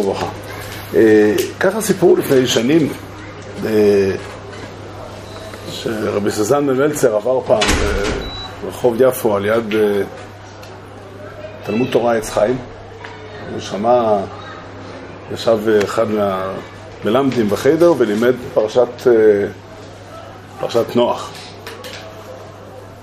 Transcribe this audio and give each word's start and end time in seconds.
וברכה. 0.00 0.26
אה, 0.94 1.34
ככה 1.60 1.80
סיפרו 1.80 2.16
לפני 2.16 2.46
שנים 2.46 2.92
אה, 3.66 4.10
שרבי 5.70 6.30
סזן 6.30 6.66
במלצר 6.66 7.16
עבר 7.16 7.40
פעם 7.40 7.68
ברחוב 8.64 8.94
יפו 8.98 9.36
על 9.36 9.44
יד 9.44 9.74
אה, 9.74 10.02
תלמוד 11.64 11.88
תורה 11.90 12.16
עץ 12.16 12.30
חיים. 12.30 12.58
הוא 13.52 13.60
שמע, 13.60 14.18
ישב 15.34 15.58
אחד 15.84 16.06
מהמלמדים 16.10 17.48
בחדר 17.48 17.92
ולימד 17.98 18.34
פרשת, 18.54 19.06
פרשת 20.60 20.96
נוח. 20.96 21.30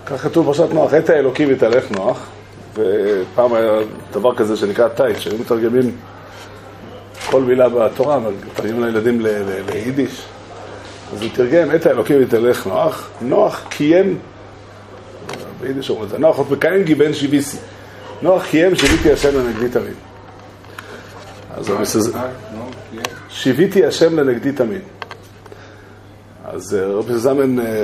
כך 0.05 0.21
כתוב 0.21 0.45
פרשת 0.45 0.73
נוח, 0.73 0.93
עת 0.93 1.09
האלוקים 1.09 1.51
יתהלך 1.51 1.91
נוח, 1.91 2.25
ופעם 2.73 3.53
היה 3.53 3.71
דבר 4.11 4.35
כזה 4.35 4.57
שנקרא 4.57 4.87
טייט, 4.87 5.19
שהיו 5.19 5.37
מתרגמים 5.37 5.91
כל 7.31 7.41
מילה 7.41 7.69
בתורה, 7.69 8.15
אבל 8.15 8.31
מתרגמים 8.51 8.83
לילדים 8.83 9.21
ליידיש. 9.67 10.25
אז 11.13 11.21
הוא 11.21 11.29
תרגם, 11.35 11.71
עת 11.71 11.85
האלוקים 11.85 12.21
יתהלך 12.21 12.67
נוח, 12.67 13.09
נוח 13.21 13.65
קיים, 13.69 14.17
ביידיש 15.61 15.89
אומרים 15.89 16.05
את 16.05 16.09
זה, 16.09 16.17
נוח 16.17 16.37
עוד 16.37 16.51
מקיים 16.51 16.83
גיבן 16.83 17.13
שיביסי. 17.13 17.57
נוח 18.21 18.45
קיים 18.45 18.75
שיביתי 18.75 19.11
השם 19.11 19.37
לנגדי 19.39 19.69
תמיד. 19.69 19.93
אז. 21.57 21.71
שיביתי 23.29 23.85
השם 23.85 24.19
לנגדי 24.19 24.51
תמיד. 24.51 24.81
אז 26.45 26.75
אה, 26.75 26.85
רבי 26.85 27.17
זמן 27.17 27.59
אה, 27.59 27.65
אה, 27.65 27.83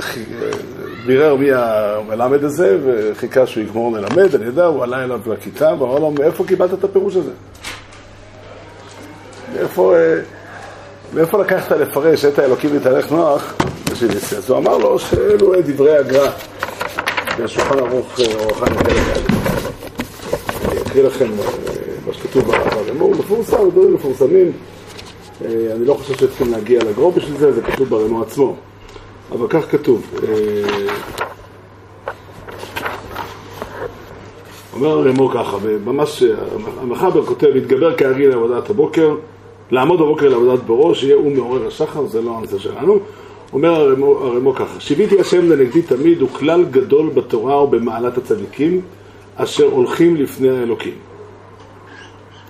בירר 1.06 1.36
מי 1.36 1.48
המלמד 1.52 2.44
הזה 2.44 2.78
וחיכה 2.84 3.46
שהוא 3.46 3.62
יגמור 3.62 3.92
ללמד, 3.92 4.34
אני 4.34 4.44
יודע, 4.44 4.64
הוא 4.64 4.82
עלה 4.82 5.04
אליו 5.04 5.20
לכיתה 5.26 5.74
ואמר 5.78 5.98
לו, 5.98 6.10
מאיפה 6.10 6.44
קיבלת 6.44 6.74
את 6.74 6.84
הפירוש 6.84 7.16
הזה? 7.16 7.30
מאיפה, 9.54 9.94
מאיפה 11.14 11.38
לקחת 11.38 11.72
לפרש 11.72 12.24
את 12.24 12.38
האלוקים 12.38 12.76
מתהלך 12.76 13.12
נוח? 13.12 13.54
אז 14.36 14.50
הוא 14.50 14.58
אמר 14.58 14.78
לו 14.78 14.98
שאלו 14.98 15.52
דברי 15.64 15.96
הגר"א 15.96 16.30
בשולחן 17.38 17.78
ערוך 17.78 18.20
אורחן 18.34 18.74
יותר 18.74 19.20
אני 20.70 20.80
אקריא 20.82 21.04
לכם 21.04 21.30
מה 22.06 22.12
שכתוב 22.12 22.44
ברמור, 22.86 23.10
מפורסם, 23.10 23.70
דברים 23.70 23.94
מפורסמים 23.94 24.52
אה, 25.44 25.48
אני 25.76 25.84
לא 25.84 25.94
חושב 25.94 26.14
שצריכים 26.14 26.52
להגיע 26.52 26.84
לגרו 26.84 27.12
בשביל 27.12 27.36
זה, 27.38 27.52
זה 27.52 27.62
כתוב 27.62 27.88
ברנו 27.88 28.22
עצמו. 28.22 28.56
אבל 29.32 29.46
כך 29.48 29.70
כתוב. 29.70 30.06
אה, 30.22 30.86
אומר 34.72 34.88
הרמו 34.88 35.28
ככה, 35.28 35.56
וממש 35.62 36.24
המחבר 36.80 37.26
כותב, 37.26 37.46
להתגבר 37.46 37.96
כארי 37.96 38.26
לעבודת 38.26 38.70
הבוקר, 38.70 39.14
לעמוד 39.70 40.00
בבוקר 40.00 40.28
לעבודת 40.28 40.62
בראש, 40.62 41.00
שיהיה 41.00 41.14
הוא 41.14 41.32
מעורר 41.32 41.66
השחר, 41.66 42.06
זה 42.06 42.22
לא 42.22 42.36
הנושא 42.38 42.58
שלנו. 42.58 42.98
אומר 43.52 43.74
הרמו, 43.74 44.18
הרמו 44.18 44.54
ככה, 44.54 44.80
שיביתי 44.80 45.20
השם 45.20 45.50
לנגדי 45.50 45.82
תמיד 45.82 46.20
הוא 46.20 46.28
כלל 46.28 46.64
גדול 46.64 47.10
בתורה 47.10 47.62
ובמעלת 47.62 48.18
הצדיקים, 48.18 48.80
אשר 49.36 49.64
הולכים 49.64 50.16
לפני 50.16 50.50
האלוקים. 50.50 50.94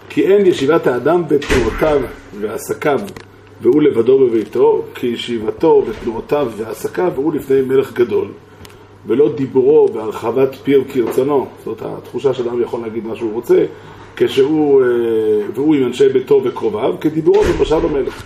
כי 0.09 0.23
אין 0.27 0.47
ישיבת 0.47 0.87
האדם 0.87 1.23
ותנועותיו 1.29 2.01
ועסקיו 2.41 3.01
והוא 3.61 3.83
לבדו 3.83 4.19
בביתו, 4.19 4.83
כי 4.95 5.07
ישיבתו 5.07 5.85
ותנועותיו 5.87 6.53
ועסקיו 6.57 7.13
והוא 7.15 7.35
לפני 7.35 7.61
מלך 7.61 7.93
גדול, 7.93 8.29
ולא 9.07 9.33
דיבורו 9.35 9.89
והרחבת 9.95 10.55
פיו 10.55 10.81
כרצונו. 10.93 11.47
זאת 11.65 11.83
התחושה 11.83 12.35
שאדם 12.35 12.63
יכול 12.63 12.81
להגיד 12.81 13.07
מה 13.07 13.17
שהוא 13.17 13.33
רוצה, 13.33 13.65
כשהוא, 14.17 14.83
אה, 14.83 14.87
והוא 15.55 15.75
עם 15.75 15.87
אנשי 15.87 16.09
ביתו 16.09 16.41
וקרוביו, 16.45 16.95
כדיבורו 17.01 17.41
ובשל 17.41 17.79
במלך. 17.79 18.23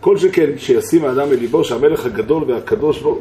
כל 0.00 0.16
שכן 0.16 0.50
שישים 0.56 1.04
האדם 1.04 1.28
אל 1.32 1.38
ליבו 1.38 1.64
שהמלך 1.64 2.06
הגדול 2.06 2.44
והקדוש 2.46 3.00
ברוך 3.00 3.18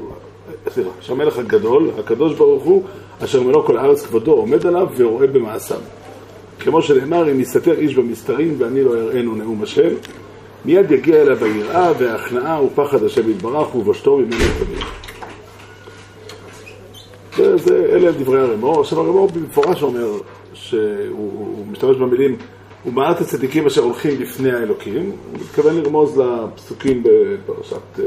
סליחה, 0.70 0.90
שהמלך 1.02 1.38
הגדול, 1.38 1.90
הקדוש 2.00 2.34
ברוך 2.34 2.64
הוא, 2.64 2.84
אשר 3.24 3.44
מלוא 3.44 3.64
כל 3.64 3.78
הארץ 3.78 4.06
כבודו, 4.06 4.32
עומד 4.32 4.66
עליו 4.66 4.88
ורואה 4.98 5.28
במעשיו. 5.28 5.80
כמו 6.60 6.82
שנאמר, 6.82 7.32
אם 7.32 7.40
יסתתר 7.40 7.74
איש 7.74 7.96
במסתרים 7.96 8.56
ואני 8.58 8.84
לא 8.84 8.96
אראנו 8.96 9.36
נאום 9.36 9.64
השם, 9.64 9.90
מיד 10.66 10.92
יגיע 10.92 11.22
אליו 11.22 11.44
היראה 11.44 11.92
וההכנעה 12.00 12.64
ופחד 12.64 13.04
השם 13.04 13.30
יתברך 13.30 13.76
ובשתו 13.76 14.18
ממנו 14.18 14.46
תמיד. 14.60 14.80
זה, 17.58 17.86
אלה 17.90 18.12
דברי 18.12 18.40
הרמור. 18.40 18.82
עכשיו 18.82 19.00
הרמור 19.00 19.28
במפורש 19.28 19.84
אומר 19.84 20.12
שהוא 20.56 21.66
משתמש 21.72 21.98
במילים 21.98 22.38
ומעט 22.86 23.22
הצדיקים 23.22 23.66
אשר 23.66 23.82
הולכים 23.82 24.22
לפני 24.22 24.52
האלוקים, 24.52 25.12
הוא 25.32 25.40
מתכוון 25.42 25.76
לרמוז 25.76 26.18
לפסוקים 26.18 27.04
בפרשת 27.04 28.00
אה, 28.00 28.06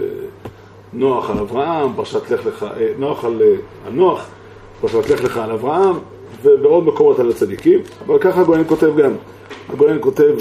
נוח 0.92 1.30
על 1.30 1.38
אברהם, 1.38 1.92
פרשת 1.96 2.30
לך 2.30 2.46
לך, 2.46 2.66
אה, 2.76 2.92
נוח 2.98 3.24
על 3.24 3.42
הנוח, 3.86 4.18
אה, 4.18 4.24
פרשת 4.80 5.10
לך 5.10 5.24
לך 5.24 5.36
על 5.36 5.50
אברהם, 5.50 5.96
ובעוד 6.42 6.84
מקומות 6.84 7.18
על 7.18 7.30
הצדיקים, 7.30 7.80
אבל 8.06 8.18
ככה 8.18 8.40
הגויין 8.40 8.64
כותב 8.68 8.96
גם. 8.96 9.12
הגויין 9.68 9.98
כותב, 10.00 10.34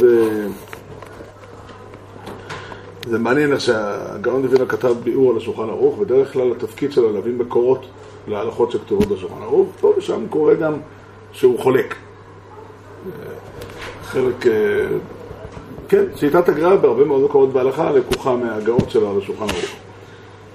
זה 3.06 3.20
מעניין 3.20 3.52
איך 3.52 3.62
שהגאון 3.62 4.48
דוינה 4.48 4.66
כתב 4.66 4.94
ביאור 5.04 5.32
על 5.32 5.38
השולחן 5.38 5.70
ערוך, 5.70 5.98
בדרך 5.98 6.34
כלל 6.34 6.52
התפקיד 6.52 6.92
שלו 6.92 7.14
להביא 7.14 7.34
מקורות 7.34 7.86
להלכות 8.28 8.72
שכתובות 8.72 9.08
בשולחן 9.08 9.42
ערוך, 9.42 9.70
פה 9.80 9.94
ושם 9.98 10.28
קורה 10.30 10.54
גם 10.54 10.74
שהוא 11.32 11.60
חולק. 11.60 11.96
חלק, 14.04 14.48
אה, 14.48 14.52
כן, 15.90 16.04
שיטת 16.16 16.50
הגר"א 16.50 16.76
בהרבה 16.76 17.06
מאוד 17.06 17.24
מקומות 17.24 17.54
בהלכה 17.54 17.92
לקוחה 17.92 18.36
מהגאות 18.36 18.90
שלו 18.90 19.10
על 19.10 19.18
השולחן 19.18 19.44
ערוך. 19.44 19.76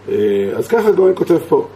אה, 0.08 0.50
אז 0.56 0.68
ככה 0.68 0.88
הגאון 0.88 1.12
כותב 1.14 1.38
פה. 1.48 1.66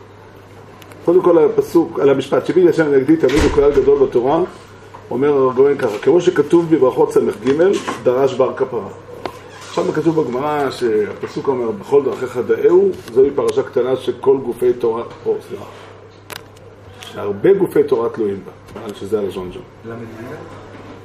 קודם 1.05 1.23
כל 1.23 1.45
הפסוק, 1.45 2.01
על 2.01 2.11
המשפט, 2.11 2.47
שביל 2.47 2.69
השם 2.69 2.93
נגדי 2.93 3.17
תמיד 3.17 3.43
הוא 3.43 3.51
כלל 3.51 3.73
גדול 3.73 4.07
בתורה, 4.07 4.41
אומר 5.11 5.33
הרגוין 5.33 5.78
ככה, 5.78 5.99
כמו 5.99 6.21
שכתוב 6.21 6.75
בברכות 6.75 7.13
ס"ג, 7.13 7.21
דרש 8.03 8.34
בר 8.34 8.53
כפרה. 8.57 8.89
עכשיו 9.69 9.93
כתוב 9.93 10.21
בגמרא 10.21 10.71
שהפסוק 10.71 11.49
אומר, 11.49 11.71
בכל 11.71 12.05
דרכיך 12.05 12.39
דאהו, 12.47 12.91
זוהי 13.13 13.31
פרשה 13.31 13.63
קטנה 13.63 13.97
שכל 13.97 14.37
גופי 14.37 14.73
תורה, 14.73 15.03
או 15.27 15.37
סליחה, 15.49 15.65
שהרבה 17.01 17.55
גופי 17.55 17.83
תורה 17.83 18.09
תלויים 18.09 18.41
בה, 18.45 18.53
נראה 18.77 18.89
לי 18.89 18.95
שזה 18.95 19.33
שם. 19.33 19.61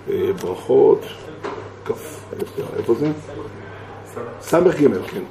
אה, 0.10 0.34
ברכות, 0.42 1.06
כף, 1.86 2.24
איפה 2.78 2.94
זה? 2.94 3.12
ס"ג, 4.42 4.70
כן. 5.08 5.22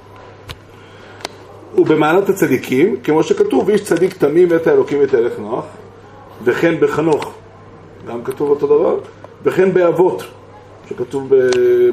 ובמעלת 1.79 2.29
הצדיקים, 2.29 2.97
כמו 3.05 3.23
שכתוב, 3.23 3.71
איש 3.71 3.85
צדיק 3.85 4.17
תמים 4.17 4.55
את 4.55 4.67
האלוקים 4.67 5.03
את 5.03 5.15
הלך 5.15 5.39
נוח, 5.39 5.65
וכן 6.45 6.81
בחנוך, 6.81 7.33
גם 8.09 8.25
כתוב 8.25 8.51
אותו 8.51 8.67
דבר, 8.67 8.99
וכן 9.43 9.73
באבות, 9.75 10.23
שכתוב 10.89 11.33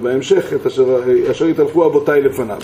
בהמשך, 0.02 0.53
את 0.53 0.66
אשר, 0.66 1.00
אשר 1.31 1.47
יתהלכו 1.47 1.85
אבותיי 1.85 2.22
לפניו. 2.22 2.58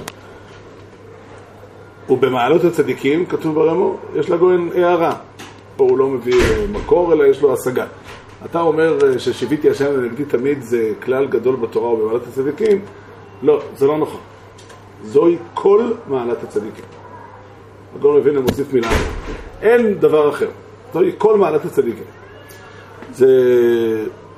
ובמעלות 2.09 2.63
הצדיקים, 2.63 3.25
כתוב 3.25 3.55
ברמו, 3.55 3.97
יש 4.15 4.29
לגויין 4.29 4.69
הערה. 4.75 5.15
פה 5.75 5.83
הוא 5.83 5.97
לא 5.97 6.07
מביא 6.07 6.41
מקור, 6.71 7.13
אלא 7.13 7.23
יש 7.23 7.41
לו 7.41 7.53
השגה. 7.53 7.85
אתה 8.45 8.61
אומר 8.61 9.17
ששיביתי 9.17 9.69
השם 9.69 10.01
לנגדי 10.01 10.25
תמיד 10.25 10.61
זה 10.61 10.91
כלל 11.03 11.25
גדול 11.25 11.55
בתורה 11.55 11.89
ובמעלת 11.89 12.27
הצדיקים? 12.27 12.81
לא, 13.43 13.61
זה 13.77 13.87
לא 13.87 13.97
נכון. 13.97 14.19
זוהי 15.03 15.37
כל 15.53 15.91
מעלת 16.07 16.43
הצדיקים. 16.43 16.85
הגאון 17.95 18.17
מווילנה 18.17 18.41
מוסיף 18.41 18.73
מילה. 18.73 18.89
אין 19.61 19.99
דבר 19.99 20.29
אחר. 20.29 20.49
זוהי 20.93 21.11
כל 21.17 21.37
מעלת 21.37 21.65
הצדיקים. 21.65 22.03
זה... 23.13 23.27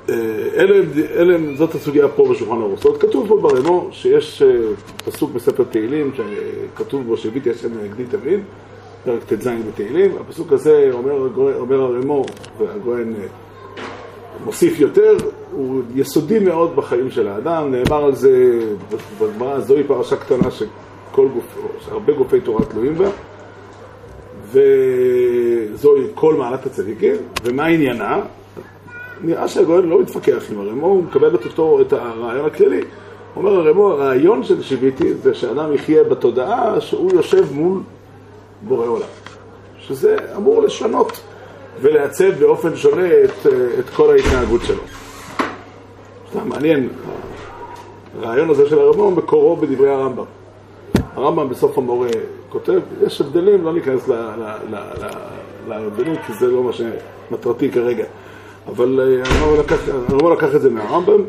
אה, 0.08 0.14
אלה, 0.56 0.80
אלה, 1.16 1.38
זאת 1.56 1.74
הסוגיה 1.74 2.08
פה 2.08 2.28
בשולחן 2.30 2.60
ערוך. 2.60 2.76
זאת 2.76 2.84
אומרת, 2.84 3.00
כתוב 3.00 3.28
פה 3.28 3.38
ברמו 3.42 3.88
שיש 3.92 4.42
אה, 4.42 4.48
פסוק 5.04 5.30
בספר 5.32 5.64
תהילים 5.64 6.12
שכתוב 6.16 7.06
בו 7.06 7.16
שהביתי 7.16 7.50
השם 7.50 7.68
לנגדי 7.78 8.04
תמיד, 8.04 8.40
פרק 9.06 9.24
ט"ז 9.24 9.48
בתהילים. 9.68 10.10
הפסוק 10.20 10.52
הזה 10.52 10.90
אומר, 10.92 11.28
אומר 11.58 11.80
הרמו, 11.80 12.24
והגויין 12.58 13.14
אה, 13.20 13.26
מוסיף 14.44 14.80
יותר, 14.80 15.16
הוא 15.52 15.82
יסודי 15.94 16.38
מאוד 16.38 16.76
בחיים 16.76 17.10
של 17.10 17.28
האדם. 17.28 17.72
נאמר 17.72 18.04
על 18.04 18.14
זה 18.14 18.60
בגמרא, 19.20 19.60
זוהי 19.60 19.84
פרשה 19.84 20.16
קטנה 20.16 20.50
שכל 20.50 21.28
גוף, 21.28 21.58
שהרבה 21.84 22.12
גופי 22.12 22.40
תורה 22.40 22.64
תלויים 22.64 22.94
בה. 22.94 23.08
וזוהי 24.52 26.04
כל 26.14 26.34
מעלת 26.34 26.66
הצדיקים, 26.66 27.16
ומה 27.44 27.66
עניינה? 27.66 28.20
נראה 29.20 29.48
שהגואל 29.48 29.84
לא 29.84 30.00
מתווכח 30.00 30.44
עם 30.52 30.60
הרמו, 30.60 30.86
הוא 30.86 31.04
מקבל 31.04 31.34
את 31.34 31.44
אותו, 31.44 31.80
את 31.80 31.92
הרעיון 31.92 32.46
הכללי. 32.46 32.80
אומר 33.36 33.54
הרמו, 33.54 33.92
הרעיון 33.92 34.42
של 34.42 34.62
שיוויתי 34.62 35.14
זה 35.14 35.34
שאדם 35.34 35.72
יחיה 35.72 36.04
בתודעה 36.04 36.80
שהוא 36.80 37.10
יושב 37.14 37.52
מול 37.52 37.80
בורא 38.68 38.86
עולם. 38.86 39.08
שזה 39.78 40.16
אמור 40.36 40.62
לשנות 40.62 41.20
ולעצב 41.80 42.30
באופן 42.38 42.76
שונה 42.76 43.06
את, 43.24 43.46
את 43.78 43.90
כל 43.96 44.10
ההתנהגות 44.10 44.60
שלו. 44.64 44.82
סתם 46.30 46.48
מעניין, 46.48 46.88
הרעיון 48.20 48.50
הזה 48.50 48.68
של 48.68 48.78
הרמב"ם 48.78 49.16
מקורו 49.16 49.56
בדברי 49.56 49.90
הרמב"ם. 49.90 50.24
הרמב"ם 51.14 51.48
בסוף 51.48 51.78
המורה 51.78 52.08
כותב, 52.48 52.80
יש 53.06 53.20
הבדלים, 53.20 53.64
לא 53.64 53.72
ניכנס 53.72 54.08
להבדלים 55.68 56.16
כי 56.26 56.32
זה 56.32 56.46
לא 56.46 56.62
מה 56.62 56.70
שמטרתי 56.72 57.70
כרגע. 57.70 58.04
אבל 58.66 59.00
אה, 59.00 59.22
הרמב"ם 59.24 59.60
לקח, 59.60 59.78
לקח 60.32 60.54
את 60.54 60.60
זה 60.60 60.70
מהרמב"ם, 60.70 61.22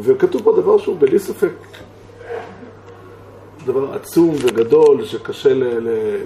וכתוב 0.00 0.42
פה 0.42 0.52
דבר 0.56 0.78
שהוא 0.78 0.96
בלי 0.98 1.18
ספק 1.18 1.52
דבר 3.64 3.94
עצום 3.94 4.34
וגדול 4.42 5.04
שקשה 5.04 5.50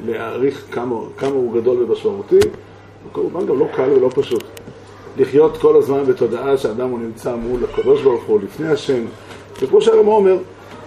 להעריך 0.06 0.64
כמה, 0.70 0.96
כמה 1.18 1.30
הוא 1.30 1.60
גדול 1.60 1.82
ומשמעותי, 1.82 2.38
וכמובן 3.10 3.46
גם 3.46 3.58
לא 3.58 3.66
קל 3.74 3.90
ולא 3.90 4.10
פשוט. 4.14 4.42
לחיות 5.18 5.56
כל 5.56 5.76
הזמן 5.76 6.04
בתודעה 6.04 6.56
שאדם 6.56 6.90
הוא 6.90 6.98
נמצא 6.98 7.34
מול 7.34 7.60
הקדוש 7.64 8.02
ברוך 8.02 8.24
הוא, 8.24 8.40
לפני 8.44 8.68
השם, 8.68 9.04
וכמו 9.62 9.80
שהרמב"ם 9.80 10.08
אומר, 10.08 10.36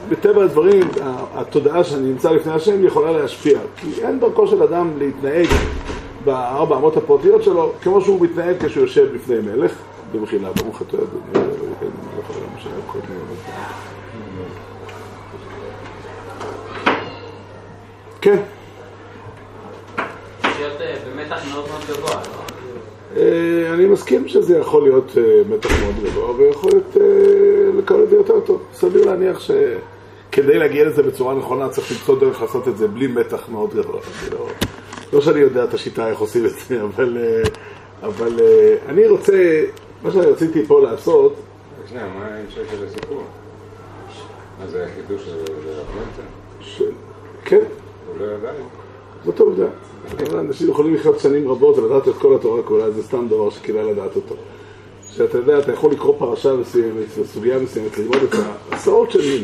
בטבע 0.10 0.44
הדברים, 0.44 0.88
התודעה 1.34 1.84
שאני 1.84 2.10
נמצא 2.10 2.31
לפני 2.31 2.54
השם 2.54 2.86
יכולה 2.86 3.12
להשפיע, 3.12 3.60
כי 3.78 3.88
אין 4.02 4.19
דרכו 4.19 4.48
של 4.48 4.63
אדם 4.63 4.90
להתנהג 4.98 5.48
בארבע 6.25 6.78
אמות 6.78 6.98
הפרטיות 6.98 7.44
שלו 7.44 7.72
כמו 7.81 8.02
שהוא 8.02 8.22
מתנהג 8.22 8.66
כשהוא 8.66 8.81
יושב 8.81 9.13
לפני 9.13 9.36
מלך, 9.36 9.74
במחילה, 10.13 10.50
ברוך 10.52 10.81
אתה 10.81 10.98
אדוני, 10.98 11.69
כן. 18.21 18.39
אה, 23.18 23.74
אני 23.74 23.86
מסכים 23.86 24.27
שזה 24.27 24.57
יכול 24.57 24.83
להיות 24.83 25.12
אה, 25.18 25.42
מתח 25.50 25.69
מאוד 25.81 25.95
גבוה 26.04 26.31
ויכול 26.31 26.71
להיות 26.71 26.98
אה, 26.98 27.77
לקבל 27.77 28.04
את 28.04 28.10
זה 28.10 28.16
יותר 28.16 28.39
טוב. 28.39 28.63
סביר 28.74 29.06
להניח 29.06 29.39
שכדי 29.39 30.60
להגיע 30.60 30.86
לזה 30.86 31.04
בצורה 31.04 31.36
נכונה 31.36 31.69
צריך 31.69 31.92
למצוא 31.92 32.19
דרך 32.19 32.42
לעשות 32.42 32.68
את 32.68 32.77
זה 32.77 32.88
בלי 32.88 33.07
מתח 33.07 33.50
מאוד 33.50 33.74
גבוה. 33.74 34.00
לא, 34.31 34.48
לא 35.13 35.21
שאני 35.21 35.39
יודע 35.39 35.63
את 35.63 35.74
השיטה 35.74 36.10
איך 36.10 36.19
עושים 36.19 36.45
את 36.45 36.51
זה, 36.68 36.81
אבל, 36.81 37.18
אבל 38.04 38.39
אני 38.89 39.07
רוצה, 39.07 39.63
מה 40.04 40.12
שאני 40.12 40.25
רציתי 40.25 40.66
פה 40.66 40.81
לעשות... 40.81 41.36
שנייה, 41.89 42.06
מה 42.19 42.25
ההמשך 42.25 42.62
של 42.71 42.86
הסיפור? 42.86 43.24
מה 44.60 44.68
זה 44.68 44.86
החידוש 44.86 45.25
של 45.25 45.31
הרב 45.31 45.86
כן. 47.45 47.63
לא 48.19 48.51
זאת 49.25 49.39
העובדה. 49.39 49.67
אנשים 50.39 50.69
יכולים 50.69 50.94
לחיות 50.94 51.19
שנים 51.19 51.50
רבות 51.50 51.77
ולדעת 51.77 52.07
את 52.07 52.13
כל 52.13 52.35
התורה 52.35 52.63
כולה, 52.63 52.91
זה 52.91 53.03
סתם 53.03 53.27
דבר 53.29 53.50
שכדאי 53.50 53.91
לדעת 53.91 54.15
אותו. 54.15 54.35
שאתה 55.03 55.38
יודע, 55.38 55.59
אתה 55.59 55.71
יכול 55.71 55.91
לקרוא 55.91 56.15
פרשה 56.17 56.53
מסוימת, 56.53 57.06
סוגיה 57.33 57.59
מסוימת, 57.59 57.97
ללמוד 57.97 58.17
את 58.29 58.35
עשרות 58.71 59.11
שנים, 59.11 59.44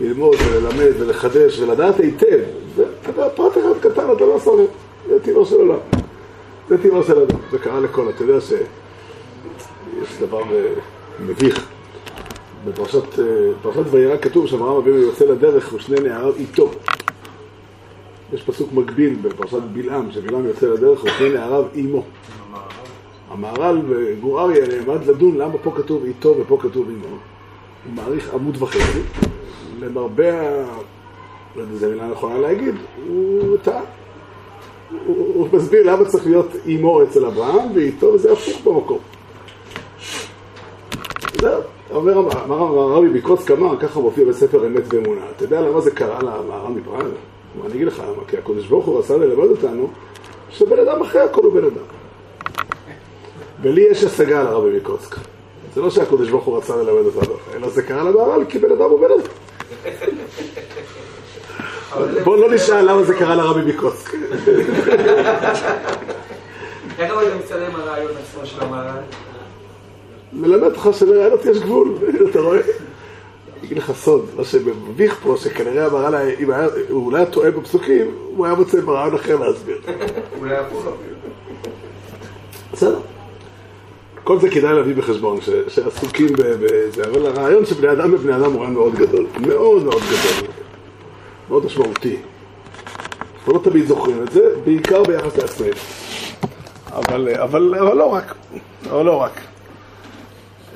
ללמוד 0.00 0.36
וללמד 0.46 0.92
ולחדש 0.98 1.60
ולדעת 1.60 2.00
היטב. 2.00 2.38
ואתה 2.76 3.10
יודע, 3.10 3.28
פרט 3.28 3.52
אחד 3.58 3.78
קטן 3.80 4.06
אתה 4.16 4.24
לא 4.24 4.36
לב, 4.36 4.66
זה 5.08 5.20
טבעו 5.22 5.46
של 5.46 5.56
עולם. 5.56 5.78
זה 6.68 6.82
טבעו 6.82 7.02
של 7.02 7.18
אדם, 7.18 7.38
זה 7.50 7.58
קרה 7.58 7.80
לכל, 7.80 8.08
אתה 8.08 8.24
יודע 8.24 8.40
שיש 8.40 8.58
דבר 10.20 10.42
אה, 10.52 10.64
מביך. 11.26 11.66
בפרשת 12.64 13.18
אה, 13.18 13.82
וירא 13.90 14.16
כתוב 14.16 14.46
שאברהם 14.46 14.76
אבינו 14.76 14.96
יוצא 14.96 15.24
לדרך 15.24 15.72
ושני 15.74 16.00
נעריו 16.00 16.34
איתו. 16.36 16.70
יש 18.32 18.42
פסוק 18.42 18.72
מקביל 18.72 19.16
בפרשת 19.22 19.62
בלעם, 19.72 20.12
שבלעם 20.12 20.44
יוצא 20.44 20.66
לדרך 20.66 21.04
ושני 21.04 21.30
נעריו 21.30 21.64
אימו. 21.74 22.02
המהר"ל 23.30 23.80
וגור 23.88 24.40
אריה 24.40 24.66
נעמד 24.66 25.06
לדון 25.06 25.36
למה 25.36 25.58
פה 25.62 25.72
כתוב 25.76 26.04
איתו 26.04 26.34
ופה 26.38 26.58
כתוב 26.60 26.88
אימו. 26.88 27.06
הוא 27.06 27.94
מעריך 27.94 28.34
עמוד 28.34 28.62
וחצי. 28.62 29.00
למרבה 29.80 30.40
ה... 30.40 30.64
לא 31.56 31.60
יודע 31.60 31.72
אם 31.72 31.78
זו 31.78 31.88
מילה 31.88 32.08
נכונה 32.08 32.38
להגיד, 32.38 32.74
הוא 33.08 33.56
טעה. 33.62 33.80
הוא, 35.06 35.16
הוא 35.34 35.48
מסביר 35.52 35.92
למה 35.92 36.04
צריך 36.04 36.26
להיות 36.26 36.48
אימו 36.66 37.02
אצל 37.02 37.26
אברהם 37.26 37.68
ואיתו, 37.74 38.06
וזה 38.06 38.32
הפוך 38.32 38.60
במקום. 38.64 38.98
זהו, 41.40 41.62
אומר 41.90 42.18
הרבי 42.58 43.08
בקרוץ 43.08 43.44
קמא, 43.44 43.76
ככה 43.80 44.00
מופיע 44.00 44.24
בספר 44.24 44.66
אמת 44.66 44.82
ואמונה. 44.94 45.20
אתה 45.36 45.44
יודע 45.44 45.60
למה 45.60 45.80
זה 45.80 45.90
קרה 45.90 46.22
למהר"ל 46.22 46.72
מפראג? 46.72 47.06
אני 47.64 47.74
אגיד 47.74 47.86
לך 47.86 47.98
למה, 47.98 48.24
כי 48.28 48.36
הקדוש 48.36 48.66
ברוך 48.66 48.86
הוא 48.86 48.98
רצה 48.98 49.16
ללמד 49.16 49.48
אותנו 49.48 49.90
שבן 50.50 50.78
אדם 50.78 51.02
אחרי 51.02 51.20
הכל 51.20 51.44
הוא 51.44 51.52
בן 51.52 51.64
אדם. 51.64 51.84
ולי 53.62 53.80
יש 53.90 54.04
השגה 54.04 54.40
על 54.40 54.46
הרבי 54.46 54.76
מקוצק. 54.76 55.16
זה 55.74 55.80
לא 55.80 55.90
שהקדוש 55.90 56.30
ברוך 56.30 56.44
הוא 56.44 56.58
רצה 56.58 56.76
ללמד 56.76 57.06
אותנו, 57.06 57.34
אלא 57.54 57.68
זה 57.68 57.82
קרה 57.82 58.02
למהר"ל 58.10 58.44
כי 58.48 58.58
בן 58.58 58.72
אדם 58.72 58.90
הוא 58.90 59.00
בן 59.00 59.08
אדם. 59.14 59.26
בואו 62.24 62.36
לא 62.36 62.54
נשאל 62.54 62.90
למה 62.90 63.02
זה 63.02 63.14
קרה 63.14 63.34
לרבי 63.34 63.72
מקוצק. 63.72 64.14
איך 66.98 67.12
אבל 67.12 67.24
זה 67.24 67.34
מצטלם 67.34 67.74
הרעיון 67.74 68.12
עצמו 68.22 68.46
של 68.46 68.60
המהר"ל? 68.64 69.00
מלמד 70.32 70.62
אותך 70.62 70.88
שלרעיונות 70.92 71.44
יש 71.44 71.58
גבול, 71.58 71.94
אתה 72.30 72.40
רואה? 72.40 72.60
אגיד 73.64 73.78
לך 73.78 73.92
סוד, 73.92 74.26
מה 74.36 74.44
שמביך 74.44 75.18
פה, 75.22 75.36
שכנראה 75.38 75.86
המהר"ל, 75.86 76.14
אם 76.38 76.50
הוא 76.88 77.06
אולי 77.06 77.18
היה 77.18 77.26
טועה 77.26 77.50
בפסוקים, 77.50 78.06
הוא 78.36 78.46
היה 78.46 78.54
מוצא 78.54 78.80
ברעיון 78.80 79.14
אחר 79.14 79.36
להסביר. 79.36 79.80
אולי 80.38 80.56
הפוך 80.56 80.86
בסדר. 82.72 83.00
כל 84.24 84.40
זה 84.40 84.50
כדאי 84.50 84.74
להביא 84.74 84.94
בחשבון, 84.94 85.38
שעסוקים 85.68 86.28
בזה, 86.32 87.04
אבל 87.04 87.26
הרעיון 87.26 87.66
של 87.66 87.74
בני 87.74 87.92
אדם 87.92 88.12
בבני 88.12 88.36
אדם 88.36 88.52
הוא 88.52 88.60
רעיון 88.60 88.74
מאוד 88.74 88.94
גדול, 88.94 89.26
מאוד 89.46 89.82
מאוד 89.82 90.02
גדול, 90.02 90.50
מאוד 91.48 91.64
משמעותי. 91.64 92.16
אנחנו 93.38 93.52
לא 93.52 93.58
תמיד 93.58 93.86
זוכרים 93.86 94.22
את 94.22 94.32
זה, 94.32 94.40
בעיקר 94.64 95.02
ביחס 95.02 95.36
לעצמנו. 95.36 95.70
אבל, 96.92 97.28
אבל, 97.42 97.74
אבל 97.74 97.96
לא 97.96 98.06
רק, 98.06 98.34
אבל 98.90 99.04
לא 99.04 99.16
רק. 99.16 99.40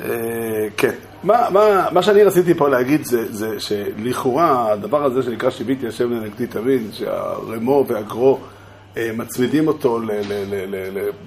אה, 0.05 0.69
כן. 0.77 0.95
מה, 1.27 1.47
מה, 1.51 1.89
מה 1.93 2.03
שאני 2.03 2.23
רציתי 2.23 2.55
פה 2.55 2.69
להגיד 2.69 3.05
זה, 3.05 3.33
זה 3.33 3.61
שלכאורה 3.61 4.73
הדבר 4.73 5.05
הזה 5.05 5.23
שנקרא 5.23 5.51
שיביתי 5.51 5.87
השם 5.87 6.13
לנגדי 6.13 6.47
תמיד, 6.47 6.83
שהרמו 6.93 7.85
והגרו 7.89 8.39
אה, 8.97 9.11
מצמידים 9.17 9.69
אותו 9.69 10.01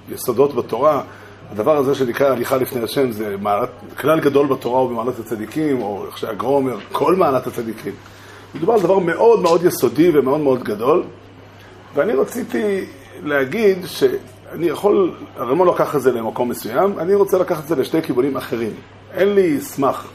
ליסודות 0.08 0.54
בתורה, 0.54 1.02
הדבר 1.50 1.76
הזה 1.76 1.94
שנקרא 1.94 2.26
הליכה 2.26 2.56
לפני 2.56 2.82
השם 2.82 3.12
זה 3.12 3.36
מעלת, 3.40 3.68
כלל 3.98 4.20
גדול 4.20 4.46
בתורה 4.46 4.80
הוא 4.80 4.90
במעלת 4.90 5.18
הצדיקים, 5.18 5.82
או 5.82 6.06
איך 6.06 6.18
שהגרו 6.18 6.56
אומר, 6.56 6.76
כל 6.92 7.14
מעלת 7.14 7.46
הצדיקים. 7.46 7.92
מדובר 8.54 8.72
על 8.72 8.80
דבר 8.80 8.98
מאוד 8.98 9.42
מאוד 9.42 9.64
יסודי 9.64 10.10
ומאוד 10.18 10.40
מאוד 10.40 10.62
גדול, 10.62 11.04
ואני 11.94 12.12
רציתי 12.12 12.84
להגיד 13.22 13.78
שאני 13.86 14.66
יכול, 14.66 15.14
הרמו 15.36 15.64
לקח 15.64 15.96
את 15.96 16.02
זה 16.02 16.12
למקום 16.12 16.48
מסוים, 16.48 16.98
אני 16.98 17.14
רוצה 17.14 17.38
לקחת 17.38 17.62
את 17.62 17.68
זה 17.68 17.76
לשתי 17.76 18.02
כיוונים 18.02 18.36
אחרים. 18.36 18.72
אין 19.14 19.34
לי 19.34 19.60
סמך 19.60 20.08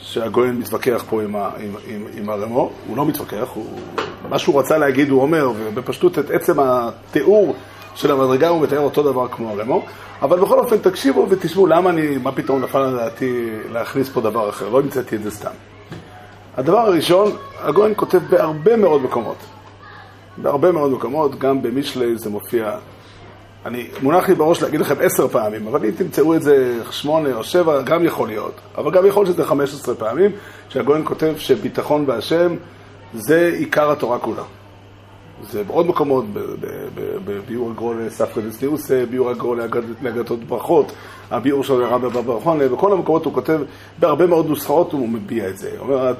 שהגויין 0.00 0.58
מתווכח 0.58 1.04
פה 1.10 1.22
עם, 1.22 1.36
ה, 1.36 1.50
עם, 1.58 1.74
עם, 1.86 2.06
עם 2.14 2.30
הרמו, 2.30 2.70
הוא 2.86 2.96
לא 2.96 3.06
מתווכח, 3.06 3.48
הוא, 3.54 3.80
מה 4.28 4.38
שהוא 4.38 4.60
רצה 4.60 4.78
להגיד 4.78 5.10
הוא 5.10 5.22
אומר, 5.22 5.50
ובפשטות 5.58 6.18
את 6.18 6.30
עצם 6.30 6.60
התיאור 6.60 7.54
של 7.94 8.12
המדרגה 8.12 8.48
הוא 8.48 8.62
מתאר 8.62 8.78
אותו 8.78 9.02
דבר 9.02 9.28
כמו 9.28 9.50
הרמו, 9.50 9.84
אבל 10.22 10.40
בכל 10.40 10.58
אופן 10.58 10.78
תקשיבו 10.78 11.26
ותשמעו 11.28 11.66
למה 11.66 11.90
אני, 11.90 12.16
מה 12.16 12.32
פתאום 12.32 12.62
נפל 12.62 12.78
על 12.78 12.96
דעתי 12.96 13.50
להכניס 13.72 14.08
פה 14.08 14.20
דבר 14.20 14.48
אחר, 14.48 14.68
לא 14.68 14.80
המצאתי 14.80 15.16
את 15.16 15.22
זה 15.22 15.30
סתם. 15.30 15.50
הדבר 16.56 16.78
הראשון, 16.78 17.32
הגויין 17.60 17.92
כותב 17.96 18.20
בהרבה 18.30 18.76
מאוד 18.76 19.02
מקומות, 19.02 19.36
בהרבה 20.36 20.72
מאוד 20.72 20.90
מקומות, 20.90 21.38
גם 21.38 21.62
במישלי 21.62 22.18
זה 22.18 22.30
מופיע 22.30 22.76
אני, 23.66 23.86
מונח 24.02 24.28
לי 24.28 24.34
בראש 24.34 24.62
להגיד 24.62 24.80
לכם 24.80 24.94
עשר 25.00 25.28
פעמים, 25.28 25.66
אבל 25.66 25.84
אם 25.84 25.90
תמצאו 25.90 26.34
את 26.34 26.42
זה 26.42 26.78
שמונה 26.90 27.34
או 27.34 27.44
שבע, 27.44 27.82
גם 27.82 28.04
יכול 28.04 28.28
להיות. 28.28 28.54
אבל 28.78 28.90
גם 28.90 29.06
יכול 29.06 29.24
להיות 29.24 29.34
שזה 29.34 29.44
חמש 29.44 29.74
עשרה 29.74 29.94
פעמים, 29.94 30.30
שהגויין 30.68 31.04
כותב 31.04 31.34
שביטחון 31.36 32.06
בהשם 32.06 32.56
זה 33.14 33.52
עיקר 33.58 33.90
התורה 33.90 34.18
כולה. 34.18 34.42
זה 35.50 35.64
בעוד 35.64 35.86
מקומות, 35.86 36.24
בביאור 37.24 37.70
הגרו 37.70 37.94
לספרא 37.94 38.42
דסניוס, 38.42 38.90
ביאור 39.10 39.30
הגרו 39.30 39.54
להגדות 40.02 40.44
ברכות, 40.44 40.92
הביאור 41.30 41.64
של 41.64 41.82
הרב 41.82 42.06
בברכון, 42.06 42.68
בכל 42.68 42.92
המקומות 42.92 43.24
הוא 43.24 43.34
כותב, 43.34 43.60
בהרבה 43.98 44.26
מאוד 44.26 44.48
נוסחאות 44.48 44.92
הוא 44.92 45.08
מביע 45.08 45.48
את 45.48 45.58
זה. 45.58 45.70
הוא 45.78 45.94
אומר, 45.94 46.12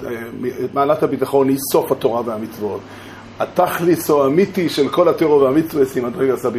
מעלת 0.75 1.03
הביטחון 1.03 1.49
היא 1.49 1.59
סוף 1.73 1.93
התורה 1.93 2.23
והמצוות. 2.25 2.81
התכליס 3.41 4.11
או 4.11 4.25
האמיתי 4.25 4.69
של 4.69 4.89
כל 4.89 5.09
הטרור 5.09 5.43
והמצווה 5.43 5.85
היא 5.95 6.03
מדרגה 6.03 6.35
עשה 6.35 6.51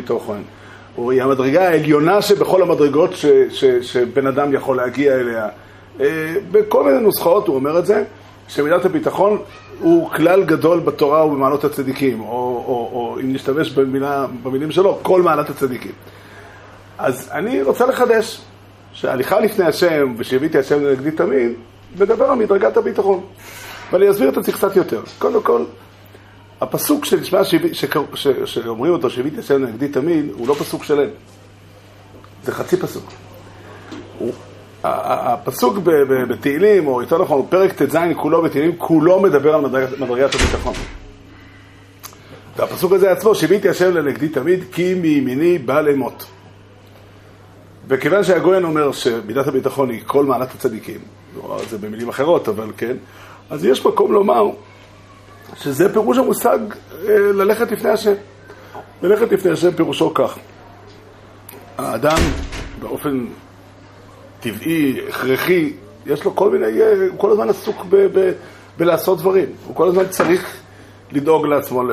ביטחון. 1.00 1.12
היא 1.12 1.24
המדרגה 1.24 1.70
העליונה 1.70 2.22
שבכל 2.22 2.62
המדרגות 2.62 3.13
ש, 3.13 3.25
ש, 3.50 3.65
שבן 3.65 4.27
אדם 4.27 4.53
יכול 4.53 4.77
להגיע 4.77 5.13
אליה. 5.15 5.48
אה, 6.00 6.36
בכל 6.51 6.84
מיני 6.84 7.00
נוסחאות 7.00 7.48
הוא 7.48 7.56
אומר 7.56 7.79
את 7.79 7.86
זה, 7.86 8.03
שמידת 8.48 8.86
הביטחון 8.86 9.38
הוא 9.79 10.10
כלל 10.10 10.44
גדול 10.44 10.79
בתורה 10.79 11.25
ובמעלות 11.25 11.63
הצדיקים, 11.63 12.22
או, 12.22 12.25
או, 12.27 12.89
או 12.94 13.18
אם 13.22 13.34
נשתמש 13.34 13.72
במילה, 13.72 14.25
במילים 14.44 14.72
שלו, 14.72 15.00
כל 15.01 15.22
מעלת 15.22 15.50
הצדיקים. 15.50 15.91
אז 16.98 17.29
אני 17.32 17.62
רוצה 17.62 17.86
לחדש 17.86 18.41
שההליכה 18.94 19.39
לפני 19.39 19.65
השם 19.65 20.13
ושהביתי 20.18 20.58
השם 20.58 20.84
לנגדי 20.84 21.12
תמיד, 21.12 21.51
מדבר 22.00 22.25
על 22.25 22.38
מדרגת 22.38 22.77
הביטחון. 22.77 23.22
ואני 23.91 24.10
אסביר 24.10 24.29
את 24.29 24.44
זה 24.44 24.51
קצת 24.51 24.75
יותר. 24.75 25.01
קודם 25.20 25.41
כל, 25.41 25.63
הפסוק 26.61 27.05
שנשמע, 27.05 27.41
שאומרים 28.45 28.93
אותו, 28.93 29.09
שהביא 29.09 29.31
את 29.33 29.37
השם 29.37 29.63
נגדי 29.63 29.87
תמיד, 29.87 30.25
הוא 30.37 30.47
לא 30.47 30.53
פסוק 30.53 30.83
שלם. 30.83 31.09
זה 32.43 32.51
חצי 32.51 32.77
פסוק. 32.77 33.05
הפסוק 34.83 35.77
בתהילים, 36.29 36.87
או 36.87 37.01
יותר 37.01 37.21
נכון, 37.21 37.45
פרק 37.49 37.73
ט"ז 37.73 37.97
כולו 38.17 38.41
בתהילים, 38.41 38.71
כולו 38.77 39.19
מדבר 39.21 39.55
על 39.55 39.61
מדרגת, 39.99 40.35
הביטחון. 40.35 40.73
והפסוק 42.57 42.91
הזה 42.91 43.11
עצמו, 43.11 43.35
שיביתי 43.35 43.69
השם 43.69 43.93
לנגדי 43.93 44.29
תמיד, 44.29 44.63
כי 44.71 44.93
מימיני 44.93 45.57
בא 45.57 45.81
למות. 45.81 46.25
וכיוון 47.87 48.23
שהגויין 48.23 48.63
אומר 48.63 48.91
שמידת 48.91 49.47
הביטחון 49.47 49.89
היא 49.89 50.01
כל 50.05 50.25
מעלת 50.25 50.55
הצדיקים, 50.55 50.99
זה 51.69 51.77
במילים 51.77 52.09
אחרות, 52.09 52.49
אבל 52.49 52.71
כן, 52.77 52.95
אז 53.49 53.65
יש 53.65 53.85
מקום 53.85 54.11
לומר 54.11 54.49
שזה 55.56 55.94
פירוש 55.94 56.18
המושג 56.18 56.60
אה, 57.08 57.18
ללכת 57.18 57.72
לפני 57.72 57.89
השם. 57.89 58.13
ללכת 59.01 59.32
לפני 59.32 59.51
השם 59.51 59.72
פירושו 59.72 60.13
כך. 60.13 60.38
האדם 61.77 62.18
באופן 62.79 63.25
טבעי, 64.39 65.01
הכרחי, 65.10 65.74
יש 66.06 66.25
לו 66.25 66.36
כל 66.36 66.50
מיני, 66.50 66.82
אה, 66.82 66.94
הוא 67.10 67.20
כל 67.20 67.32
הזמן 67.32 67.50
עסוק 67.50 67.86
ב, 67.89 67.96
ב, 67.96 68.32
בלעשות 68.77 69.20
דברים. 69.20 69.48
הוא 69.65 69.75
כל 69.75 69.88
הזמן 69.88 70.08
צריך 70.10 70.58
לדאוג 71.12 71.46
לעצמו, 71.46 71.84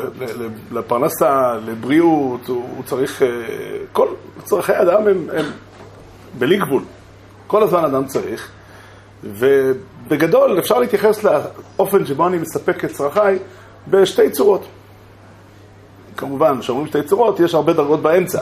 לפרנסה, 0.73 1.55
לבריאות, 1.67 2.49
הוא, 2.49 2.69
הוא 2.77 2.85
צריך, 2.85 3.23
אה, 3.23 3.29
כל 3.93 4.09
צרכי 4.45 4.73
האדם 4.73 5.07
הם, 5.07 5.29
הם 5.37 5.45
בלי 6.39 6.57
גבול. 6.57 6.83
כל 7.47 7.63
הזמן 7.63 7.85
אדם 7.85 8.07
צריך. 8.07 8.51
ובגדול 10.07 10.59
אפשר 10.59 10.79
להתייחס 10.79 11.25
לאופן 11.25 12.07
שבו 12.07 12.27
אני 12.27 12.39
מספק 12.39 12.85
את 12.85 12.91
צרכיי 12.91 13.39
בשתי 13.89 14.31
צורות. 14.31 14.67
כמובן, 16.17 16.61
כשאומרים 16.61 16.87
שתי 16.87 17.03
צורות, 17.03 17.41
יש 17.41 17.55
הרבה 17.55 17.73
דרגות 17.73 18.03
באמצע. 18.03 18.41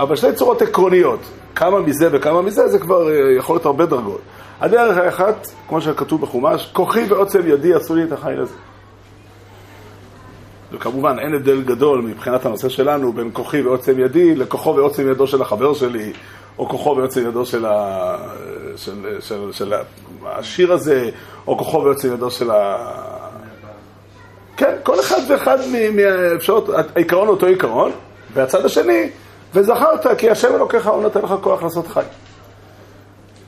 אבל 0.00 0.16
שתי 0.16 0.32
צורות 0.34 0.62
עקרוניות, 0.62 1.20
כמה 1.54 1.80
מזה 1.80 2.08
וכמה 2.12 2.42
מזה, 2.42 2.68
זה 2.68 2.78
כבר 2.78 3.08
אה, 3.10 3.32
יכול 3.38 3.54
להיות 3.54 3.66
הרבה 3.66 3.86
דרגות. 3.86 4.20
הדרך 4.60 4.96
האחת, 4.96 5.48
כמו 5.68 5.80
שכתוב 5.80 6.20
בחומש, 6.20 6.70
כוחי 6.72 7.04
ועוצם 7.08 7.46
ידי 7.46 7.74
עשו 7.74 7.94
לי 7.94 8.04
את 8.04 8.12
החי 8.12 8.32
לזה. 8.36 8.54
וכמובן, 10.72 11.18
אין 11.18 11.34
הבדל 11.34 11.62
גדול 11.62 12.00
מבחינת 12.00 12.46
הנושא 12.46 12.68
שלנו 12.68 13.12
בין 13.12 13.30
כוחי 13.32 13.62
ועוצם 13.62 13.98
ידי 13.98 14.34
לכוחו 14.34 14.76
ועוצם 14.76 15.10
ידו 15.10 15.26
של 15.26 15.42
החבר 15.42 15.74
שלי, 15.74 16.12
או 16.58 16.68
כוחו 16.68 16.94
ועוצם 16.96 17.28
ידו 17.28 17.46
של, 17.46 17.66
ה... 17.66 18.16
של, 18.76 19.20
של, 19.20 19.52
של 19.52 19.72
השיר 20.26 20.72
הזה, 20.72 21.10
או 21.46 21.58
כוחו 21.58 21.84
ועוצם 21.84 22.14
ידו 22.14 22.30
של 22.30 22.50
ה... 22.50 22.76
כן, 24.56 24.76
כל 24.82 25.00
אחד 25.00 25.20
ואחד 25.28 25.58
מהאפשרות, 25.94 26.68
העיקרון 26.94 27.26
הוא 27.26 27.34
אותו 27.34 27.46
עיקרון, 27.46 27.92
והצד 28.34 28.64
השני, 28.64 29.10
וזכרת 29.54 30.18
כי 30.18 30.30
השם 30.30 30.54
אלוקיך 30.54 30.86
הוא 30.86 31.02
נותן 31.02 31.20
לך 31.22 31.34
כוח 31.40 31.62
לעשות 31.62 31.86
חי. 31.88 32.02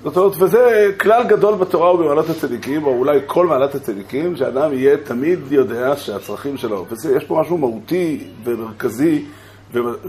זאת 0.04 0.16
אומרת, 0.16 0.32
וזה 0.38 0.90
כלל 1.00 1.24
גדול 1.24 1.54
בתורה 1.54 1.94
ובמעלות 1.94 2.30
הצדיקים, 2.30 2.84
או 2.84 2.98
אולי 2.98 3.18
כל 3.26 3.46
מעלת 3.46 3.74
הצדיקים, 3.74 4.36
שאדם 4.36 4.72
יהיה 4.72 4.96
תמיד 4.96 5.38
יודע 5.50 5.96
שהצרכים 5.96 6.56
שלו, 6.56 6.86
ויש 6.90 7.24
פה 7.24 7.40
משהו 7.40 7.58
מהותי 7.58 8.24
ומרכזי 8.44 9.24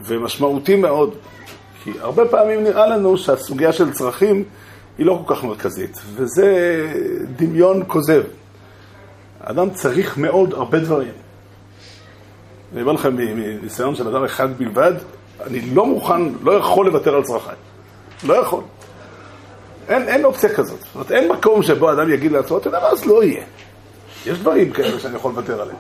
ומשמעותי 0.08 0.76
מאוד. 0.76 1.16
כי 1.86 1.92
הרבה 2.00 2.26
פעמים 2.26 2.64
נראה 2.64 2.88
לנו 2.88 3.18
שהסוגיה 3.18 3.74
של 3.74 3.94
צרכים 3.94 4.44
היא 4.98 5.06
לא 5.06 5.24
כל 5.26 5.36
כך 5.36 5.44
מרכזית, 5.44 6.02
וזה 6.16 6.82
דמיון 7.36 7.84
כוזב. 7.88 8.24
האדם 9.42 9.70
צריך 9.70 10.18
מאוד 10.18 10.54
הרבה 10.54 10.80
דברים. 10.80 11.12
אני 12.74 12.82
אומר 12.82 12.92
לכם 12.92 13.16
מניסיון 13.16 13.96
של 13.96 14.08
אדם 14.08 14.24
אחד 14.24 14.58
בלבד, 14.58 14.94
אני 15.48 15.62
לא 15.62 15.86
מוכן, 15.86 16.22
לא 16.42 16.52
יכול 16.52 16.86
לוותר 16.86 17.16
על 17.16 17.24
צרכיי. 17.24 17.56
לא 18.24 18.34
יכול. 18.34 18.64
אין, 19.88 20.08
אין 20.08 20.26
אופציה 20.26 20.50
כזאת. 20.56 20.80
זאת 20.80 20.96
אומרת, 20.96 21.12
אין 21.12 21.32
מקום 21.32 21.64
שבו 21.64 21.92
אדם 21.92 22.14
יגיד 22.14 22.32
לעצמו, 22.32 22.58
אתה 22.58 22.68
יודע 22.68 22.80
מה, 22.80 22.88
אז 22.88 23.06
לא 23.06 23.24
יהיה. 23.24 23.44
יש 24.26 24.40
דברים 24.40 24.72
כאלה 24.72 25.00
שאני 25.00 25.16
יכול 25.16 25.32
לוותר 25.32 25.62
עליהם. 25.62 25.78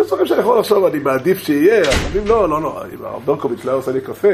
יש 0.00 0.06
דברים 0.06 0.26
שאני 0.26 0.40
יכול 0.40 0.58
לחשוב, 0.58 0.84
אני 0.84 0.98
מעדיף 0.98 1.38
שיהיה, 1.38 1.80
אבל 1.80 2.20
אם 2.20 2.26
לא, 2.26 2.48
לא 2.48 2.60
נורא. 2.60 2.84
הרב 3.04 3.22
ברקוביץ' 3.24 3.64
לא 3.64 3.72
עושה 3.72 3.92
לי 3.92 4.00
קפה, 4.00 4.28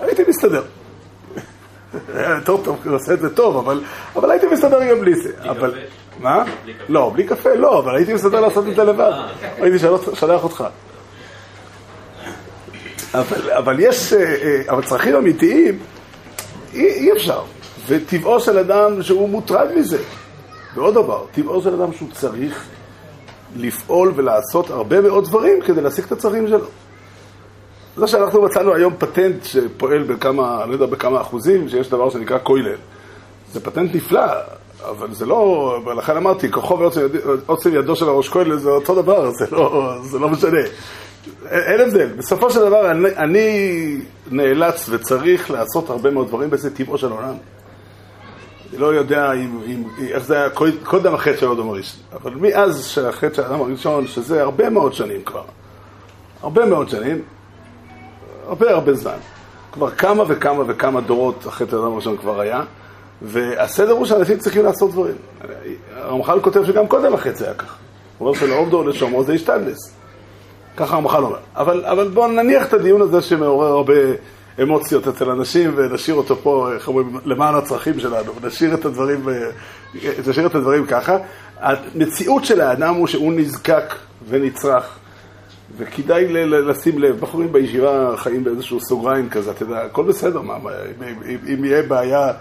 הייתי 0.00 0.22
מסתדר. 0.28 0.62
טוב, 2.44 2.60
טוב, 2.64 2.76
הוא 2.84 2.94
עושה 2.94 3.12
את 3.12 3.20
זה 3.20 3.34
טוב, 3.34 3.56
אבל, 3.56 3.80
אבל 4.16 4.30
הייתי 4.30 4.46
מסתדר 4.46 4.90
גם 4.90 5.00
בלי 5.00 5.14
זה. 5.16 5.32
אבל, 5.50 5.74
מה? 6.20 6.44
לא, 6.88 7.10
בלי 7.14 7.24
קפה 7.24 7.54
לא, 7.54 7.78
אבל 7.78 7.96
הייתי 7.96 8.14
מסתדר 8.14 8.40
לעשות 8.40 8.64
את 8.68 8.74
זה 8.76 8.84
לבד. 8.84 9.12
הייתי 9.62 9.78
שולח- 9.78 10.14
שולח 10.20 10.44
אותך. 10.44 10.64
אבל, 13.14 13.50
אבל 13.50 13.76
יש, 13.80 14.12
אה, 14.12 14.18
אה, 14.22 14.62
אבל 14.68 14.82
צרכים 14.84 15.16
אמיתיים, 15.16 15.78
אי, 16.74 16.86
אי 16.86 17.12
אפשר. 17.12 17.42
וטבעו 17.86 18.40
של 18.40 18.58
אדם 18.58 19.02
שהוא 19.02 19.28
מוטרד 19.28 19.68
מזה. 19.76 19.98
ועוד 20.74 20.94
דבר, 20.94 21.24
טבעו 21.32 21.62
של 21.62 21.82
אדם 21.82 21.92
שהוא 21.92 22.08
צריך 22.12 22.64
לפעול 23.56 24.12
ולעשות 24.16 24.70
הרבה 24.70 25.00
מאוד 25.00 25.24
דברים 25.24 25.62
כדי 25.62 25.80
להשיג 25.80 26.04
את 26.04 26.12
הצרכים 26.12 26.48
שלו. 26.48 26.66
זה 27.96 28.06
שאנחנו 28.06 28.42
מצאנו 28.42 28.74
היום 28.74 28.94
פטנט 28.98 29.44
שפועל 29.44 30.02
בכמה, 30.02 30.66
לא 30.66 30.72
יודע 30.72 30.86
בכמה 30.86 31.20
אחוזים, 31.20 31.68
שיש 31.68 31.90
דבר 31.90 32.10
שנקרא 32.10 32.38
כולל. 32.42 32.74
זה 33.52 33.60
פטנט 33.60 33.94
נפלא, 33.94 34.26
אבל 34.88 35.12
זה 35.14 35.26
לא, 35.26 35.78
ולכן 35.86 36.16
אמרתי, 36.16 36.50
כוחו 36.52 36.78
ועוצם 36.78 37.00
יד, 37.00 37.10
עוצם 37.46 37.74
ידו 37.74 37.96
של 37.96 38.08
הראש 38.08 38.28
כולל 38.28 38.58
זה 38.58 38.70
אותו 38.70 39.02
דבר, 39.02 39.30
זה 39.30 39.46
לא, 39.52 39.94
זה 40.02 40.18
לא 40.18 40.28
משנה. 40.28 40.58
אין 41.50 41.80
הבדל. 41.80 42.06
בסופו 42.06 42.50
של 42.50 42.60
דבר 42.60 42.90
אני, 42.90 43.08
אני 43.16 43.96
נאלץ 44.30 44.88
וצריך 44.90 45.50
לעשות 45.50 45.90
הרבה 45.90 46.10
מאוד 46.10 46.28
דברים, 46.28 46.48
וזה 46.52 46.76
טבעו 46.76 46.98
של 46.98 47.10
עולם. 47.10 47.34
אני 48.70 48.78
לא 48.80 48.86
יודע 48.94 49.32
אם, 49.32 49.58
אם, 49.66 49.82
איך 50.08 50.24
זה 50.24 50.36
היה 50.36 50.50
קוד- 50.50 50.84
קודם 50.84 51.14
החטא 51.14 51.36
של 51.36 51.50
אדם 51.50 51.68
הראשון, 51.68 52.00
אבל 52.12 52.32
מאז 52.34 52.86
שהחטא 52.86 53.34
של 53.34 53.42
האדם 53.42 53.60
הראשון, 53.60 54.06
שזה 54.06 54.42
הרבה 54.42 54.70
מאוד 54.70 54.92
שנים 54.94 55.22
כבר, 55.24 55.42
הרבה 56.42 56.66
מאוד 56.66 56.88
שנים, 56.88 57.22
הרבה 58.46 58.70
הרבה 58.70 58.94
זמן. 58.94 59.16
כבר 59.72 59.90
כמה 59.90 60.24
וכמה 60.28 60.64
וכמה 60.66 61.00
דורות 61.00 61.46
אחרי 61.48 61.66
האדם 61.72 61.92
הראשון 61.92 62.16
כבר 62.16 62.40
היה, 62.40 62.62
והסדר 63.22 63.92
הוא 63.92 64.06
שאנשים 64.06 64.38
צריכים 64.38 64.64
לעשות 64.64 64.90
דברים. 64.92 65.14
הרמח"ל 65.96 66.40
כותב 66.40 66.64
שגם 66.64 66.86
קודם 66.86 67.14
החטא 67.14 67.44
היה 67.44 67.54
כך. 67.54 67.76
הוא 68.18 68.28
אומר 68.28 68.38
שלעובדו 68.38 68.82
לשומרו 68.82 69.24
זה 69.24 69.32
השתדלס. 69.32 69.92
ככה 70.76 70.94
הרמח"ל 70.94 71.24
אומר. 71.24 71.38
אבל, 71.56 71.84
אבל 71.84 72.08
בואו 72.08 72.28
נניח 72.28 72.66
את 72.66 72.72
הדיון 72.72 73.02
הזה 73.02 73.22
שמעורר 73.22 73.66
הרבה 73.66 73.94
אמוציות 74.62 75.08
אצל 75.08 75.30
אנשים 75.30 75.72
ונשאיר 75.76 76.16
אותו 76.16 76.36
פה, 76.36 76.72
איך 76.74 76.88
אומרים, 76.88 77.18
למען 77.24 77.54
הצרכים 77.54 78.00
שלנו. 78.00 78.32
נשאיר 78.42 78.74
את 78.74 78.84
הדברים, 78.84 79.28
אה, 79.28 79.34
נשאיר 80.28 80.46
את 80.46 80.54
הדברים 80.54 80.86
ככה. 80.86 81.16
המציאות 81.60 82.44
של 82.44 82.60
האדם 82.60 82.94
הוא 82.94 83.06
שהוא 83.06 83.32
נזקק 83.32 83.94
ונצרך. 84.28 84.98
וכדאי 85.76 86.28
ל- 86.28 86.70
לשים 86.70 86.98
לב, 86.98 87.20
בחורים 87.20 87.52
בישיבה 87.52 88.14
חיים 88.16 88.44
באיזשהו 88.44 88.80
סוגריים 88.80 89.28
כזה, 89.28 89.50
אתה 89.50 89.62
יודע, 89.62 89.80
הכל 89.80 90.04
בסדר, 90.04 90.40
מה, 90.40 90.56
אם, 90.56 91.14
אם, 91.28 91.38
אם 91.54 91.64
יהיה 91.64 91.82
בעיה, 91.82 92.32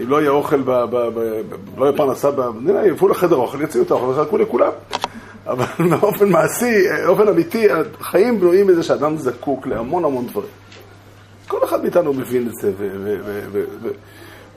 אם 0.00 0.08
לא 0.08 0.20
יהיה 0.20 0.30
אוכל, 0.30 0.62
ב, 0.62 0.70
ב, 0.70 0.90
ב, 0.90 1.40
ב, 1.48 1.80
לא 1.80 1.84
יהיה 1.84 1.96
פרנסה, 1.96 2.30
במדינה, 2.30 2.86
יבואו 2.86 3.10
לחדר 3.10 3.36
אוכל, 3.36 3.60
יוציאו 3.60 3.82
את 3.84 3.90
האוכל 3.90 4.06
ויחלקו 4.06 4.38
לכולם. 4.38 4.70
אבל 5.46 5.64
באופן 6.00 6.28
מעשי, 6.28 6.88
באופן 7.06 7.28
אמיתי, 7.28 7.66
החיים 8.00 8.40
בנויים 8.40 8.66
מזה 8.66 8.82
שאדם 8.82 9.16
זקוק 9.16 9.66
להמון 9.66 10.04
המון 10.04 10.26
דברים. 10.26 10.50
כל 11.48 11.64
אחד 11.64 11.82
מאיתנו 11.82 12.12
מבין 12.12 12.48
את 12.48 12.54
זה, 12.54 12.72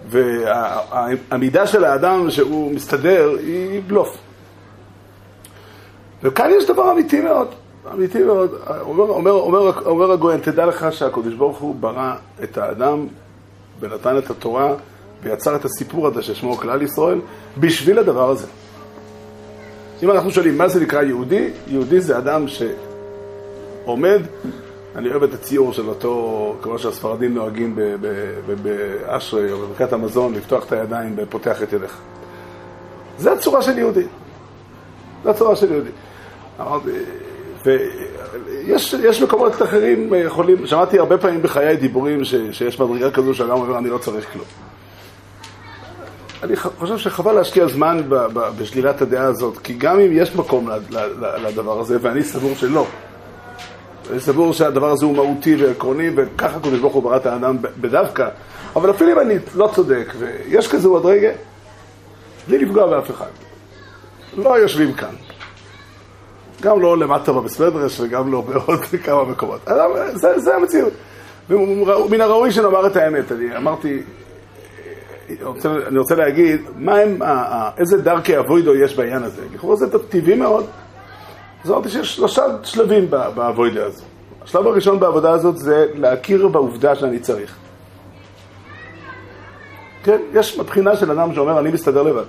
והעמידה 0.09 1.67
של 1.67 1.83
האדם 1.83 2.31
שהוא 2.31 2.73
מסתדר 2.73 3.35
היא 3.39 3.81
בלוף. 3.87 4.17
וכאן 6.23 6.49
יש 6.57 6.65
דבר 6.65 6.91
אמיתי 6.91 7.21
מאוד, 7.21 7.47
אמיתי 7.93 8.23
מאוד. 8.23 8.55
אומר, 8.81 9.03
אומר, 9.03 9.31
אומר, 9.31 9.71
אומר 9.85 10.11
הגויין, 10.11 10.39
תדע 10.41 10.65
לך 10.65 10.87
שהקדוש 10.91 11.33
ברוך 11.33 11.57
הוא 11.57 11.75
ברא 11.75 12.15
את 12.43 12.57
האדם 12.57 13.07
ונתן 13.79 14.17
את 14.17 14.29
התורה 14.29 14.73
ויצר 15.23 15.55
את 15.55 15.65
הסיפור 15.65 16.07
הזה 16.07 16.21
ששמו 16.21 16.57
כלל 16.57 16.81
ישראל 16.81 17.21
בשביל 17.57 17.99
הדבר 17.99 18.29
הזה. 18.29 18.47
אם 20.03 20.11
אנחנו 20.11 20.31
שואלים 20.31 20.57
מה 20.57 20.67
זה 20.67 20.79
נקרא 20.79 21.03
יהודי, 21.03 21.49
יהודי 21.67 22.01
זה 22.01 22.17
אדם 22.17 22.45
שעומד, 22.47 24.21
אני 24.95 25.09
אוהב 25.09 25.23
את 25.23 25.33
הציור 25.33 25.73
של 25.73 25.89
אותו, 25.89 26.55
כמו 26.61 26.79
שהספרדים 26.79 27.33
נוהגים 27.33 27.79
באשרי 28.63 29.51
או 29.51 29.57
בברכת 29.57 29.93
המזון, 29.93 30.33
לפתוח 30.33 30.65
את 30.65 30.71
הידיים 30.71 31.13
ופותח 31.17 31.63
את 31.63 31.73
ידיך. 31.73 31.97
זה 33.17 33.31
הצורה 33.31 33.61
של 33.61 33.77
יהודי. 33.77 34.05
זו 35.23 35.29
הצורה 35.29 35.55
של 35.55 35.71
יהודי. 35.71 35.89
אמרתי, 36.59 36.89
ויש 37.67 38.93
יש 38.93 39.21
מקומות 39.21 39.61
אחרים 39.61 40.13
יכולים, 40.25 40.67
שמעתי 40.67 40.99
הרבה 40.99 41.17
פעמים 41.17 41.41
בחיי 41.41 41.77
דיבורים 41.77 42.23
ש, 42.23 42.35
שיש 42.51 42.79
מדרגה 42.79 43.11
כזו 43.11 43.33
שאדם 43.33 43.51
אומר 43.51 43.77
אני 43.77 43.89
לא 43.89 43.97
צריך 43.97 44.33
כלום. 44.33 44.45
אני 46.43 46.55
חושב 46.55 46.97
שחבל 46.97 47.31
להשקיע 47.31 47.67
זמן 47.67 48.01
ב- 48.09 48.15
ב- 48.15 48.49
בשלילת 48.57 49.01
הדעה 49.01 49.25
הזאת, 49.25 49.57
כי 49.57 49.73
גם 49.73 49.99
אם 49.99 50.09
יש 50.11 50.35
מקום 50.35 50.69
לדבר 51.43 51.79
הזה, 51.79 51.97
ואני 52.01 52.23
סבור 52.23 52.55
שלא, 52.55 52.85
אני 54.11 54.19
סבור 54.19 54.53
שהדבר 54.53 54.91
הזה 54.91 55.05
הוא 55.05 55.15
מהותי 55.15 55.55
ועקרוני, 55.55 56.09
וככה 56.15 56.59
קדוש 56.59 56.79
ברוך 56.79 56.93
הוא 56.93 57.03
ברא 57.03 57.17
את 57.17 57.25
האדם 57.25 57.57
בדווקא, 57.81 58.29
אבל 58.75 58.89
אפילו 58.89 59.11
אם 59.11 59.19
אני 59.19 59.35
לא 59.55 59.69
צודק, 59.75 60.13
ויש 60.17 60.67
כזה 60.67 60.87
עוד 60.87 61.05
רגע, 61.05 61.31
בלי 62.47 62.57
לפגוע 62.57 62.87
באף 62.87 63.11
אחד. 63.11 63.29
לא 64.37 64.59
יושבים 64.59 64.93
כאן. 64.93 65.15
גם 66.61 66.81
לא 66.81 66.97
למטה 66.97 67.31
בבסמדרש 67.31 67.99
וגם 67.99 68.31
לא 68.31 68.41
בעוד 68.41 68.79
כמה 69.05 69.23
מקומות. 69.23 69.61
זה, 70.13 70.39
זה 70.39 70.55
המציאות. 70.55 70.93
ומן 71.49 72.21
הראוי 72.21 72.51
שנאמר 72.51 72.87
את 72.87 72.95
האמת. 72.95 73.31
אני 73.31 73.57
אמרתי, 73.57 74.01
רוצה, 75.43 75.69
אני 75.87 75.99
רוצה 75.99 76.15
להגיד, 76.15 76.61
הם, 76.87 77.19
איזה 77.77 78.01
דרכי 78.01 78.39
אבוידו 78.39 78.75
יש 78.75 78.95
בעניין 78.95 79.23
הזה. 79.23 79.41
לכאורה 79.53 79.75
זה 79.75 79.85
טבעי 80.09 80.35
מאוד. 80.35 80.65
אז 81.63 81.71
אמרתי 81.71 81.89
שיש 81.89 82.15
שלושה 82.15 82.43
שלבים 82.63 83.09
באבוידו 83.09 83.81
הזו. 83.81 84.03
השלב 84.43 84.67
הראשון 84.67 84.99
בעבודה 84.99 85.31
הזאת 85.31 85.57
זה 85.57 85.85
להכיר 85.95 86.47
בעובדה 86.47 86.95
שאני 86.95 87.19
צריך. 87.19 87.55
כן, 90.03 90.17
יש 90.33 90.57
מבחינה 90.57 90.95
של 90.95 91.11
אדם 91.11 91.33
שאומר, 91.33 91.59
אני 91.59 91.71
מסתדר 91.71 92.03
לבד. 92.03 92.23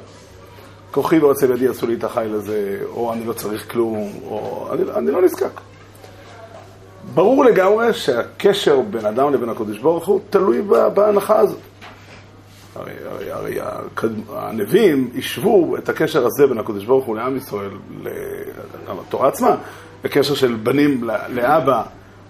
כוחי 0.90 1.18
ועוצב 1.18 1.50
ידי 1.50 1.68
עשו 1.68 1.86
לי 1.86 1.94
את 1.94 2.04
החיל 2.04 2.34
הזה, 2.34 2.78
או 2.90 3.12
אני 3.12 3.24
לא 3.26 3.32
צריך 3.32 3.72
כלום, 3.72 4.12
או 4.24 4.68
אני, 4.72 4.82
אני 4.96 5.10
לא 5.10 5.22
נזקק. 5.22 5.60
ברור 7.14 7.44
לגמרי 7.44 7.92
שהקשר 7.92 8.80
בין 8.80 9.06
אדם 9.06 9.32
לבין 9.32 9.48
הקדוש 9.48 9.78
ברוך 9.78 10.06
הוא 10.06 10.20
תלוי 10.30 10.62
בהנחה 10.94 11.38
הזאת. 11.38 11.58
הרי, 12.76 12.92
הרי, 13.10 13.30
הרי 13.32 13.60
הקד- 13.60 14.28
הנביאים 14.32 15.10
השוו 15.18 15.76
את 15.76 15.88
הקשר 15.88 16.26
הזה 16.26 16.46
בין 16.46 16.58
הקדוש 16.58 16.84
ברוך 16.84 17.04
הוא 17.04 17.16
לעם 17.16 17.36
ישראל, 17.36 17.70
לתורה 19.08 19.28
עצמה, 19.28 19.56
הקשר 20.04 20.34
של 20.34 20.54
בנים 20.62 21.04
לאבא, 21.28 21.82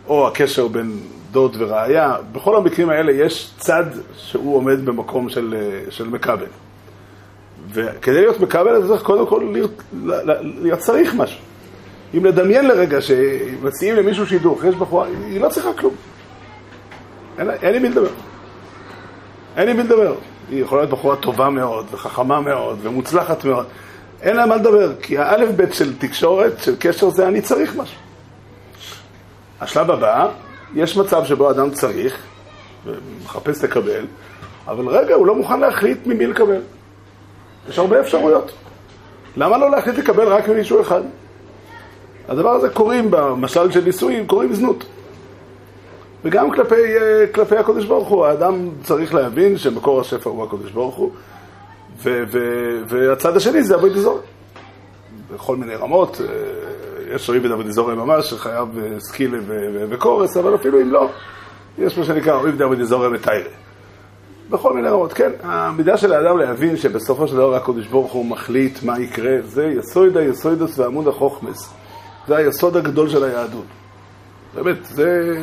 או 0.08 0.28
הקשר 0.28 0.68
בין 0.68 1.00
דוד 1.32 1.56
ורעיה, 1.58 2.16
בכל 2.32 2.56
המקרים 2.56 2.90
האלה 2.90 3.12
יש 3.12 3.50
צד 3.58 3.84
שהוא 4.16 4.56
עומד 4.56 4.84
במקום 4.84 5.28
של, 5.28 5.54
של 5.90 6.08
מקבל. 6.08 6.46
וכדי 7.72 8.20
להיות 8.20 8.40
מקבל, 8.40 8.78
אתה 8.78 8.86
צריך 8.86 9.02
קודם 9.02 9.26
כל 9.26 9.48
להיות, 9.52 9.82
להיות 10.42 10.78
צריך 10.78 11.14
משהו. 11.14 11.40
אם 12.14 12.24
לדמיין 12.24 12.68
לרגע 12.68 13.00
שמציעים 13.00 13.96
למישהו 13.96 14.26
שידוך, 14.26 14.64
יש 14.64 14.74
בחורה, 14.74 15.06
היא 15.26 15.40
לא 15.40 15.48
צריכה 15.48 15.72
כלום. 15.72 15.94
אין, 17.38 17.50
אין 17.50 17.72
לי 17.72 17.78
מי 17.78 17.88
לדבר. 17.88 18.10
אין 19.56 19.66
לי 19.66 19.72
מי 19.72 19.82
לדבר. 19.82 20.14
היא 20.50 20.62
יכולה 20.62 20.80
להיות 20.82 20.90
בחורה 20.90 21.16
טובה 21.16 21.50
מאוד, 21.50 21.86
וחכמה 21.92 22.40
מאוד, 22.40 22.78
ומוצלחת 22.82 23.44
מאוד. 23.44 23.66
אין 24.22 24.36
לה 24.36 24.46
מה 24.46 24.56
לדבר, 24.56 24.92
כי 25.02 25.18
האלף 25.18 25.50
בית 25.56 25.74
של 25.74 25.98
תקשורת, 25.98 26.52
של 26.62 26.74
קשר, 26.78 27.10
זה 27.10 27.28
אני 27.28 27.40
צריך 27.40 27.76
משהו. 27.76 27.96
השלב 29.60 29.90
הבא, 29.90 30.28
יש 30.74 30.96
מצב 30.96 31.24
שבו 31.24 31.50
אדם 31.50 31.70
צריך, 31.70 32.18
ומחפש 32.84 33.64
לקבל, 33.64 34.04
אבל 34.66 34.88
רגע, 34.88 35.14
הוא 35.14 35.26
לא 35.26 35.34
מוכן 35.34 35.60
להחליט 35.60 36.06
ממי 36.06 36.26
לקבל. 36.26 36.60
יש 37.68 37.78
הרבה 37.78 38.00
אפשרויות. 38.00 38.52
למה 39.36 39.58
לא 39.58 39.70
להחליט 39.70 39.98
לקבל 39.98 40.28
רק 40.28 40.48
ממישהו 40.48 40.80
אחד? 40.80 41.02
הדבר 42.28 42.50
הזה 42.50 42.68
קוראים 42.68 43.10
במשל 43.10 43.72
של 43.72 43.84
נישואים, 43.84 44.26
קוראים 44.26 44.54
זנות. 44.54 44.84
וגם 46.24 46.50
כלפי, 46.50 46.74
אה, 46.74 47.26
כלפי 47.34 47.56
הקדוש 47.56 47.84
ברוך 47.84 48.08
הוא, 48.08 48.26
האדם 48.26 48.68
צריך 48.82 49.14
להבין 49.14 49.58
שמקור 49.58 50.00
השפע 50.00 50.30
הוא 50.30 50.44
הקדוש 50.44 50.70
ברוך 50.70 50.94
הוא, 50.94 51.10
ו- 52.02 52.24
ו- 52.32 52.82
והצד 52.88 53.36
השני 53.36 53.62
זה 53.62 53.74
אבוי 53.74 53.90
דזורי. 53.90 54.20
בכל 55.34 55.56
מיני 55.56 55.74
רמות, 55.74 56.20
אה, 56.20 57.14
יש 57.14 57.28
אוהב 57.28 57.44
את 57.44 57.50
אבוי 57.50 57.64
דזורי 57.64 57.94
ממש, 57.94 58.30
שחייב 58.30 58.68
אה, 58.78 59.00
סקילה 59.00 59.38
וקורס, 59.90 60.36
אבל 60.36 60.54
אפילו 60.54 60.80
אם 60.80 60.92
לא, 60.92 61.10
יש 61.78 61.98
מה 61.98 62.04
שנקרא 62.04 62.34
אוהב 62.34 62.54
את 62.54 62.60
אבוי 62.60 62.76
דזורי. 62.76 63.08
בכל 64.50 64.74
מיני 64.74 64.88
רמות, 64.88 65.12
כן. 65.12 65.30
המידה 65.42 65.96
של 65.96 66.12
האדם 66.12 66.38
להבין 66.38 66.76
שבסופו 66.76 67.28
של 67.28 67.36
דבר 67.36 67.54
הקדוש 67.54 67.86
ברוך 67.86 68.12
הוא 68.12 68.26
מחליט 68.26 68.82
מה 68.82 69.00
יקרה, 69.00 69.36
זה 69.44 69.66
יסוד 69.66 70.16
היסודוס 70.16 70.78
ועמוד 70.78 71.08
החוכמס. 71.08 71.74
זה 72.28 72.36
היסוד 72.36 72.76
הגדול 72.76 73.08
של 73.08 73.24
היהדות. 73.24 73.64
באמת, 74.54 74.84
זה... 74.84 75.34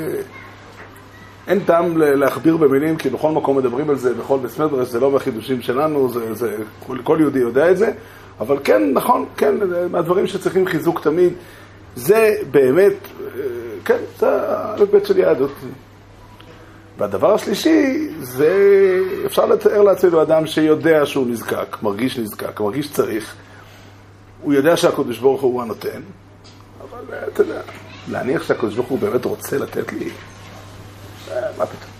אין 1.47 1.59
טעם 1.59 1.97
להכביר 1.97 2.57
במילים, 2.57 2.97
כי 2.97 3.09
בכל 3.09 3.31
מקום 3.31 3.57
מדברים 3.57 3.89
על 3.89 3.95
זה, 3.95 4.13
בכל 4.13 4.39
בית 4.39 4.51
זה 4.87 4.99
לא 4.99 5.11
מהחידושים 5.11 5.61
שלנו, 5.61 6.09
זה, 6.09 6.33
זה, 6.33 6.57
כל, 6.87 6.97
כל 7.03 7.17
יהודי 7.21 7.39
יודע 7.39 7.71
את 7.71 7.77
זה, 7.77 7.91
אבל 8.39 8.57
כן, 8.63 8.93
נכון, 8.93 9.25
כן, 9.37 9.67
זה 9.67 9.87
מהדברים 9.91 10.27
שצריכים 10.27 10.67
חיזוק 10.67 11.01
תמיד, 11.01 11.33
זה 11.95 12.35
באמת, 12.51 12.93
אה, 12.93 13.41
כן, 13.85 13.97
זה 14.19 14.27
האלף-בית 14.29 15.05
של 15.05 15.17
יהדות. 15.17 15.51
והדבר 16.97 17.33
השלישי, 17.33 18.09
זה 18.19 18.53
אפשר 19.25 19.45
לתאר 19.45 19.81
לעצמנו 19.81 20.21
אדם 20.21 20.47
שיודע 20.47 21.05
שהוא 21.05 21.27
נזקק, 21.27 21.77
מרגיש 21.81 22.19
נזקק, 22.19 22.59
מרגיש 22.59 22.91
צריך. 22.91 23.35
הוא 24.41 24.53
יודע 24.53 24.77
שהקדוש 24.77 25.19
ברוך 25.19 25.41
הוא 25.41 25.61
הנותן, 25.61 26.01
אבל 26.81 27.13
אה, 27.13 27.27
אתה 27.27 27.41
יודע, 27.41 27.61
להניח 28.11 28.43
שהקדוש 28.43 28.75
ברוך 28.75 28.87
הוא 28.87 28.99
באמת 28.99 29.25
רוצה 29.25 29.57
לתת 29.57 29.93
לי, 29.93 30.09
אה, 31.31 31.41
מה 31.57 31.65
פתאום. 31.65 31.91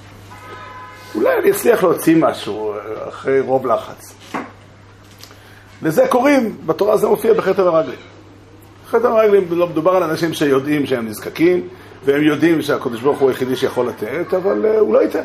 אולי 1.16 1.40
אני 1.40 1.52
אצליח 1.52 1.84
להוציא 1.84 2.16
משהו 2.20 2.74
אה, 2.74 3.10
אחרי 3.10 3.40
רוב 3.40 3.68
לחץ. 3.68 4.14
לזה 5.82 6.08
קוראים, 6.10 6.58
בתורה 6.66 6.98
זה 6.98 7.08
מופיע 7.08 7.34
בחטא 7.34 7.62
המרגלים. 7.62 8.00
חטא 8.88 9.08
המרגלים 9.08 9.48
לא 9.50 9.68
מדובר 9.68 9.92
על 9.96 10.04
אנשים 10.04 10.34
שיודעים 10.34 10.86
שהם 10.86 11.08
נזקקים, 11.08 11.68
והם 12.06 12.24
יודעים 12.24 12.62
שהקדוש 12.62 13.02
ברוך 13.02 13.20
הוא 13.20 13.30
היחידי 13.30 13.56
שיכול 13.56 13.88
לתת, 13.88 14.34
אבל 14.34 14.66
uh, 14.66 14.80
הוא 14.80 14.94
לא 14.94 15.04
ייתן. 15.04 15.24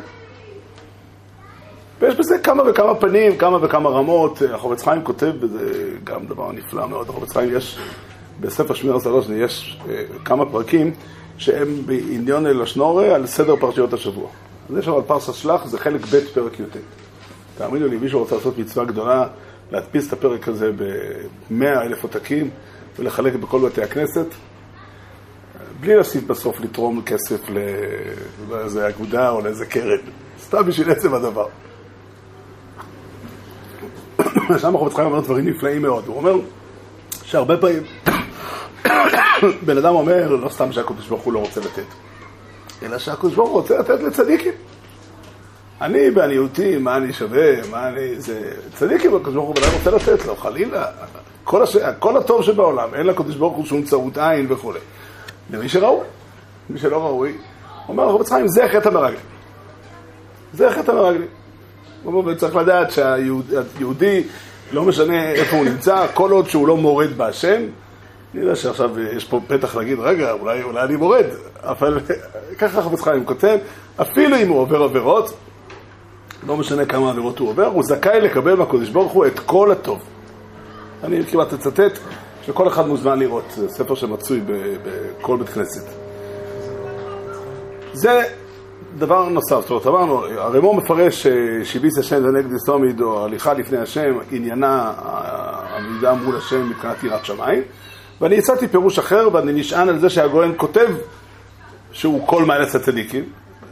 ויש 2.01 2.17
בזה 2.17 2.39
כמה 2.39 2.63
וכמה 2.71 2.95
פנים, 2.95 3.37
כמה 3.37 3.59
וכמה 3.63 3.91
רמות. 3.91 4.43
החובץ 4.55 4.83
חיים 4.83 5.03
כותב 5.03 5.33
בזה 5.41 5.91
גם 6.05 6.27
דבר 6.27 6.53
נפלא 6.53 6.89
מאוד. 6.89 7.09
החובץ 7.09 7.33
חיים 7.33 7.57
יש, 7.57 7.79
בספר 8.41 8.75
שמיר 8.75 8.97
הסלושני, 8.97 9.37
יש 9.37 9.81
uh, 9.85 9.89
כמה 10.25 10.47
פרקים 10.47 10.93
שהם 11.39 11.69
בעניון 11.87 12.47
אל 12.47 12.63
השנורה 12.63 13.15
על 13.15 13.27
סדר 13.27 13.57
פרשיות 13.57 13.93
השבוע. 13.93 14.29
אז 14.71 14.77
יש 14.77 14.85
שם 14.85 14.95
על 14.95 15.03
פרסה 15.03 15.33
שלח, 15.33 15.67
זה 15.67 15.79
חלק 15.79 16.01
ב' 16.01 16.19
פרק 16.35 16.61
י"ט. 16.61 16.77
תאמינו 17.59 17.87
לי, 17.87 17.97
מישהו 17.97 18.21
רוצה 18.21 18.37
לעשות 18.37 18.59
מצווה 18.59 18.85
גדולה, 18.85 19.27
להדפיס 19.73 20.09
את 20.09 20.13
הפרק 20.13 20.49
הזה 20.49 20.71
במאה 21.51 21.83
אלף 21.83 22.03
עותקים 22.03 22.51
ולחלק 22.99 23.35
בכל 23.35 23.69
בתי 23.69 23.83
הכנסת, 23.83 24.27
בלי 25.81 25.95
להוסיף 25.95 26.25
בסוף 26.25 26.61
לתרום 26.61 27.03
כסף 27.03 27.41
לאיזה 28.49 28.89
אגודה 28.89 29.31
או 29.31 29.41
לאיזה 29.41 29.67
קרן, 29.67 29.99
סתם 30.43 30.67
בשביל 30.67 30.91
עצם 30.91 31.15
הדבר. 31.15 31.47
שם 34.59 34.77
החובץ 34.77 34.95
חיים 34.95 35.07
אומר 35.07 35.21
דברים 35.21 35.49
נפלאים 35.49 35.83
מאוד, 35.83 36.05
הוא 36.07 36.17
אומר 36.17 36.35
שהרבה 37.23 37.57
פעמים 37.57 37.83
בן 39.67 39.79
אדם 39.79 39.95
אומר, 39.95 40.29
לא 40.29 40.49
סתם 40.49 40.73
שהקדוש 40.73 41.09
ברוך 41.09 41.23
הוא 41.23 41.33
לא 41.33 41.39
רוצה 41.39 41.61
לתת, 41.61 41.87
אלא 42.83 42.99
שהקדוש 42.99 43.35
ברוך 43.35 43.51
הוא 43.51 43.61
רוצה 43.61 43.79
לתת 43.79 44.01
לצדיקים. 44.03 44.53
אני 45.81 46.11
בעניותי, 46.11 46.77
מה 46.77 46.97
אני 46.97 47.13
שווה, 47.13 47.69
מה 47.71 47.89
אני... 47.89 48.21
זה... 48.21 48.53
צדיקים, 48.75 49.15
הקדוש 49.15 49.35
ברוך 49.35 49.49
הוא 49.49 49.57
ודאי 49.59 49.71
רוצה 49.75 49.91
לתת 49.91 50.27
לו, 50.27 50.37
חלילה. 50.37 50.85
כל, 51.45 51.63
הש... 51.63 51.77
כל 51.99 52.17
הטוב 52.17 52.43
שבעולם, 52.43 52.95
אין 52.95 53.07
לקדוש 53.07 53.37
ברוך 53.37 53.57
הוא 53.57 53.67
שום 53.67 53.83
צרות 53.83 54.19
עין 54.19 54.47
וכולי. 54.53 54.79
למי 55.53 55.69
שראוי. 55.69 56.05
מי 56.71 56.79
שלא 56.79 57.05
ראוי, 57.05 57.33
אומר 57.89 58.05
הרב 58.05 58.29
חיים, 58.29 58.49
זה 58.49 58.69
חטא 58.73 58.89
המרגלים. 58.89 59.21
זה 60.53 60.71
חטא 60.71 60.91
המרגלים. 60.91 61.29
הוא 62.03 62.15
אומר, 62.15 62.33
וצריך 62.33 62.57
לדעת 62.57 62.91
שהיהודי, 62.91 64.23
לא 64.73 64.85
משנה 64.85 65.33
איפה 65.33 65.57
הוא 65.57 65.65
נמצא, 65.65 66.07
כל 66.15 66.31
עוד 66.31 66.49
שהוא 66.49 66.69
לא 66.69 66.77
מורד 66.77 67.11
בהשם, 67.17 67.63
אני 68.35 68.43
יודע 68.43 68.57
שעכשיו 68.57 69.01
יש 69.01 69.25
פה 69.25 69.41
פתח 69.47 69.77
להגיד, 69.77 69.99
רגע, 70.01 70.33
אולי, 70.33 70.63
אולי 70.63 70.83
אני 70.83 70.97
מורד, 70.97 71.25
אבל 71.61 72.01
ככה 72.59 72.83
חפץ 72.83 73.03
חיים 73.03 73.25
כותב, 73.25 73.59
אפילו 74.01 74.37
אם 74.37 74.49
הוא 74.49 74.61
עובר 74.61 74.83
עבירות, 74.83 75.33
לא 76.47 76.57
משנה 76.57 76.85
כמה 76.85 77.11
עבירות 77.11 77.39
הוא 77.39 77.49
עובר, 77.49 77.67
הוא 77.67 77.83
זכאי 77.83 78.21
לקבל 78.21 78.55
מהקדוש 78.55 78.89
ברוך 78.89 79.13
הוא 79.13 79.27
את 79.27 79.39
כל 79.39 79.73
הטוב. 79.73 80.03
אני 81.05 81.25
כמעט 81.25 81.53
אצטט 81.53 81.99
שכל 82.47 82.69
אחד 82.69 82.89
מוזמן 82.89 83.19
לראות, 83.19 83.45
זה 83.57 83.69
ספר 83.69 83.95
שמצוי 83.95 84.41
בכל 85.21 85.37
בית 85.37 85.49
כנסת. 85.49 85.87
זה 87.93 88.23
דבר 88.99 89.29
נוסף, 89.29 89.61
זאת 89.61 89.71
אומרת, 89.71 89.87
אמרנו, 89.87 90.25
הרמו 90.27 90.75
מפרש 90.75 91.27
שיביס 91.65 91.99
השם 91.99 92.27
לנגד 92.27 92.57
סומיד, 92.67 93.01
או 93.01 93.25
הליכה 93.25 93.55
לפני 93.55 93.79
השם, 93.79 94.19
עניינה 94.31 94.93
עמידה 95.79 96.15
מול 96.15 96.37
השם 96.37 96.71
מבחינת 96.71 97.05
יראת 97.05 97.25
שמיים, 97.25 97.63
ואני 98.21 98.39
הצעתי 98.39 98.69
פירוש 98.69 98.99
אחר, 98.99 99.29
ואני 99.33 99.53
נשען 99.53 99.89
על 99.89 99.99
זה 99.99 100.11
שהגויין 100.11 100.53
כותב 100.57 100.89
שהוא 101.93 102.27
כל 102.27 102.45
מעלת 102.45 102.75
הצדיקים, 102.75 103.25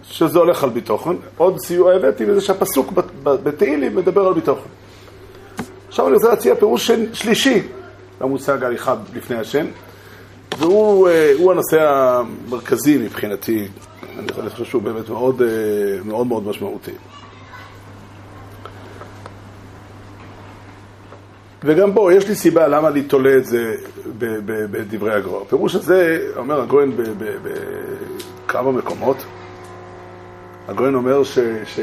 שזה 0.02 0.38
הולך 0.38 0.64
על 0.64 0.70
ביטוחן. 0.70 1.16
עוד 1.37 1.57
סיוע 1.61 1.92
הבאתי 1.92 2.26
בזה 2.26 2.40
שהפסוק 2.40 2.92
בתהילים 3.22 3.96
מדבר 3.96 4.26
על 4.26 4.35
ביטוחן. 4.35 4.68
עכשיו 5.88 6.07
אני 6.07 6.14
רוצה 6.14 6.28
להציע 6.28 6.54
פירוש 6.54 6.87
של- 6.87 7.14
שלישי 7.14 7.62
למושג 8.20 8.64
הליכה 8.64 8.94
לפני 9.14 9.37
השם, 9.37 9.66
והוא 10.59 11.09
אה, 11.09 11.33
הנושא 11.50 11.76
המרכזי 11.81 12.98
מבחינתי, 12.98 13.68
אני 14.18 14.50
חושב 14.50 14.64
שהוא 14.64 14.83
באמת 14.83 15.09
מאוד 15.09 15.42
אה, 15.42 15.48
מאוד, 16.04 16.26
מאוד 16.26 16.46
משמעותי. 16.46 16.92
וגם 21.64 21.94
בו, 21.94 22.11
יש 22.11 22.28
לי 22.28 22.35
סיבה 22.35 22.68
למה 22.68 22.88
אני 22.88 23.02
תולה 23.02 23.37
את 23.37 23.46
זה 23.46 23.74
בדברי 24.70 25.14
הגרוע. 25.14 25.42
הפירוש 25.42 25.74
הזה, 25.74 26.28
אומר 26.37 26.61
הגויין 26.61 26.96
בכמה 28.46 28.72
מקומות, 28.72 29.24
הגויין 30.68 30.94
אומר 30.94 31.24
ש... 31.24 31.38
ש... 31.64 31.81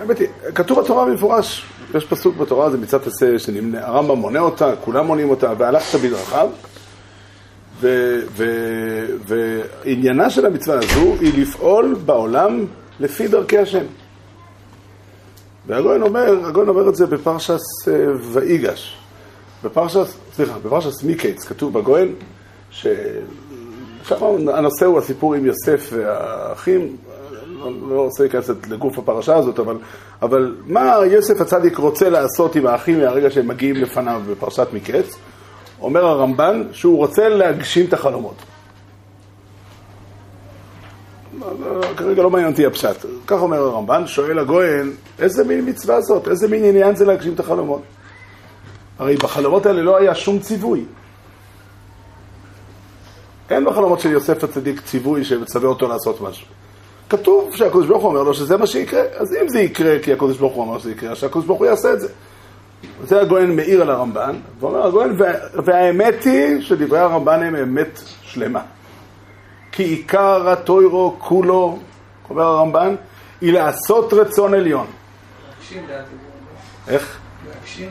האמת 0.00 0.18
היא, 0.18 0.28
כתוב 0.54 0.80
בתורה 0.80 1.06
במפורש, 1.06 1.71
יש 1.94 2.04
פסוק 2.04 2.36
בתורה, 2.36 2.70
זה 2.70 2.78
מצוות 2.78 3.06
עשה, 3.06 3.38
שהרמב"ם 3.38 4.18
מונה 4.18 4.40
אותה, 4.40 4.76
כולם 4.76 5.06
מונים 5.06 5.30
אותה, 5.30 5.52
והלכת 5.58 5.98
בדרכיו, 5.98 6.48
ועניינה 9.26 10.30
של 10.30 10.46
המצווה 10.46 10.78
הזו 10.78 11.14
היא 11.20 11.42
לפעול 11.42 11.96
בעולם 12.06 12.64
לפי 13.00 13.28
דרכי 13.28 13.58
השם. 13.58 13.84
והגויין 15.66 16.02
אומר, 16.02 16.46
הגויין 16.46 16.68
אומר 16.68 16.88
את 16.88 16.94
זה 16.94 17.06
בפרשס 17.06 17.88
אה, 17.88 18.06
ויגש. 18.32 18.96
בפרשס, 19.64 20.16
סליחה, 20.32 20.58
בפרשס 20.58 21.02
מיקייץ, 21.02 21.44
כתוב 21.44 21.78
בגויין, 21.78 22.14
ש... 22.70 22.86
שם 24.04 24.48
הנושא 24.48 24.86
הוא 24.86 24.98
הסיפור 24.98 25.34
עם 25.34 25.46
יוסף 25.46 25.90
והאחים, 25.92 26.96
לא, 27.88 28.02
רוצה 28.02 28.22
להיכנס 28.22 28.50
לגוף 28.70 28.98
הפרשה 28.98 29.36
הזאת, 29.36 29.58
אבל, 29.58 29.76
אבל 30.22 30.56
מה 30.66 30.96
יוסף 31.06 31.40
הצדיק 31.40 31.76
רוצה 31.78 32.10
לעשות 32.10 32.56
עם 32.56 32.66
האחים 32.66 32.98
מהרגע 32.98 33.30
שהם 33.30 33.48
מגיעים 33.48 33.76
לפניו 33.76 34.22
בפרשת 34.30 34.66
מקץ? 34.72 35.16
אומר 35.80 36.04
הרמב"ן 36.04 36.62
שהוא 36.72 36.96
רוצה 36.96 37.28
להגשים 37.28 37.86
את 37.86 37.92
החלומות. 37.92 38.34
כרגע 41.96 42.22
לא 42.22 42.30
מעניין 42.30 42.50
אותי 42.50 42.66
הפשט. 42.66 43.06
כך 43.26 43.42
אומר 43.42 43.58
הרמב"ן, 43.58 44.06
שואל 44.06 44.38
הגויין, 44.38 44.92
איזה 45.18 45.44
מין 45.44 45.68
מצווה 45.68 46.00
זאת? 46.00 46.28
איזה 46.28 46.48
מין 46.48 46.64
עניין 46.64 46.96
זה 46.96 47.04
להגשים 47.04 47.34
את 47.34 47.40
החלומות? 47.40 47.82
הרי 48.98 49.16
בחלומות 49.16 49.66
האלה 49.66 49.82
לא 49.82 49.96
היה 49.96 50.14
שום 50.14 50.38
ציווי. 50.38 50.84
אין 53.50 53.64
בחלומות 53.64 54.00
של 54.00 54.10
יוסף 54.10 54.44
הצדיק 54.44 54.80
ציווי 54.80 55.24
שמצווה 55.24 55.68
אותו 55.68 55.88
לעשות 55.88 56.20
משהו. 56.20 56.46
כתוב 57.12 57.56
שהקדוש 57.56 57.86
ברוך 57.86 58.02
הוא 58.02 58.10
אומר 58.10 58.22
לו 58.22 58.34
שזה 58.34 58.56
מה 58.56 58.66
שיקרה, 58.66 59.02
אז 59.16 59.36
אם 59.42 59.48
זה 59.48 59.60
יקרה 59.60 59.98
כי 60.02 60.12
הקדוש 60.12 60.38
ברוך 60.38 60.54
הוא 60.54 60.64
אמר 60.64 60.78
שזה 60.78 60.90
יקרה, 60.90 61.14
שהקדוש 61.14 61.44
ברוך 61.44 61.58
הוא 61.58 61.66
יעשה 61.66 61.92
את 61.92 62.00
זה. 62.00 62.08
זה 63.04 63.20
הגויין 63.20 63.56
מאיר 63.56 63.82
על 63.82 63.90
הרמב"ן, 63.90 64.36
ואומר 64.60 64.86
הגויין, 64.86 65.14
וה, 65.18 65.32
והאמת 65.64 66.24
היא 66.24 66.60
שדברי 66.60 66.98
הרמב"ן 66.98 67.42
הם 67.42 67.56
אמת 67.56 68.00
שלמה. 68.22 68.60
כי 69.72 69.82
עיקר 69.82 70.48
הטוירו 70.48 71.16
כולו, 71.18 71.78
אומר 72.30 72.42
הרמב"ן, 72.42 72.94
היא 73.40 73.52
לעשות 73.52 74.12
רצון 74.12 74.54
עליון. 74.54 74.86
להגשים 75.48 75.82
דעת 75.88 75.90
עליון. 76.06 76.08
איך? 76.88 77.18
להגשים, 77.48 77.90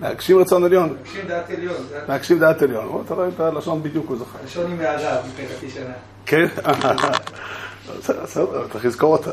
להגשים 0.00 0.38
רצון 0.38 0.64
עליון. 0.64 0.96
להגשים 0.96 1.26
דעת 1.28 1.50
עליון. 1.50 1.76
להגשים 2.08 2.38
דעת 2.38 2.62
עליון. 2.62 3.02
אתה 3.06 3.14
רואה 3.14 3.28
את 3.28 3.40
הלשון 3.40 3.82
בדיוק, 3.82 4.06
הוא 4.08 4.16
זוכר. 4.16 4.38
הלשון 4.42 4.70
היא 4.70 4.78
מהרב 4.78 5.24
לפני 5.26 5.46
חצי 5.48 5.70
שנה. 5.70 5.94
כן? 6.26 6.46
בסדר, 7.98 8.66
צריך 8.72 8.84
לזכור 8.84 9.12
אותה. 9.12 9.30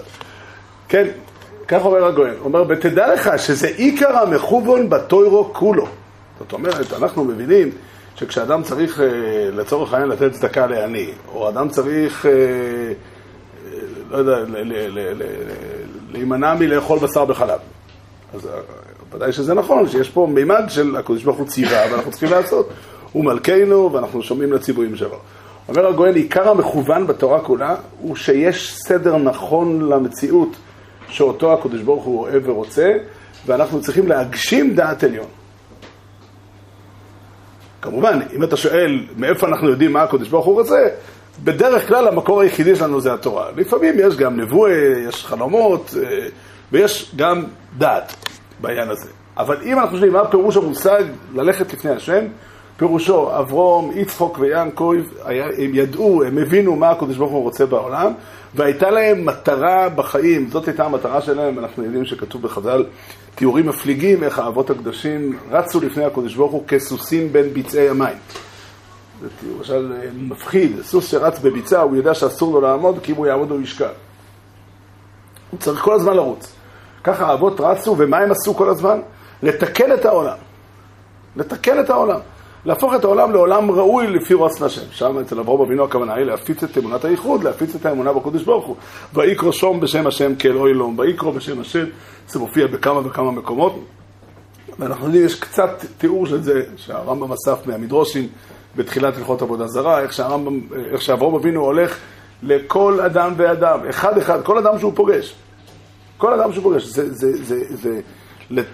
כן, 0.88 1.08
כך 1.68 1.86
אומר 1.86 2.06
הגויין. 2.06 2.36
הוא 2.38 2.46
אומר, 2.46 2.64
ותדע 2.70 3.14
לך 3.14 3.30
שזה 3.38 3.68
עיקר 3.68 4.18
המכוון 4.18 4.90
בתוירו 4.90 5.54
כולו. 5.54 5.88
זאת 6.40 6.54
אומרת, 6.54 6.94
אנחנו 6.94 7.24
מבינים 7.24 7.72
שכשאדם 8.16 8.64
צריך, 8.64 9.00
אה, 9.00 9.06
לצורך 9.54 9.94
העניין, 9.94 10.12
לתת 10.12 10.32
צדקה 10.32 10.68
לעני, 10.68 11.10
או 11.34 11.50
אדם 11.50 11.70
צריך, 11.70 12.26
אה, 12.26 12.32
אה, 12.32 13.80
לא 14.10 14.18
יודע, 14.18 14.38
להימנע 16.12 16.54
מלאכול 16.54 17.00
בשר 17.00 17.26
בחלב. 17.26 17.60
אז 18.34 18.48
ודאי 19.12 19.32
שזה 19.32 19.54
נכון, 19.54 19.90
שיש 19.90 20.10
פה 20.10 20.28
מימד 20.34 20.64
של 20.68 20.96
הקדוש 20.96 21.24
ברוך 21.24 21.38
הוא 21.38 21.48
ציווה, 21.48 21.86
ואנחנו 21.92 22.12
צריכים 22.12 22.32
לעשות. 22.32 22.70
הוא 23.12 23.26
מלכנו, 23.26 23.94
ואנחנו 23.94 24.24
שומעים 24.24 24.54
לציוויים 24.54 24.96
שלו. 24.96 25.20
אומר 25.70 25.88
הגויין, 25.88 26.16
עיקר 26.16 26.50
המכוון 26.50 27.08
בתורה 27.08 27.42
כולה, 27.42 27.76
הוא 28.00 28.16
שיש 28.16 28.76
סדר 28.76 29.18
נכון 29.18 29.90
למציאות 29.90 30.56
שאותו 31.10 31.54
הקדוש 31.54 31.82
ברוך 31.82 32.04
הוא 32.04 32.22
אוהב 32.22 32.50
ורוצה, 32.50 32.94
ואנחנו 33.46 33.82
צריכים 33.82 34.08
להגשים 34.08 34.76
דעת 34.76 35.04
עליון. 35.04 35.28
כמובן, 37.82 38.20
אם 38.36 38.44
אתה 38.44 38.58
שואל 38.58 39.06
מאיפה 39.18 39.48
אנחנו 39.48 39.70
יודעים 39.70 39.94
מה 39.94 40.04
הקדוש 40.04 40.30
ברוך 40.30 40.46
הוא 40.46 40.60
רוצה, 40.60 40.88
בדרך 41.44 41.88
כלל 41.88 42.08
המקור 42.08 42.42
היחידי 42.42 42.76
שלנו 42.76 43.02
זה 43.02 43.14
התורה. 43.14 43.46
לפעמים 43.56 43.96
יש 44.00 44.16
גם 44.16 44.40
נבואה, 44.40 44.94
יש 45.08 45.26
חלומות, 45.26 45.94
אה, 45.98 46.28
ויש 46.72 47.12
גם 47.16 47.44
דעת 47.78 48.14
בעניין 48.62 48.90
הזה. 48.90 49.10
אבל 49.38 49.58
אם 49.64 49.80
אנחנו 49.80 49.92
חושבים 49.92 50.14
מה 50.14 50.28
פירוש 50.28 50.58
המושג 50.58 51.04
ללכת 51.36 51.74
לפני 51.74 51.92
השם, 51.92 52.26
פירושו 52.78 53.40
אברום, 53.40 53.92
יצחוק 53.96 54.40
היה- 55.26 55.46
הם 55.58 55.72
ידעו, 55.74 56.24
הם 56.24 56.38
הבינו 56.38 56.76
מה 56.76 56.90
הקדוש 56.90 57.18
ברוך 57.18 57.32
הוא 57.32 57.44
רוצה 57.44 57.66
בעולם, 57.66 58.12
והייתה 58.56 58.90
להם 58.90 59.26
מטרה 59.26 59.90
בחיים, 59.90 60.50
זאת 60.50 60.68
הייתה 60.68 60.86
המטרה 60.86 61.22
שלהם, 61.22 61.60
אנחנו 61.60 61.84
יודעים 61.84 62.06
שכתוב 62.06 62.42
בחז"ל 62.42 62.86
תיאורים 63.36 63.66
מפליגים, 63.66 64.24
איך 64.24 64.40
האבות 64.40 64.70
הקדושים 64.70 65.38
רצו 65.52 65.82
לפני 65.82 66.06
הקדוש 66.06 66.36
ברוך 66.36 66.52
הוא 66.52 66.68
כסוסים 66.68 67.34
בין 67.34 67.50
ביצעי 67.54 67.90
המים. 67.90 68.18
זה 69.22 69.28
תיאור 69.40 69.58
למשל 69.58 69.94
אה, 70.02 70.10
מפחיד, 70.20 70.72
סוס 70.82 71.12
שרץ 71.12 71.40
בביצה, 71.40 71.82
הוא 71.82 71.96
יודע 71.96 72.14
שאסור 72.14 72.54
לו 72.54 72.62
לעמוד, 72.62 73.00
כי 73.04 73.12
אם 73.12 73.18
הוא 73.18 73.28
יעמוד 73.28 73.52
הוא 73.52 73.62
ישקע. 73.62 73.90
הוא 75.52 75.60
צריך 75.60 75.82
כל 75.82 75.94
הזמן 75.94 76.14
לרוץ. 76.14 76.54
ככה 77.04 77.26
האבות 77.26 77.60
רצו, 77.60 77.96
ומה 77.98 78.18
הם 78.18 78.32
עשו 78.32 78.54
כל 78.54 78.70
הזמן? 78.70 79.00
לתקן 79.44 79.94
את 79.94 80.06
העולם. 80.06 80.38
לתקן 81.36 81.80
את 81.80 81.90
העולם. 81.90 82.20
להפוך 82.66 82.94
את 82.96 83.04
העולם 83.04 83.34
לעולם 83.34 83.72
ראוי 83.72 84.08
לפי 84.08 84.34
רצון 84.34 84.68
השם. 84.68 84.82
שם 84.92 85.20
אצל 85.20 85.40
אברהם 85.40 85.62
אבינו 85.62 85.84
הכוונה 85.84 86.14
היא 86.14 86.26
להפיץ 86.26 86.64
את 86.64 86.78
אמונת 86.78 87.06
הייחוד, 87.06 87.44
להפיץ 87.44 87.76
את 87.76 87.86
האמונה 87.86 88.14
בקדוש 88.14 88.44
ברוך 88.44 88.66
הוא. 88.66 88.76
ויקרא 89.14 89.52
שום 89.52 89.80
בשם 89.80 90.08
השם 90.08 90.36
כאל 90.36 90.58
אוי 90.58 90.74
לום, 90.74 91.00
ויקרא 91.00 91.32
בשם 91.32 91.62
השם, 91.62 91.86
זה 92.28 92.40
מופיע 92.40 92.68
בכמה 92.68 93.08
וכמה 93.08 93.32
מקומות. 93.32 93.80
ואנחנו 94.80 95.06
יודעים, 95.06 95.26
יש 95.26 95.40
קצת 95.40 95.86
תיאור 95.98 96.26
של 96.26 96.44
זה, 96.44 96.64
שהרמב"ם 96.78 97.32
אסף 97.32 97.68
מהמדרושים 97.68 98.28
בתחילת 98.76 99.18
הלכות 99.18 99.42
עבודה 99.42 99.68
זרה, 99.68 100.02
איך 100.02 100.14
שהרמב"ם, 100.14 100.60
שאברהם 101.00 101.36
אבינו 101.36 101.62
הולך 101.62 101.98
לכל 102.44 103.00
אדם 103.06 103.34
ואדם, 103.38 103.80
אחד 103.90 104.18
אחד, 104.18 104.44
כל 104.44 104.58
אדם 104.58 104.80
שהוא 104.80 104.92
פוגש. 104.96 105.36
כל 106.18 106.34
אדם 106.34 106.54
שהוא 106.54 106.64
פוגש. 106.64 106.84
זה, 106.84 107.14
זה, 107.14 107.44
זה, 107.44 107.56
זה, 107.70 108.00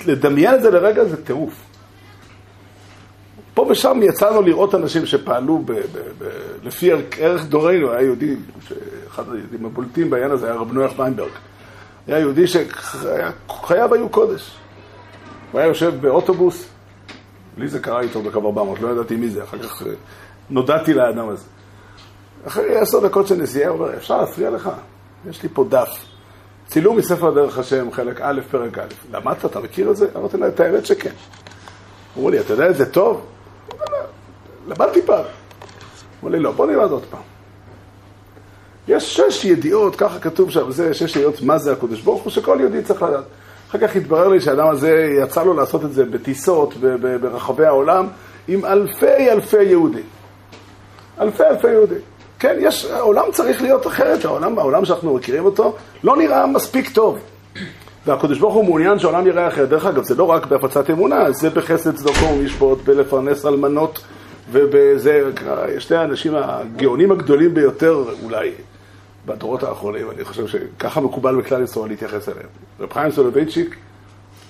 לדמיין 0.05 0.55
את 0.55 0.61
זה 0.61 0.71
לרגע 0.71 1.05
זה 1.05 1.23
טירוף. 1.23 1.53
פה 3.53 3.67
ושם 3.69 3.99
יצאנו 4.03 4.41
לראות 4.41 4.75
אנשים 4.75 5.05
שפעלו 5.05 5.57
ב, 5.65 5.71
ב, 5.71 5.77
ב, 6.17 6.27
לפי 6.63 6.91
ערך 7.17 7.45
דורנו, 7.45 7.91
היה 7.91 8.01
יהודי, 8.01 8.35
אחד 9.07 9.23
היהודים 9.33 9.65
הבולטים 9.65 10.09
בעניין 10.09 10.31
הזה 10.31 10.45
היה 10.45 10.55
רב 10.55 10.73
נוח 10.73 10.99
ויינברג. 10.99 11.31
היה 12.07 12.19
יהודי 12.19 12.47
שחייו 12.47 13.93
היו 13.93 14.09
קודש. 14.09 14.51
הוא 15.51 15.59
היה 15.59 15.67
יושב 15.67 15.93
באוטובוס, 16.01 16.67
לי 17.57 17.67
זה 17.67 17.79
קרה 17.79 18.01
איתו 18.01 18.21
בקו 18.21 18.45
400, 18.45 18.79
לא 18.79 18.89
ידעתי 18.89 19.15
מי 19.15 19.29
זה, 19.29 19.43
אחר 19.43 19.57
כך 19.57 19.83
נודעתי 20.49 20.93
לאדם 20.93 21.29
הזה. 21.29 21.45
אחרי 22.47 22.77
עשר 22.77 22.99
דקות 22.99 23.27
של 23.27 23.35
נסיעה, 23.35 23.69
הוא 23.69 23.79
אומר, 23.79 23.97
אפשר 23.97 24.17
להפריע 24.17 24.49
לך? 24.49 24.69
יש 25.29 25.43
לי 25.43 25.49
פה 25.53 25.65
דף. 25.69 25.89
צילום 26.67 26.97
מספר 26.97 27.31
דרך 27.31 27.57
השם, 27.57 27.91
חלק 27.91 28.21
א', 28.21 28.41
פרק 28.51 28.77
א'. 28.77 28.87
למדת? 29.11 29.45
אתה 29.45 29.59
מכיר 29.59 29.91
את 29.91 29.97
זה? 29.97 30.07
אמרתי 30.15 30.37
לה, 30.37 30.47
את 30.47 30.59
האמת 30.59 30.85
שכן. 30.85 31.11
אמרו 32.17 32.29
לי, 32.29 32.39
אתה 32.39 32.53
יודע 32.53 32.69
את 32.69 32.77
זה 32.77 32.91
טוב? 32.91 33.25
למדתי 34.67 35.01
פעם. 35.01 35.23
אמרו 36.19 36.29
לי, 36.29 36.39
לא, 36.39 36.51
בוא 36.51 36.65
נלמד 36.65 36.91
עוד 36.91 37.03
פעם. 37.09 37.21
יש 38.87 39.15
שש 39.15 39.45
ידיעות, 39.45 39.95
ככה 39.95 40.19
כתוב 40.19 40.51
שם, 40.51 40.71
זה 40.71 40.93
שש 40.93 41.15
ידיעות 41.15 41.41
מה 41.41 41.57
זה 41.57 41.71
הקדוש 41.71 42.01
ברוך 42.01 42.23
הוא, 42.23 42.31
שכל 42.31 42.57
יהודי 42.59 42.81
צריך 42.81 43.03
לדעת. 43.03 43.23
אחר 43.69 43.87
כך 43.87 43.95
התברר 43.95 44.27
לי 44.27 44.41
שהאדם 44.41 44.67
הזה, 44.67 45.17
יצא 45.23 45.43
לו 45.43 45.53
לעשות 45.53 45.85
את 45.85 45.93
זה 45.93 46.05
בטיסות 46.05 46.73
ברחבי 47.21 47.65
העולם, 47.65 48.07
עם 48.47 48.65
אלפי 48.65 49.31
אלפי 49.31 49.63
יהודים. 49.63 50.03
אלפי 51.21 51.43
אלפי 51.43 51.67
יהודים. 51.67 51.97
כן, 52.39 52.57
יש, 52.59 52.85
העולם 52.85 53.25
צריך 53.31 53.61
להיות 53.61 53.87
אחרת, 53.87 54.25
העולם, 54.25 54.59
העולם 54.59 54.85
שאנחנו 54.85 55.13
מכירים 55.13 55.45
אותו, 55.45 55.75
לא 56.03 56.17
נראה 56.17 56.47
מספיק 56.47 56.89
טוב. 56.89 57.19
והקדוש 58.05 58.39
ברוך 58.39 58.53
הוא 58.53 58.65
מעוניין 58.65 58.99
שהעולם 58.99 59.27
יראה 59.27 59.47
אחרת. 59.47 59.69
דרך 59.69 59.85
אגב, 59.85 60.03
זה 60.03 60.15
לא 60.15 60.23
רק 60.23 60.45
בהפצת 60.45 60.89
אמונה, 60.89 61.31
זה 61.31 61.49
בחסד 61.49 61.95
צדוקו 61.95 62.25
ומשפוט, 62.25 62.79
בלפרנס 62.85 63.45
אלמנות, 63.45 63.99
ובזה, 64.51 65.29
שני 65.79 65.97
האנשים 65.97 66.35
הגאונים 66.35 67.11
הגדולים 67.11 67.53
ביותר 67.53 68.03
אולי 68.23 68.51
בדורות 69.25 69.63
האחרונים, 69.63 70.09
אני 70.09 70.23
חושב 70.23 70.47
שככה 70.47 71.01
מקובל 71.01 71.35
בכלל 71.35 71.63
ישראל 71.63 71.89
להתייחס 71.89 72.29
אליהם. 72.29 72.47
רב 72.79 72.93
חיים 72.93 73.11
סולובייצ'יק 73.11 73.75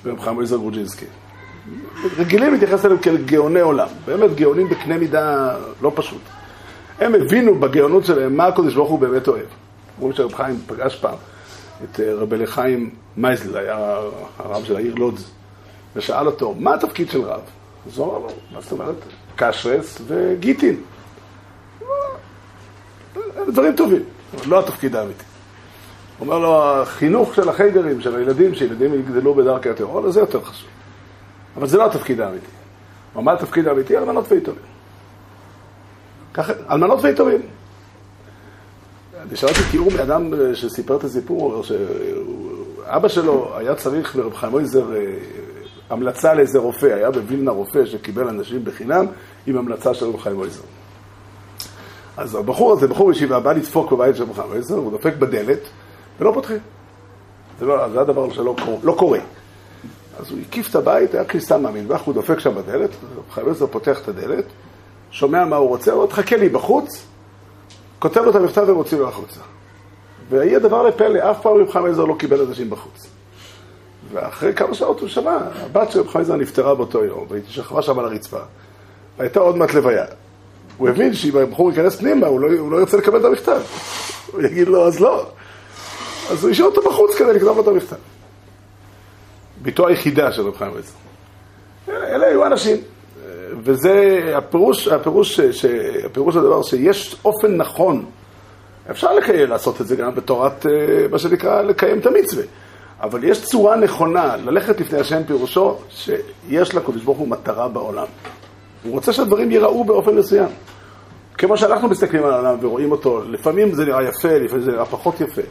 ברב 0.03 0.19
חיים 0.19 0.41
עזר 0.41 0.57
גרוג'ינסקי. 0.57 1.05
רגילים 2.17 2.53
להתייחס 2.53 2.85
אליהם 2.85 2.99
כאל 2.99 3.17
גאוני 3.17 3.59
עולם, 3.59 3.87
באמת 4.05 4.35
גאונים 4.35 4.69
בקנה 4.69 4.97
מידה 4.97 5.55
לא 5.81 5.91
פשוט. 5.95 6.21
הם 6.99 7.15
הבינו 7.15 7.59
בגאונות 7.59 8.05
שלהם 8.05 8.37
מה 8.37 8.45
הקדוש 8.45 8.75
ברוך 8.75 8.89
הוא 8.89 8.99
באמת 8.99 9.27
אוהב. 9.27 9.45
אומרים 9.97 10.17
שרב 10.17 10.33
חיים 10.33 10.59
פגש 10.67 10.95
פעם 10.95 11.15
את 11.83 11.99
אה, 11.99 12.13
רבי 12.13 12.37
לחיים 12.37 12.89
מייזל, 13.17 13.57
היה 13.57 13.99
הרב 14.39 14.63
של 14.65 14.75
העיר 14.75 14.95
לודז, 14.95 15.31
ושאל 15.95 16.27
אותו, 16.27 16.55
מה 16.59 16.73
התפקיד 16.73 17.09
של 17.09 17.21
רב? 17.21 17.41
אז 17.87 17.97
הוא 17.97 18.07
אמר 18.07 18.17
לו, 18.17 18.29
מה 18.53 18.61
זאת 18.61 18.71
אומרת? 18.71 18.95
קשרס 19.35 20.01
וגיטין. 20.07 20.75
דברים 23.47 23.75
טובים, 23.75 24.03
לא 24.47 24.59
התפקיד 24.59 24.95
האמיתי. 24.95 25.23
אומר 26.19 26.39
לו, 26.39 26.63
החינוך 26.63 27.35
של 27.35 27.49
החיידרים, 27.49 28.01
של 28.01 28.15
הילדים, 28.15 28.55
שילדים 28.55 28.93
יגדלו 28.93 29.35
בדרכי 29.35 29.69
הטרור, 29.69 30.11
זה 30.11 30.19
יותר 30.19 30.41
חשוב. 30.41 30.69
אבל 31.57 31.67
זה 31.67 31.77
לא 31.77 31.85
התפקיד 31.85 32.21
האמיתי. 32.21 32.45
מה 33.15 33.33
התפקיד 33.33 33.67
האמיתי? 33.67 33.97
אלמנות 33.97 34.31
ויתומים. 34.31 34.61
אלמנות 36.71 37.03
ויתומים. 37.03 37.41
אני 39.21 39.35
שמעתי 39.35 39.59
תיאור 39.71 39.91
מאדם 39.97 40.33
שסיפר 40.53 40.95
את 40.97 41.03
הסיפור, 41.03 41.63
שאבא 41.63 43.07
שלו 43.07 43.57
היה 43.57 43.75
צריך 43.75 44.15
לרב 44.15 44.35
חיים 44.35 44.51
מויזר 44.51 44.95
אה, 44.95 45.15
המלצה 45.89 46.33
לאיזה 46.33 46.59
רופא, 46.59 46.85
היה 46.85 47.11
בווילנה 47.11 47.51
רופא 47.51 47.85
שקיבל 47.85 48.27
אנשים 48.27 48.65
בחינם 48.65 49.05
עם 49.47 49.57
המלצה 49.57 49.93
של 49.93 50.05
רב 50.05 50.19
חיים 50.19 50.35
מויזר. 50.35 50.63
אז 52.17 52.35
הבחור 52.35 52.73
הזה, 52.73 52.87
בחור 52.87 53.11
ישיבה, 53.11 53.39
בא 53.39 53.53
לדפוק 53.53 53.91
בבית 53.91 54.15
של 54.15 54.23
רב 54.23 54.33
חיים 54.33 54.47
מויזר, 54.47 54.75
הוא 54.75 54.91
דופק 54.91 55.13
בדלת 55.15 55.59
ולא 56.19 56.31
פותחים. 56.33 56.59
זה, 57.59 57.65
לא, 57.65 57.89
זה 57.89 58.01
הדבר 58.01 58.33
שלא 58.33 58.55
לא 58.83 58.95
קורה. 58.97 59.19
אז 60.19 60.31
הוא 60.31 60.39
הקיף 60.47 60.69
את 60.69 60.75
הבית, 60.75 61.13
היה 61.13 61.25
כניסה 61.25 61.57
מהמטבח, 61.57 62.01
הוא 62.01 62.13
דופק 62.13 62.39
שם 62.39 62.55
בדלת, 62.55 62.89
רב 63.17 63.23
חיים 63.31 63.47
מויזר 63.47 63.67
פותח 63.67 64.01
את 64.01 64.07
הדלת, 64.07 64.45
שומע 65.11 65.45
מה 65.45 65.55
הוא 65.55 65.69
רוצה, 65.69 65.91
הוא 65.91 66.01
אומר, 66.01 66.11
תחכה 66.11 66.37
לי 66.37 66.49
בחוץ, 66.49 67.05
כותב 67.99 68.21
לו 68.21 68.29
את 68.29 68.35
המכתב 68.35 68.65
ומוציא 68.67 68.97
לו 68.97 69.07
החוצה. 69.07 69.39
ויהיה 70.29 70.59
דבר 70.59 70.83
לפלא, 70.83 71.31
אף 71.31 71.41
פעם 71.41 71.57
רב 71.57 71.71
חיים 71.71 71.85
עזר 71.85 72.05
לא 72.05 72.15
קיבל 72.19 72.41
אנשים 72.41 72.69
בחוץ. 72.69 73.07
ואחרי 74.13 74.53
כמה 74.53 74.73
שעות 74.73 74.99
הוא 74.99 75.09
שמע, 75.09 75.37
הבת 75.61 75.91
של 75.91 75.99
רב 75.99 76.07
חיים 76.07 76.21
עזר 76.21 76.35
נפטרה 76.35 76.75
באותו 76.75 77.03
יום, 77.03 77.25
והיא 77.29 77.43
שכבה 77.49 77.81
שם 77.81 77.99
על 77.99 78.05
הרצפה, 78.05 78.39
והייתה 79.17 79.39
עוד 79.39 79.57
מעט 79.57 79.73
לוויה. 79.73 80.05
הוא 80.77 80.89
הבין 80.89 81.13
שאם 81.13 81.37
הבחור 81.37 81.69
ייכנס 81.69 81.95
פנימה, 81.95 82.27
הוא 82.27 82.39
לא, 82.39 82.47
הוא 82.59 82.71
לא 82.71 82.77
ירצה 82.77 82.97
לקבל 82.97 83.19
את 83.19 83.25
המכתב. 83.25 83.61
הוא 84.31 84.41
יגיד 84.41 84.67
לו, 84.67 84.87
אז 84.87 84.99
לא. 84.99 85.25
אז 86.31 86.43
הוא 86.43 86.51
השאיר 86.51 86.67
אותו 86.67 86.81
בחוץ 86.81 87.15
כדי 87.15 87.33
לכתוב 87.33 87.57
לו 87.57 87.63
את 87.63 87.67
המכתב. 87.67 87.95
בתו 89.61 89.87
היחידה 89.87 90.31
של 90.31 90.47
רב 90.47 90.55
חיים 90.57 90.71
עזר. 90.77 90.93
אלה 91.89 92.27
היו 92.27 92.45
אנשים. 92.45 92.77
וזה 93.63 94.33
הפירוש, 94.37 94.87
הפירוש, 94.87 95.41
ש, 95.41 95.65
הפירוש 96.05 96.35
הדבר 96.35 96.63
שיש 96.63 97.15
אופן 97.25 97.55
נכון, 97.55 98.05
אפשר 98.91 99.13
לקיים, 99.13 99.49
לעשות 99.49 99.81
את 99.81 99.87
זה 99.87 99.95
גם 99.95 100.15
בתורת, 100.15 100.65
אה, 100.65 101.07
מה 101.11 101.19
שנקרא, 101.19 101.61
לקיים 101.61 101.99
את 101.99 102.05
המצווה. 102.05 102.43
אבל 103.03 103.23
יש 103.23 103.43
צורה 103.43 103.75
נכונה, 103.75 104.35
ללכת 104.37 104.81
לפני 104.81 104.99
השם 104.99 105.23
פירושו, 105.23 105.77
שיש 105.89 106.75
לקדוש 106.75 107.03
ברוך 107.03 107.17
הוא 107.17 107.27
מטרה 107.27 107.67
בעולם. 107.67 108.05
הוא 108.83 108.91
רוצה 108.93 109.13
שהדברים 109.13 109.51
ייראו 109.51 109.83
באופן 109.83 110.15
מסוים. 110.15 110.49
כמו 111.37 111.57
שאנחנו 111.57 111.87
מסתכלים 111.87 112.23
על 112.23 112.33
העולם 112.33 112.57
ורואים 112.61 112.91
אותו, 112.91 113.21
לפעמים 113.27 113.73
זה 113.73 113.85
נראה 113.85 114.03
יפה, 114.03 114.37
לפעמים 114.37 114.63
זה 114.63 114.71
נראה 114.71 114.85
פחות 114.85 115.21
יפה. 115.21 115.41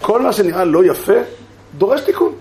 כל 0.00 0.22
מה 0.22 0.32
שנראה 0.32 0.64
לא 0.64 0.84
יפה, 0.84 1.12
דורש 1.78 2.00
תיקון. 2.00 2.32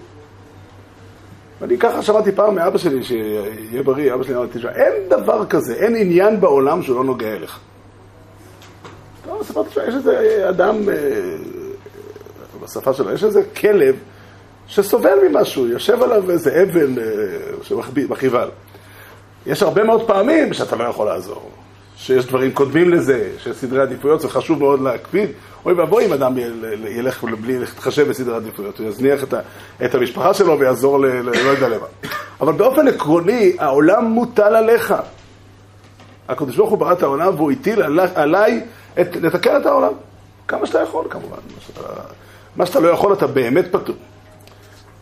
ואני 1.61 1.77
ככה 1.77 2.01
שמעתי 2.01 2.31
פעם 2.31 2.55
מאבא 2.55 2.77
שלי, 2.77 3.03
שיהיה 3.03 3.83
בריא, 3.83 4.13
אבא 4.13 4.23
שלי 4.23 4.35
אמר, 4.35 4.47
תשמע, 4.53 4.71
אין 4.71 4.93
דבר 5.09 5.45
כזה, 5.45 5.73
אין 5.73 5.95
עניין 5.95 6.41
בעולם 6.41 6.83
שהוא 6.83 6.95
לא 6.95 7.03
נוגע 7.03 7.33
אליך. 7.35 7.59
טוב, 9.53 9.69
שיש 9.69 9.95
איזה 9.95 10.45
אדם, 10.49 10.89
אה, 10.89 11.35
בשפה 12.63 12.93
שלו, 12.93 13.11
יש 13.11 13.23
איזה 13.23 13.43
כלב 13.61 13.95
שסובל 14.67 15.19
ממשהו, 15.29 15.67
יושב 15.67 16.03
עליו 16.03 16.31
איזה 16.31 16.63
אבן 16.63 16.97
אה, 16.97 18.45
לו. 18.45 18.51
יש 19.45 19.63
הרבה 19.63 19.83
מאוד 19.83 20.07
פעמים 20.07 20.53
שאתה 20.53 20.75
לא 20.75 20.83
יכול 20.83 21.07
לעזור. 21.07 21.51
שיש 21.97 22.25
דברים 22.25 22.51
קודמים 22.51 22.89
לזה, 22.89 23.29
שיש 23.37 23.57
סדרי 23.57 23.81
עדיפויות, 23.81 24.21
זה 24.21 24.29
חשוב 24.29 24.59
מאוד 24.59 24.81
להקפיד. 24.81 25.29
אוי 25.65 25.73
ואבוי 25.73 26.05
אם 26.05 26.13
אדם 26.13 26.37
ילך 26.87 27.23
בלי 27.23 27.59
להתחשב 27.59 28.09
בסדרי 28.09 28.35
עדיפויות, 28.35 28.79
הוא 28.79 28.87
יזניח 28.87 29.23
את, 29.83 29.95
המשפחה 29.95 30.33
שלו 30.33 30.59
ויעזור 30.59 30.99
ל... 30.99 31.05
ל 31.05 31.29
לא 31.29 31.49
יודע 31.49 31.67
למה. 31.67 31.85
אבל 32.41 32.53
באופן 32.53 32.87
עקרוני, 32.87 33.55
העולם 33.59 34.05
מוטל 34.05 34.55
עליך. 34.55 34.93
הקדוש 36.29 36.55
ברוך 36.55 36.69
הוא 36.69 36.77
ברא 36.77 36.93
את 36.93 37.03
העולם 37.03 37.35
והוא 37.35 37.51
הטיל 37.51 37.81
עליי 38.15 38.61
לתקן 38.97 39.61
את 39.61 39.65
העולם. 39.65 39.93
כמה 40.47 40.65
שאתה 40.65 40.81
יכול 40.81 41.05
כמובן. 41.09 41.37
מה 42.55 42.65
שאתה 42.65 42.79
לא 42.79 42.87
יכול 42.87 43.13
אתה 43.13 43.27
באמת 43.27 43.65
פטור. 43.71 43.95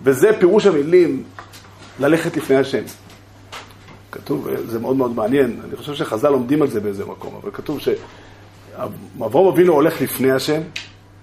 וזה 0.03 0.27
פירוש 0.39 0.65
המילים 0.65 1.23
ללכת 1.99 2.37
לפני 2.37 2.55
השם. 2.55 2.83
כתוב, 4.11 4.47
זה 4.65 4.79
מאוד 4.79 4.95
מאוד 4.95 5.15
מעניין, 5.15 5.61
אני 5.65 5.75
חושב 5.75 5.93
שחז"ל 5.93 6.29
לומדים 6.29 6.61
על 6.61 6.67
זה 6.67 6.79
באיזה 6.79 7.05
מקום, 7.05 7.39
אבל 7.41 7.51
כתוב 7.53 7.79
שאברום 7.79 9.47
אבינו 9.47 9.73
הולך 9.73 10.01
לפני 10.01 10.31
השם, 10.31 10.61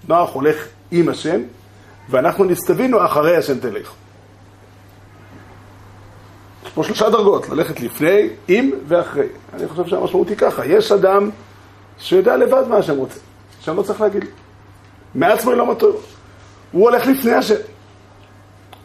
נוח 0.07 0.33
הולך 0.33 0.67
עם 0.91 1.09
השם, 1.09 1.41
ואנחנו 2.09 2.45
נסתווינו 2.45 3.05
אחרי 3.05 3.37
השם 3.37 3.59
תלך. 3.59 3.91
יש 6.65 6.71
פה 6.71 6.83
שלושה 6.83 7.09
דרגות, 7.09 7.49
ללכת 7.49 7.79
לפני, 7.79 8.29
עם 8.47 8.71
ואחרי. 8.87 9.27
אני 9.53 9.67
חושב 9.67 9.87
שהמשמעות 9.87 10.29
היא 10.29 10.37
ככה, 10.37 10.65
יש 10.65 10.91
אדם 10.91 11.29
שיודע 11.97 12.37
לבד 12.37 12.63
מה 12.69 12.77
השם 12.77 12.97
רוצה, 12.97 13.19
שאני 13.61 13.77
לא 13.77 13.83
צריך 13.83 14.01
להגיד. 14.01 14.25
מעצמו 15.15 15.51
לא 15.51 15.65
מטור. 15.65 16.01
הוא 16.71 16.89
הולך 16.89 17.07
לפני 17.07 17.33
השם. 17.33 17.55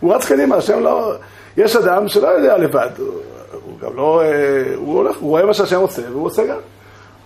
הוא 0.01 0.15
רץ 0.15 0.27
קדימה, 0.27 0.57
השם 0.57 0.81
לא... 0.81 1.13
יש 1.57 1.77
אדם 1.77 2.09
שלא 2.09 2.29
יודע 2.29 2.59
לבד, 2.59 2.91
הוא 2.99 3.79
גם 3.81 3.97
לא, 3.97 4.23
אה, 4.23 4.75
הוא 4.77 4.95
הולך, 4.95 5.17
הוא 5.17 5.31
רואה 5.31 5.47
מה 5.47 5.55
שהשם 5.55 5.81
עושה, 5.81 6.03
והוא 6.11 6.27
עושה 6.27 6.47
גם. 6.47 6.59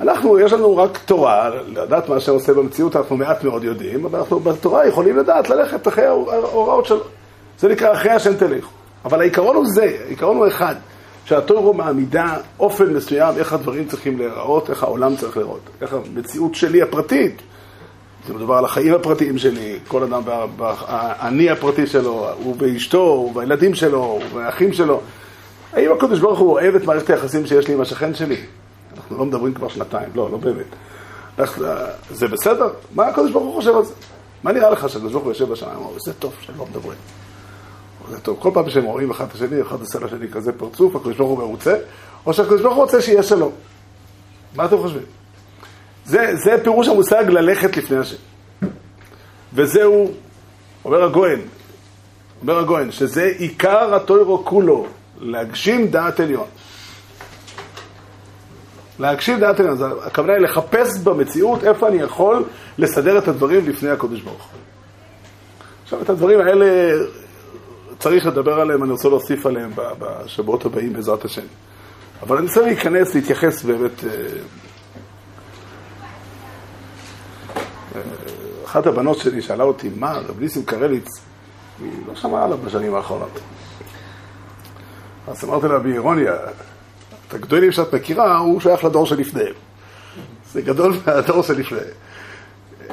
אנחנו, 0.00 0.38
יש 0.38 0.52
לנו 0.52 0.76
רק 0.76 0.98
תורה, 1.04 1.50
לדעת 1.66 2.08
מה 2.08 2.20
שהשם 2.20 2.32
עושה 2.32 2.54
במציאות, 2.54 2.96
אנחנו 2.96 3.16
מעט 3.16 3.44
מאוד 3.44 3.64
יודעים, 3.64 4.04
אבל 4.04 4.18
אנחנו 4.18 4.40
בתורה 4.40 4.86
יכולים 4.86 5.16
לדעת 5.16 5.50
ללכת 5.50 5.88
אחרי 5.88 6.04
ההוראות 6.04 6.86
שלו. 6.86 7.00
זה 7.58 7.68
נקרא 7.68 7.92
אחרי 7.92 8.10
השם 8.10 8.36
תלך. 8.36 8.66
אבל 9.04 9.20
העיקרון 9.20 9.56
הוא 9.56 9.66
זה, 9.66 9.96
העיקרון 10.06 10.36
הוא 10.36 10.46
אחד, 10.48 10.74
שהתורו 11.24 11.74
מעמידה 11.74 12.36
אופן 12.60 12.94
מסוים, 12.94 13.34
איך 13.38 13.52
הדברים 13.52 13.84
צריכים 13.88 14.18
להיראות, 14.18 14.70
איך 14.70 14.82
העולם 14.82 15.16
צריך 15.16 15.36
להיראות, 15.36 15.60
איך 15.80 15.94
המציאות 15.94 16.54
שלי 16.54 16.82
הפרטית. 16.82 17.42
זה 18.26 18.34
מדובר 18.34 18.54
על 18.54 18.64
החיים 18.64 18.94
הפרטיים 18.94 19.38
שלי, 19.38 19.78
כל 19.88 20.02
אדם, 20.02 20.22
האני 20.58 21.50
הפרטי 21.50 21.86
שלו, 21.86 22.28
הוא 22.44 22.56
ואשתו, 22.58 23.02
הוא 23.02 23.36
והילדים 23.36 23.74
שלו, 23.74 24.04
הוא 24.04 24.22
והאחים 24.34 24.72
שלו. 24.72 25.00
האם 25.72 25.92
הקדוש 25.92 26.18
ברוך 26.18 26.38
הוא 26.38 26.50
אוהב 26.50 26.74
את 26.74 26.84
מערכת 26.84 27.10
היחסים 27.10 27.46
שיש 27.46 27.68
לי 27.68 27.74
עם 27.74 27.80
השכן 27.80 28.14
שלי? 28.14 28.36
אנחנו 28.96 29.18
לא 29.18 29.24
מדברים 29.24 29.54
כבר 29.54 29.68
שנתיים, 29.68 30.08
לא, 30.14 30.30
לא 30.30 30.38
באמת. 30.38 30.66
זה 32.10 32.28
בסדר? 32.28 32.68
מה 32.94 33.06
הקדוש 33.06 33.30
ברוך 33.30 33.44
הוא 33.44 33.54
חושב 33.54 33.76
על 33.76 33.84
זה? 33.84 33.94
מה 34.42 34.52
נראה 34.52 34.70
לך 34.70 34.88
שהקדוש 34.88 35.12
ברוך 35.12 35.24
הוא 35.24 35.32
יושב 35.32 35.48
בשמיים 35.48 35.78
ואומר, 35.78 35.98
זה 35.98 36.12
טוב 36.12 36.34
שהם 36.40 36.54
לא 36.58 36.66
מדברים. 36.70 36.98
זה 38.10 38.20
טוב. 38.20 38.36
כל 38.40 38.50
פעם 38.54 38.70
שהם 38.70 38.84
רואים 38.84 39.10
אחד 39.10 39.24
את 39.24 39.34
השני, 39.34 39.62
אחד 39.62 39.80
עושה 39.80 39.98
לשני 39.98 40.28
כזה 40.28 40.52
פרצוף, 40.52 40.96
הקדוש 40.96 41.16
ברוך 41.16 41.30
הוא 41.30 41.38
מרוצה, 41.38 41.76
או 42.26 42.32
שהקדוש 42.32 42.62
ברוך 42.62 42.74
הוא 42.74 42.82
רוצה 42.82 43.02
שיהיה 43.02 43.22
שלום. 43.22 43.52
מה 44.56 44.64
אתם 44.64 44.78
חושבים? 44.78 45.19
זה, 46.10 46.36
זה 46.36 46.56
פירוש 46.62 46.88
המושג 46.88 47.24
ללכת 47.28 47.76
לפני 47.76 47.96
השם. 47.96 48.16
וזהו, 49.54 50.12
אומר 50.84 51.02
הגויין, 51.04 51.40
אומר 52.42 52.58
הגויין, 52.58 52.90
שזה 52.90 53.32
עיקר 53.38 53.94
התוירו 53.94 54.44
כולו, 54.44 54.86
להגשים 55.20 55.88
דעת 55.88 56.20
עליון. 56.20 56.46
להגשים 58.98 59.40
דעת 59.40 59.60
עליון, 59.60 59.78
הכוונה 60.02 60.32
היא 60.32 60.40
לחפש 60.42 60.98
במציאות 60.98 61.64
איפה 61.64 61.88
אני 61.88 61.96
יכול 61.96 62.44
לסדר 62.78 63.18
את 63.18 63.28
הדברים 63.28 63.68
לפני 63.68 63.90
הקודש 63.90 64.20
ברוך. 64.20 64.48
עכשיו, 65.82 66.02
את 66.02 66.10
הדברים 66.10 66.40
האלה 66.40 66.92
צריך 67.98 68.26
לדבר 68.26 68.60
עליהם, 68.60 68.82
אני 68.82 68.92
רוצה 68.92 69.08
להוסיף 69.08 69.46
עליהם 69.46 69.70
בשבועות 69.76 70.66
הבאים 70.66 70.92
בעזרת 70.92 71.24
השם. 71.24 71.46
אבל 72.22 72.36
אני 72.36 72.46
רוצה 72.46 72.60
להיכנס, 72.60 73.14
להתייחס 73.14 73.62
באמת... 73.62 74.04
אה, 74.04 74.10
אה, 77.96 78.00
אחת 78.70 78.86
הבנות 78.86 79.18
שלי 79.18 79.42
שאלה 79.42 79.64
אותי, 79.64 79.90
מה, 79.96 80.12
רב 80.12 80.40
ניסים 80.40 80.64
קרליץ, 80.64 81.08
היא 81.80 81.90
לא 82.08 82.14
שמעה 82.14 82.44
עליו 82.44 82.58
בשנים 82.58 82.94
האחרונות. 82.94 83.40
אז 85.28 85.44
אמרתי 85.44 85.68
לה 85.68 85.78
באירוניה, 85.78 86.34
את 87.28 87.34
הגדולים 87.34 87.72
שאת 87.72 87.94
מכירה, 87.94 88.38
הוא 88.38 88.60
שייך 88.60 88.84
לדור 88.84 89.06
שלפניהם. 89.06 89.54
זה 90.52 90.62
גדול 90.62 90.94
מהדור 91.06 91.42
שלפניהם. 91.42 91.84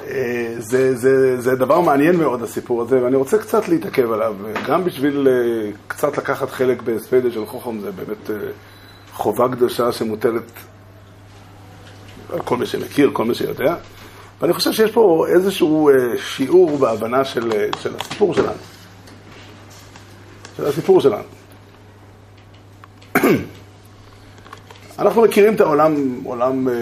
אה, 0.08 0.56
זה, 0.58 0.96
זה, 0.96 1.42
זה 1.42 1.56
דבר 1.56 1.82
מעניין 1.82 2.16
מאוד 2.16 2.44
הסיפור 2.44 2.82
הזה, 2.82 3.04
ואני 3.04 3.16
רוצה 3.16 3.38
קצת 3.38 3.68
להתעכב 3.68 4.12
עליו, 4.12 4.36
גם 4.68 4.84
בשביל 4.84 5.28
אה, 5.28 5.72
קצת 5.88 6.18
לקחת 6.18 6.50
חלק 6.50 6.82
בהספדה 6.82 7.32
של 7.32 7.46
חוכם, 7.46 7.80
זה 7.80 7.92
באמת 7.92 8.30
אה, 8.30 8.36
חובה 9.14 9.48
קדושה 9.52 9.92
שמוטלת 9.92 10.52
על 12.34 12.42
כל 12.42 12.58
מי 12.58 12.66
שמכיר, 12.66 13.10
כל 13.14 13.26
מי 13.26 13.36
שיודע, 13.36 13.76
ואני 14.42 14.54
חושב 14.54 14.72
שיש 14.72 14.92
פה 14.92 15.26
איזשהו 15.30 15.90
שיעור 16.18 16.78
בהבנה 16.78 17.26
של, 17.26 17.52
של 17.82 17.96
הסיפור 18.00 18.34
שלנו. 18.34 18.58
של 20.58 20.66
הסיפור 20.66 21.02
שלנו. 21.02 21.24
אנחנו 25.00 25.22
מכירים 25.22 25.56
את 25.56 25.62
העולם, 25.62 26.20
עולם, 26.24 26.70
אה, 26.70 26.74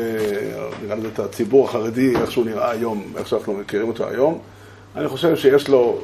נראה 0.83 0.95
לזה 0.95 1.07
את 1.07 1.19
הציבור 1.19 1.69
החרדי, 1.69 2.15
איך 2.15 2.31
שהוא 2.31 2.45
נראה 2.45 2.71
היום, 2.71 3.03
איך 3.17 3.27
שאנחנו 3.27 3.53
מכירים 3.53 3.87
אותו 3.87 4.07
היום. 4.07 4.39
אני 4.95 5.07
חושב 5.07 5.35
שיש 5.35 5.67
לו, 5.67 6.01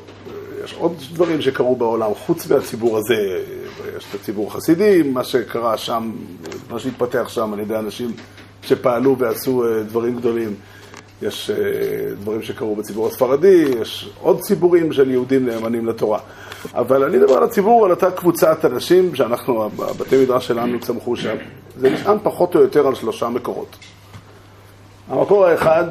יש 0.64 0.74
עוד 0.74 0.96
דברים 1.14 1.42
שקרו 1.42 1.76
בעולם 1.76 2.14
חוץ 2.14 2.48
מהציבור 2.48 2.98
הזה. 2.98 3.44
יש 3.98 4.06
את 4.10 4.16
הציבור 4.22 4.48
החסידי, 4.48 5.02
מה 5.04 5.24
שקרה 5.24 5.78
שם, 5.78 6.12
מה 6.70 6.80
שהתפתח 6.80 7.30
שם 7.30 7.54
על 7.54 7.60
ידי 7.60 7.76
אנשים 7.76 8.12
שפעלו 8.62 9.18
ועשו 9.18 9.64
אה, 9.66 9.84
דברים 9.84 10.16
גדולים. 10.16 10.56
יש 11.22 11.50
אה, 11.50 11.56
דברים 12.16 12.42
שקרו 12.42 12.76
בציבור 12.76 13.08
הספרדי, 13.08 13.66
יש 13.82 14.10
עוד 14.22 14.40
ציבורים 14.40 14.94
של 14.94 15.12
יהודים 15.12 15.46
נאמנים 15.46 15.88
לתורה. 15.88 16.20
אבל 16.74 17.04
אני 17.04 17.18
מדבר 17.18 17.34
על 17.34 17.44
הציבור, 17.44 17.86
על 17.86 17.92
אותה 17.92 18.12
קבוצת 18.12 18.66
אנשים 18.66 19.16
שאנחנו, 19.16 19.64
הבתי 19.64 20.24
מדרש 20.24 20.48
שלנו 20.48 20.80
צמחו 20.80 21.16
שם. 21.16 21.36
זה 21.78 21.90
נשען 21.90 22.18
פחות 22.24 22.56
או 22.56 22.62
יותר 22.62 22.88
על 22.88 22.96
שלושה 22.96 23.30
מקורות. 23.30 23.78
המקור 25.10 25.46
האחד 25.46 25.86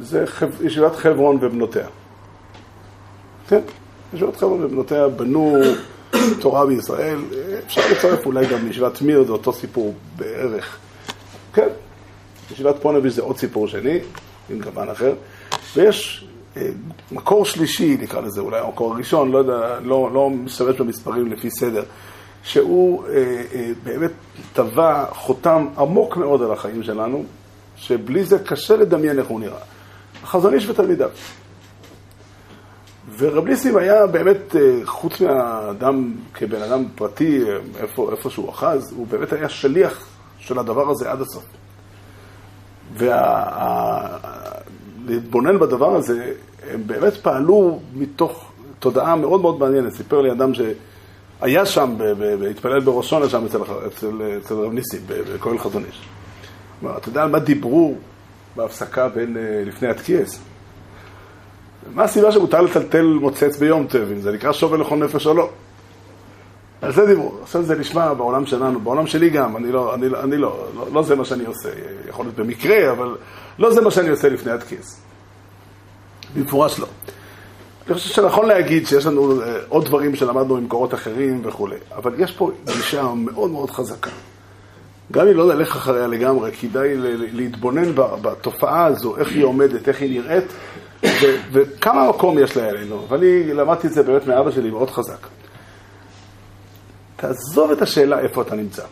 זה. 0.00 0.24
ישיבת 0.62 0.96
חברון 0.96 1.38
ובנותיה. 1.40 1.86
כן, 3.48 3.60
ישיבת 4.14 4.36
חברון 4.36 4.64
ובנותיה 4.64 5.08
בנו 5.08 5.56
תורה 6.40 6.66
בישראל. 6.66 7.18
אפשר 7.66 7.80
לצרף 7.90 8.26
אולי 8.26 8.46
גם 8.46 8.66
לישיבת 8.66 9.02
מיר, 9.02 9.24
זה 9.24 9.32
אותו 9.32 9.52
סיפור 9.52 9.94
בערך. 10.16 10.78
כן, 11.52 11.68
ישיבת 12.52 12.74
פונביץ' 12.82 13.14
זה 13.14 13.22
עוד 13.22 13.38
סיפור 13.38 13.68
שני, 13.68 13.98
עם 14.50 14.60
גוון 14.60 14.90
אחר. 14.90 15.14
ויש 15.76 16.24
אה, 16.56 16.68
מקור 17.12 17.44
שלישי, 17.44 17.96
נקרא 18.00 18.20
לזה, 18.20 18.40
אולי 18.40 18.60
המקור 18.60 18.94
הראשון, 18.94 19.32
לא 19.32 19.38
יודע, 19.38 19.78
לא, 19.82 20.10
לא 20.12 20.30
משתמש 20.30 20.76
במספרים 20.80 21.32
לפי 21.32 21.50
סדר, 21.50 21.82
שהוא 22.42 23.04
אה, 23.06 23.42
אה, 23.54 23.70
באמת 23.84 24.10
טבע 24.52 25.04
חותם 25.10 25.66
עמוק 25.78 26.16
מאוד 26.16 26.42
על 26.42 26.52
החיים 26.52 26.82
שלנו, 26.82 27.24
שבלי 27.76 28.24
זה 28.24 28.38
קשה 28.38 28.76
לדמיין 28.76 29.18
איך 29.18 29.26
הוא 29.26 29.40
נראה. 29.40 29.58
החזון 30.22 30.54
איש 30.54 30.68
ותלמידיו. 30.68 31.10
ורב 33.18 33.46
ניסים 33.46 33.76
היה 33.76 34.06
באמת, 34.06 34.56
חוץ 34.84 35.20
מהאדם 35.20 36.12
כבן 36.34 36.62
אדם 36.62 36.84
פרטי, 36.94 37.40
איפה, 37.78 38.10
איפה 38.12 38.30
שהוא 38.30 38.50
אחז, 38.50 38.92
הוא 38.96 39.06
באמת 39.06 39.32
היה 39.32 39.48
שליח 39.48 40.06
של 40.38 40.58
הדבר 40.58 40.90
הזה 40.90 41.10
עד 41.10 41.20
הסוף. 41.20 41.44
ולהתבונן 45.06 45.56
וה... 45.56 45.66
בדבר 45.66 45.96
הזה, 45.96 46.32
הם 46.70 46.82
באמת 46.86 47.16
פעלו 47.16 47.80
מתוך 47.94 48.50
תודעה 48.78 49.16
מאוד 49.16 49.40
מאוד 49.40 49.58
מעניינת. 49.58 49.92
סיפר 49.92 50.20
לי 50.20 50.32
אדם 50.32 50.52
שהיה 50.54 51.66
שם 51.66 51.94
והתפלל 52.18 52.80
בראשונה 52.80 53.28
שם 53.28 53.44
אצל, 53.46 53.58
אצל, 53.86 54.22
אצל 54.38 54.54
רב 54.54 54.72
ניסים, 54.72 55.00
בכהל 55.06 55.56
איש. 55.88 56.08
אתה 56.96 57.08
יודע 57.08 57.22
על 57.22 57.30
מה 57.30 57.38
דיברו 57.38 57.94
בהפסקה 58.56 59.08
בין 59.08 59.36
אה, 59.36 59.62
לפני 59.66 59.88
התקיעס? 59.88 60.40
מה 61.94 62.02
הסיבה 62.02 62.32
שמותר 62.32 62.60
לטלטל 62.60 63.06
מוצץ 63.20 63.56
ביום 63.58 63.86
טוב, 63.86 64.02
אם 64.12 64.20
זה 64.20 64.32
נקרא 64.32 64.52
שובל 64.52 64.80
לכל 64.80 64.96
נפש 64.96 65.26
או 65.26 65.34
לא? 65.34 65.50
על 66.82 66.92
זה 66.92 67.06
דיברו. 67.06 67.32
עכשיו 67.42 67.62
זה 67.62 67.74
נשמע 67.74 68.14
בעולם 68.14 68.46
שלנו, 68.46 68.80
בעולם 68.80 69.06
שלי 69.06 69.30
גם, 69.30 69.56
אני 69.56 69.72
לא, 69.72 69.94
אני, 69.94 70.06
אני 70.22 70.36
לא, 70.36 70.66
לא, 70.76 70.86
לא 70.92 71.02
זה 71.02 71.16
מה 71.16 71.24
שאני 71.24 71.44
עושה, 71.44 71.68
יכול 72.08 72.24
להיות 72.24 72.36
במקרה, 72.36 72.92
אבל 72.92 73.16
לא 73.58 73.72
זה 73.72 73.80
מה 73.80 73.90
שאני 73.90 74.08
עושה 74.08 74.28
לפני 74.28 74.52
התקיעס. 74.52 75.00
במפורש 76.34 76.78
לא. 76.78 76.86
אני 77.86 77.94
חושב 77.94 78.14
שנכון 78.14 78.46
להגיד 78.46 78.86
שיש 78.86 79.06
לנו 79.06 79.42
אה, 79.42 79.56
עוד 79.68 79.84
דברים 79.84 80.16
שלמדנו 80.16 80.56
ממקורות 80.56 80.94
אחרים 80.94 81.40
וכולי, 81.44 81.76
אבל 81.96 82.14
יש 82.18 82.32
פה 82.32 82.50
גישה 82.66 83.12
מאוד 83.16 83.50
מאוד 83.50 83.70
חזקה. 83.70 84.10
גם 85.12 85.28
אם 85.28 85.36
לא 85.36 85.54
נלך 85.54 85.76
אחריה 85.76 86.06
לגמרי, 86.06 86.52
כדאי 86.52 86.94
להתבונן 87.32 87.92
בתופעה 87.94 88.86
הזו, 88.86 89.16
איך 89.16 89.28
היא 89.28 89.44
עומדת, 89.44 89.88
איך 89.88 90.00
היא 90.00 90.20
נראית, 90.20 90.44
וכמה 91.52 92.08
מקום 92.08 92.38
יש 92.38 92.56
לה 92.56 92.68
אלינו. 92.68 93.06
ואני 93.08 93.54
למדתי 93.54 93.86
את 93.86 93.92
זה 93.92 94.02
באמת 94.02 94.26
מאבא 94.26 94.50
שלי 94.50 94.70
מאוד 94.70 94.90
חזק. 94.90 95.26
תעזוב 97.20 97.70
את 97.70 97.82
השאלה 97.82 98.20
איפה 98.20 98.42
אתה 98.42 98.54
נמצא. 98.54 98.82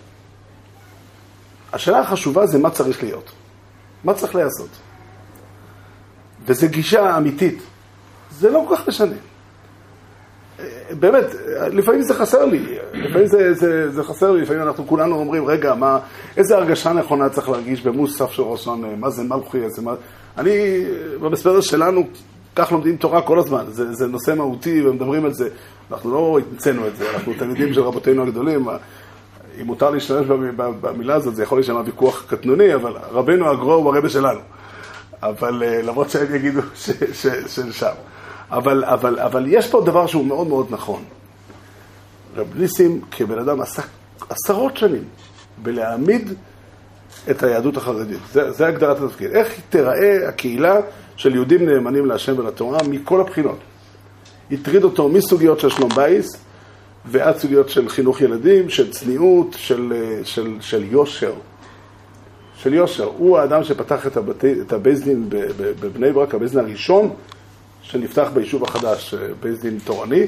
השאלה 1.73 1.99
החשובה 1.99 2.47
זה 2.47 2.59
מה 2.59 2.71
צריך 2.71 3.03
להיות. 3.03 3.33
מה 4.05 4.15
צריך 4.15 4.35
לעשות? 4.35 4.69
וזו 6.47 6.67
גישה 6.69 7.17
אמיתית. 7.17 7.63
זה 8.31 8.51
לא 8.51 8.65
כל 8.69 8.77
כך 8.77 8.89
משנה. 8.89 9.15
באמת, 10.91 11.25
לפעמים 11.73 12.03
זה 12.03 12.15
חסר 12.15 12.45
לי, 12.45 12.79
לפעמים 12.93 13.27
זה, 13.27 13.55
זה, 13.55 13.91
זה 13.91 14.03
חסר 14.03 14.33
לי, 14.33 14.43
לפעמים 14.43 14.63
אנחנו 14.63 14.87
כולנו 14.87 15.15
אומרים, 15.15 15.47
רגע, 15.47 15.75
מה, 15.75 15.99
איזה 16.37 16.57
הרגשה 16.57 16.93
נכונה 16.93 17.29
צריך 17.29 17.49
להרגיש 17.49 17.83
במוסף 17.83 18.31
של 18.31 18.43
ראשון, 18.43 19.01
מה 19.01 19.11
זה 19.11 19.23
מלכי, 19.23 19.59
מה... 19.83 19.95
אני, 20.39 20.85
במספר 21.21 21.61
שלנו, 21.61 22.09
כך 22.59 22.73
לומדים 22.73 22.97
תורה 22.97 23.23
כל 23.23 23.39
הזמן, 23.39 23.65
זה, 23.69 23.93
זה 23.93 24.07
נושא 24.07 24.35
מהותי 24.35 24.87
ומדברים 24.87 25.25
על 25.25 25.33
זה. 25.33 25.49
אנחנו 25.91 26.11
לא 26.13 26.39
המצאנו 26.51 26.87
את 26.87 26.97
זה, 26.97 27.11
אנחנו 27.15 27.33
תלמידים 27.39 27.75
של 27.75 27.81
רבותינו 27.81 28.23
הגדולים. 28.23 28.69
אם 29.61 29.67
מותר 29.67 29.91
להשתמש 29.91 30.27
במילה 30.57 31.15
הזאת, 31.15 31.35
זה 31.35 31.43
יכול 31.43 31.59
להישמע 31.59 31.81
ויכוח 31.85 32.25
קטנוני, 32.29 32.75
אבל 32.75 32.93
רבנו 33.11 33.51
הגרו 33.51 33.73
הוא 33.73 33.95
הרבה 33.95 34.09
שלנו. 34.09 34.41
אבל 35.23 35.63
אה, 35.63 35.83
למרות 35.83 36.11
שהם 36.11 36.35
יגידו 36.35 36.61
של 37.47 37.73
שם. 37.73 37.93
אבל, 38.51 38.85
אבל, 38.85 39.19
אבל 39.19 39.45
יש 39.47 39.71
פה 39.71 39.83
דבר 39.87 40.07
שהוא 40.07 40.27
מאוד 40.27 40.47
מאוד 40.47 40.67
נכון. 40.71 41.03
רב 42.37 42.47
ניסים 42.55 43.01
כבן 43.11 43.39
אדם 43.39 43.61
עשה 43.61 43.83
עשרות 44.29 44.77
שנים 44.77 45.05
בלהעמיד 45.63 46.33
את 47.31 47.43
היהדות 47.43 47.77
החרדית. 47.77 48.19
זה, 48.33 48.53
זה 48.53 48.67
הגדרת 48.67 49.01
התפקיד. 49.01 49.31
איך 49.31 49.61
תיראה 49.71 50.29
הקהילה 50.29 50.77
של 51.19 51.35
יהודים 51.35 51.69
נאמנים 51.69 52.07
להשם 52.07 52.39
ולתורה 52.39 52.79
מכל 52.89 53.21
הבחינות. 53.21 53.59
הטריד 54.51 54.85
אותו 54.85 55.09
מסוגיות 55.09 55.61
של 55.61 55.69
שלום 55.69 55.91
בייס 55.97 56.37
ועד 57.05 57.39
סוגיות 57.39 57.69
של 57.69 57.89
חינוך 57.89 58.21
ילדים, 58.21 58.71
של 58.71 58.91
צניעות, 58.91 59.57
של, 59.59 59.93
של, 60.25 60.57
של 60.61 60.85
יושר. 60.85 61.33
של 62.57 62.75
יושר. 62.75 63.05
הוא 63.05 63.39
האדם 63.39 63.65
שפתח 63.65 64.07
את, 64.07 64.19
את 64.67 64.73
הבייס 64.73 65.01
דין 65.01 65.25
בבני 65.81 66.13
ברק, 66.13 66.35
הבייס 66.35 66.51
דין 66.51 66.61
הראשון 66.61 67.11
שנפתח 67.83 68.29
ביישוב 68.35 68.65
החדש, 68.65 69.15
בייס 69.41 69.61
דין 69.61 69.79
תורני. 69.85 70.27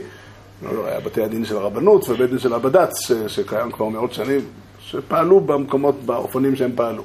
לא, 0.62 0.74
לא, 0.74 0.87
היה 0.87 1.00
בתי 1.00 1.22
הדין 1.22 1.44
של 1.44 1.57
הרבנות 1.57 2.09
ובית 2.09 2.31
דין 2.31 2.38
של 2.38 2.53
הבד"ץ, 2.53 3.11
שקיים 3.26 3.72
כבר 3.72 3.88
מאות 3.88 4.12
שנים, 4.12 4.40
שפעלו 4.81 5.40
במקומות, 5.40 5.94
באופנים 6.07 6.57
שהם 6.57 6.72
פעלו. 6.74 7.03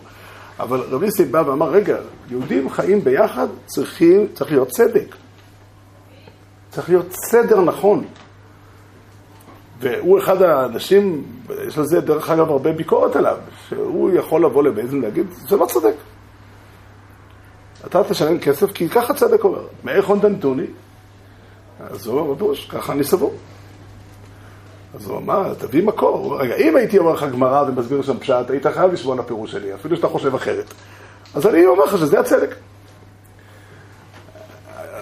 אבל 0.60 0.80
רב 0.80 1.04
ניסים 1.04 1.32
בא 1.32 1.44
ואמר, 1.48 1.70
רגע, 1.70 1.98
יהודים 2.30 2.70
חיים 2.70 3.02
ביחד, 3.02 3.48
צריכים, 3.66 4.28
צריך 4.34 4.52
להיות 4.52 4.68
צדק. 4.68 5.16
צריך 6.70 6.90
להיות 6.90 7.12
סדר 7.32 7.62
נכון. 7.62 8.06
והוא 9.80 10.20
אחד 10.20 10.42
האנשים, 10.42 11.24
יש 11.68 11.78
לזה 11.78 12.02
דרך 12.02 12.30
אגב 12.30 12.50
הרבה 12.50 12.72
ביקורת 12.72 13.16
עליו, 13.16 13.38
שהוא 13.70 14.12
יכול 14.12 14.46
לבוא 14.46 14.64
לבייזן 14.64 14.98
ולהגיד, 14.98 15.26
זה 15.32 15.58
לא 15.58 15.66
צודק. 15.66 15.96
אתה 17.86 18.04
תשלם 18.04 18.40
כסף 18.40 18.72
כי 18.72 18.90
ככה 18.90 19.14
צדק 19.14 19.44
אומר. 19.44 19.68
מאיך 19.84 20.06
הונדנטוני? 20.06 20.66
אז 21.80 22.08
הוא 22.08 22.20
אומר 22.20 22.56
ככה 22.70 22.94
אני 22.94 23.04
סבור. 23.04 23.34
אז 24.96 25.06
הוא 25.06 25.18
אמר, 25.18 25.54
תביא 25.54 25.84
מקור. 25.84 26.42
רגע, 26.42 26.56
אם 26.56 26.76
הייתי 26.76 26.98
אומר 26.98 27.14
לך 27.14 27.24
גמרא 27.24 27.64
ומסביר 27.68 28.02
שם 28.02 28.20
פשט, 28.20 28.50
היית 28.50 28.68
חייב 28.68 28.94
לשמוע 28.94 29.14
על 29.14 29.20
הפירוש 29.20 29.52
שלי, 29.52 29.74
אפילו 29.74 29.96
שאתה 29.96 30.08
חושב 30.08 30.36
אחרת. 30.36 30.74
אז 31.36 31.48
אני 31.48 31.66
אומר 31.66 31.86
לך 31.86 31.98
שזה 31.98 32.20
הצדק. 32.20 32.56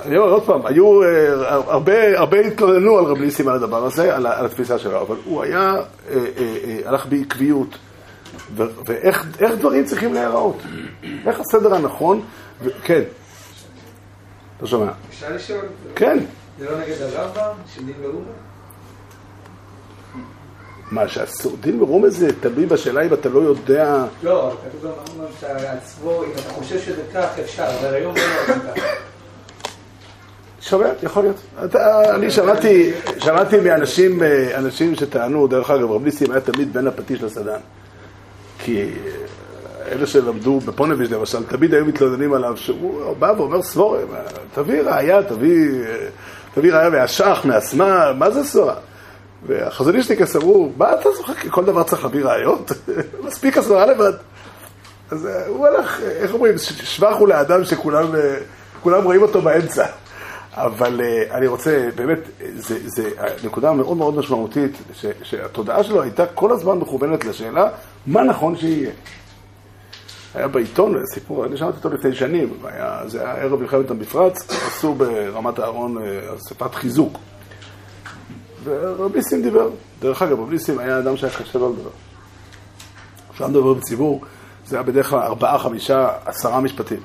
אני 0.05 0.17
אומר 0.17 0.31
עוד 0.31 0.45
פעם, 0.45 0.65
היו 0.65 1.03
אה, 1.03 1.55
הרבה, 1.55 2.19
הרבה 2.19 2.39
התלוננו 2.39 2.97
על 2.97 3.05
רב 3.05 3.17
ניסים 3.17 3.47
על 3.47 3.55
הדבר 3.55 3.85
הזה, 3.85 4.15
על, 4.15 4.27
על 4.27 4.45
התפיסה 4.45 4.79
שלו, 4.79 5.01
אבל 5.01 5.15
הוא 5.25 5.43
היה, 5.43 5.75
אה, 6.09 6.15
אה, 6.37 6.79
הלך 6.85 7.05
בעקביות, 7.05 7.77
ואיך 8.55 9.55
דברים 9.59 9.85
צריכים 9.85 10.13
להיראות, 10.13 10.57
איך 11.25 11.39
הסדר 11.39 11.75
הנכון, 11.75 12.21
ו, 12.63 12.69
כן. 12.83 13.01
אתה 14.57 14.67
שומע? 14.67 14.91
אפשר 15.09 15.35
לשאול? 15.35 15.65
כן. 15.95 16.19
זה 16.59 16.69
לא 16.69 16.77
נגד 16.79 17.01
הרמב"ם, 17.01 17.53
של 17.75 17.81
דין? 20.93 21.03
מה, 21.03 21.07
שהסורדין 21.07 21.79
מרומז 21.79 22.17
זה 22.17 22.29
תלוי 22.39 22.65
בשאלה 22.65 23.01
אם 23.01 23.13
אתה 23.13 23.29
לא 23.29 23.39
יודע... 23.39 24.05
לא, 24.23 24.53
כתוב 24.79 24.91
גם 24.91 25.25
שאתה 25.39 25.71
עצמו, 25.71 26.23
אם 26.23 26.31
אתה 26.31 26.53
חושב 26.53 26.79
שזה 26.79 27.01
כך, 27.13 27.39
אפשר, 27.39 27.65
אבל 27.79 27.93
היום 27.93 28.15
לא 28.15 28.53
כך. 28.53 28.83
שומע, 30.61 30.87
יכול 31.03 31.23
להיות. 31.23 31.35
אתה, 31.65 32.15
אני 32.15 32.31
שמעתי, 32.31 32.91
שמעתי 33.19 33.59
מאנשים 33.59 34.23
אה, 34.23 34.57
אנשים 34.57 34.95
שטענו, 34.95 35.47
דרך 35.47 35.69
אגב, 35.69 35.91
רב 35.91 36.03
ניסים 36.03 36.31
היה 36.31 36.41
תמיד 36.41 36.73
בין 36.73 36.87
הפטיש 36.87 37.23
לסדן. 37.23 37.59
כי 38.59 38.81
אה, 38.81 39.91
אלה 39.91 40.07
שלמדו 40.07 40.59
בפונביץ' 40.59 41.11
למשל, 41.11 41.43
תמיד 41.43 41.73
היו 41.73 41.85
מתלוננים 41.85 42.33
עליו, 42.33 42.57
שהוא 42.57 43.15
בא 43.19 43.33
ואומר 43.37 43.61
סבורם, 43.61 44.07
תביא 44.53 44.81
ראייה, 44.81 45.23
תביא, 45.23 45.83
אה, 45.85 46.07
תביא 46.55 46.73
ראייה 46.73 46.89
מהשח, 46.89 47.41
מהשמאל, 47.45 48.13
מה 48.13 48.31
זה 48.31 48.43
סבורה? 48.43 48.75
והחזוניסטיקס 49.45 50.35
אמרו, 50.35 50.71
מה 50.77 50.93
אתה 50.93 51.09
זוכר, 51.17 51.33
כל 51.49 51.65
דבר 51.65 51.83
צריך 51.83 52.03
להביא 52.03 52.25
ראיות? 52.25 52.71
מספיק 53.27 53.57
הסברה 53.57 53.85
לבד. 53.85 54.13
אז 55.11 55.29
הוא 55.47 55.67
הלך, 55.67 55.99
איך 56.01 56.33
אומרים, 56.33 56.57
שבח 56.57 57.15
הוא 57.19 57.27
לאדם 57.27 57.65
שכולם 57.65 58.05
כולם 58.83 59.03
רואים 59.03 59.21
אותו 59.21 59.41
באמצע. 59.41 59.85
אבל 60.53 61.01
אני 61.31 61.47
רוצה, 61.47 61.89
באמת, 61.95 62.19
זו 62.85 63.03
נקודה 63.43 63.73
מאוד 63.73 63.97
מאוד 63.97 64.15
משמעותית, 64.15 64.77
ש, 64.93 65.05
שהתודעה 65.23 65.83
שלו 65.83 66.01
הייתה 66.01 66.25
כל 66.25 66.51
הזמן 66.51 66.77
מכוונת 66.77 67.25
לשאלה, 67.25 67.69
מה 68.07 68.23
נכון 68.23 68.57
שיהיה. 68.57 68.91
היה 70.35 70.47
בעיתון 70.47 70.95
סיפור, 71.13 71.45
אני 71.45 71.57
שמעתי 71.57 71.77
אותו 71.77 71.89
לפני 71.89 72.15
שנים, 72.15 72.53
היה, 72.63 73.01
זה 73.07 73.21
היה 73.21 73.33
ערב 73.33 73.61
מלחמת 73.61 73.91
המפרץ, 73.91 74.47
עשו 74.67 74.93
ברמת 74.93 75.59
אהרון 75.59 75.97
אה, 75.97 76.19
אספת 76.35 76.75
חיזוק. 76.75 77.19
ורבי 78.63 79.17
ניסים 79.17 79.41
דיבר. 79.41 79.69
דרך 79.99 80.21
אגב, 80.21 80.39
רבי 80.39 80.51
ניסים 80.51 80.79
היה 80.79 80.99
אדם 80.99 81.17
שהיה 81.17 81.33
קשה 81.33 81.59
לו 81.59 81.73
לדבר. 81.73 81.89
כשהוא 83.33 83.47
מדבר 83.47 83.73
בציבור, 83.73 84.21
זה 84.67 84.75
היה 84.75 84.83
בדרך 84.83 85.09
כלל 85.09 85.19
ארבעה, 85.19 85.59
חמישה, 85.59 86.09
עשרה 86.25 86.61
משפטים. 86.61 86.99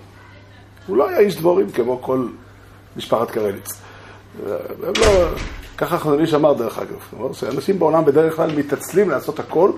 הוא 0.87 0.97
לא 0.97 1.09
היה 1.09 1.19
איש 1.19 1.37
דבורים 1.37 1.71
כמו 1.71 2.03
כל 2.03 2.27
משפחת 2.97 3.31
קרליץ. 3.31 3.81
לא... 4.47 5.29
ככה 5.79 5.99
חזוניש 5.99 6.35
אמר 6.35 6.53
דרך 6.53 6.79
אגב, 6.79 6.99
הוא 7.11 7.23
אומר 7.23 7.33
שאנשים 7.33 7.79
בעולם 7.79 8.05
בדרך 8.05 8.37
כלל 8.37 8.57
מתעצלים 8.57 9.11
לעשות 9.11 9.39
הכל 9.39 9.71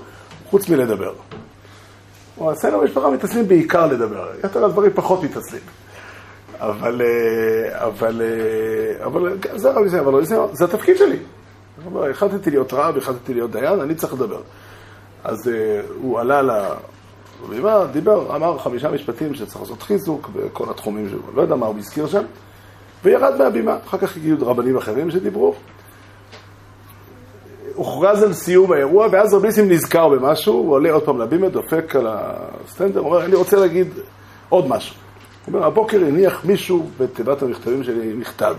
חוץ 0.50 0.68
מלדבר. 0.68 1.12
אצלנו 2.52 2.80
במשפחה 2.80 3.10
מתעצלים 3.10 3.48
בעיקר 3.48 3.86
לדבר, 3.86 4.28
יותר 4.42 4.64
הדברים 4.64 4.90
פחות 4.94 5.22
מתעצלים. 5.22 5.62
אבל, 6.58 7.02
אה, 7.02 7.86
אבל, 7.86 8.22
אה, 8.22 9.06
אבל, 9.06 9.38
זה 9.56 9.70
ניסים, 9.80 10.00
אבל 10.00 10.24
זה 10.52 10.64
התפקיד 10.64 10.96
שלי. 10.96 11.16
החלטתי 12.10 12.50
להיות 12.50 12.72
רב, 12.72 12.96
החלטתי 12.96 13.34
להיות 13.34 13.50
דיין, 13.50 13.80
אני 13.80 13.94
צריך 13.94 14.12
לדבר. 14.12 14.40
אז 15.24 15.48
אה, 15.48 15.80
הוא 16.02 16.20
עלה 16.20 16.42
לבימה, 17.48 17.84
דיבר, 17.92 18.36
אמר 18.36 18.58
חמישה 18.58 18.90
משפטים 18.90 19.34
שצריך 19.34 19.60
לעשות 19.60 19.82
חיזוק 19.82 20.28
בכל 20.28 20.70
התחומים 20.70 21.08
שלו, 21.08 21.20
לא 21.34 21.42
יודע 21.42 21.56
מה 21.56 21.66
הוא 21.66 21.78
הזכיר 21.78 22.06
שם. 22.06 22.22
וירד 23.04 23.38
מהבימה. 23.38 23.78
אחר 23.86 23.98
כך 23.98 24.16
הגיעו 24.16 24.36
רבנים 24.40 24.76
אחרים 24.76 25.10
שדיברו. 25.10 25.54
הוכרז 27.74 28.22
על 28.22 28.32
סיום 28.32 28.72
האירוע, 28.72 29.08
ואז 29.12 29.34
רבי 29.34 29.46
ניסים 29.46 29.68
נזכר 29.68 30.08
במשהו, 30.08 30.54
הוא 30.54 30.72
עולה 30.72 30.92
עוד 30.92 31.02
פעם 31.02 31.18
לבימה, 31.18 31.48
דופק 31.48 31.96
על 31.96 32.06
הסטנדר, 32.10 33.00
אומר, 33.00 33.24
אני 33.24 33.34
רוצה 33.34 33.56
להגיד 33.56 33.88
עוד 34.48 34.68
משהו. 34.68 34.94
הוא 35.46 35.54
אומר, 35.54 35.66
הבוקר 35.66 36.04
הניח 36.06 36.44
מישהו 36.44 36.90
בתיבת 36.98 37.42
המכתבים 37.42 37.84
שלי 37.84 38.14
מכתב. 38.14 38.54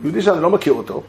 יהודי 0.00 0.22
שאני 0.22 0.42
לא 0.42 0.50
מכיר 0.50 0.72
אותו, 0.72 1.02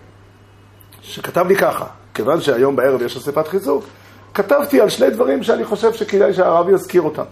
שכתב 1.08 1.48
לי 1.48 1.56
ככה, 1.56 1.86
כיוון 2.14 2.42
שהיום 2.42 2.76
בערב 2.76 3.02
יש 3.02 3.18
אספת 3.18 3.48
חיזוק, 3.48 3.86
כתבתי 4.34 4.82
על 4.82 4.90
שני 4.90 5.10
דברים 5.10 5.44
שאני 5.44 5.66
חושב 5.66 5.94
שכדאי 5.94 6.34
שהרב 6.34 6.70
יזכיר 6.70 7.02
אותם. 7.02 7.24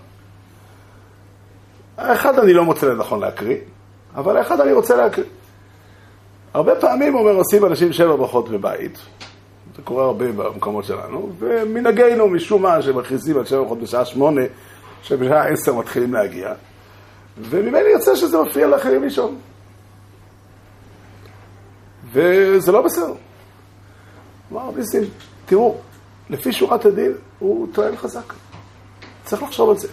האחד 1.98 2.40
אני 2.40 2.54
לא 2.54 2.66
מוצא 2.66 2.88
לנכון 2.88 3.20
להקריא, 3.20 3.58
אבל 4.16 4.42
אחד 4.42 4.62
אני 4.62 4.74
רוצה 4.74 4.96
להקריא. 4.96 5.26
הרבה 6.54 6.76
פעמים, 6.76 7.16
אומר, 7.16 7.32
עושים 7.32 7.66
אנשים 7.66 7.94
שבע 7.94 8.16
ברכות 8.16 8.50
בבית, 8.50 8.98
זה 9.76 9.82
קורה 9.82 10.06
הרבה 10.06 10.32
במקומות 10.32 10.86
שלנו, 10.86 11.30
ומנהגנו, 11.40 12.28
משום 12.28 12.62
מה, 12.62 12.82
שמכריזים 12.82 13.38
על 13.38 13.46
שבע 13.46 13.60
ברכות 13.60 13.80
בשעה 13.80 14.06
שמונה, 14.06 14.42
שבשעה 15.04 15.48
עשר 15.48 15.76
מתחילים 15.76 16.14
להגיע, 16.14 16.54
וממני 17.38 17.90
יוצא 17.90 18.16
שזה 18.16 18.42
מפריע 18.42 18.68
לאחרים 18.68 19.04
לישון. 19.04 19.36
וזה 22.12 22.72
לא 22.72 22.82
בסדר. 22.82 23.14
אמר 24.54 24.68
רבי 24.68 24.80
ניסים, 24.80 25.04
תראו, 25.46 25.78
לפי 26.30 26.54
שורת 26.54 26.86
הדין 26.86 27.12
הוא 27.40 27.68
טוען 27.74 27.98
חזק. 27.98 28.34
צריך 29.26 29.44
לחשוב 29.44 29.70
על 29.70 29.78
זה. 29.78 29.88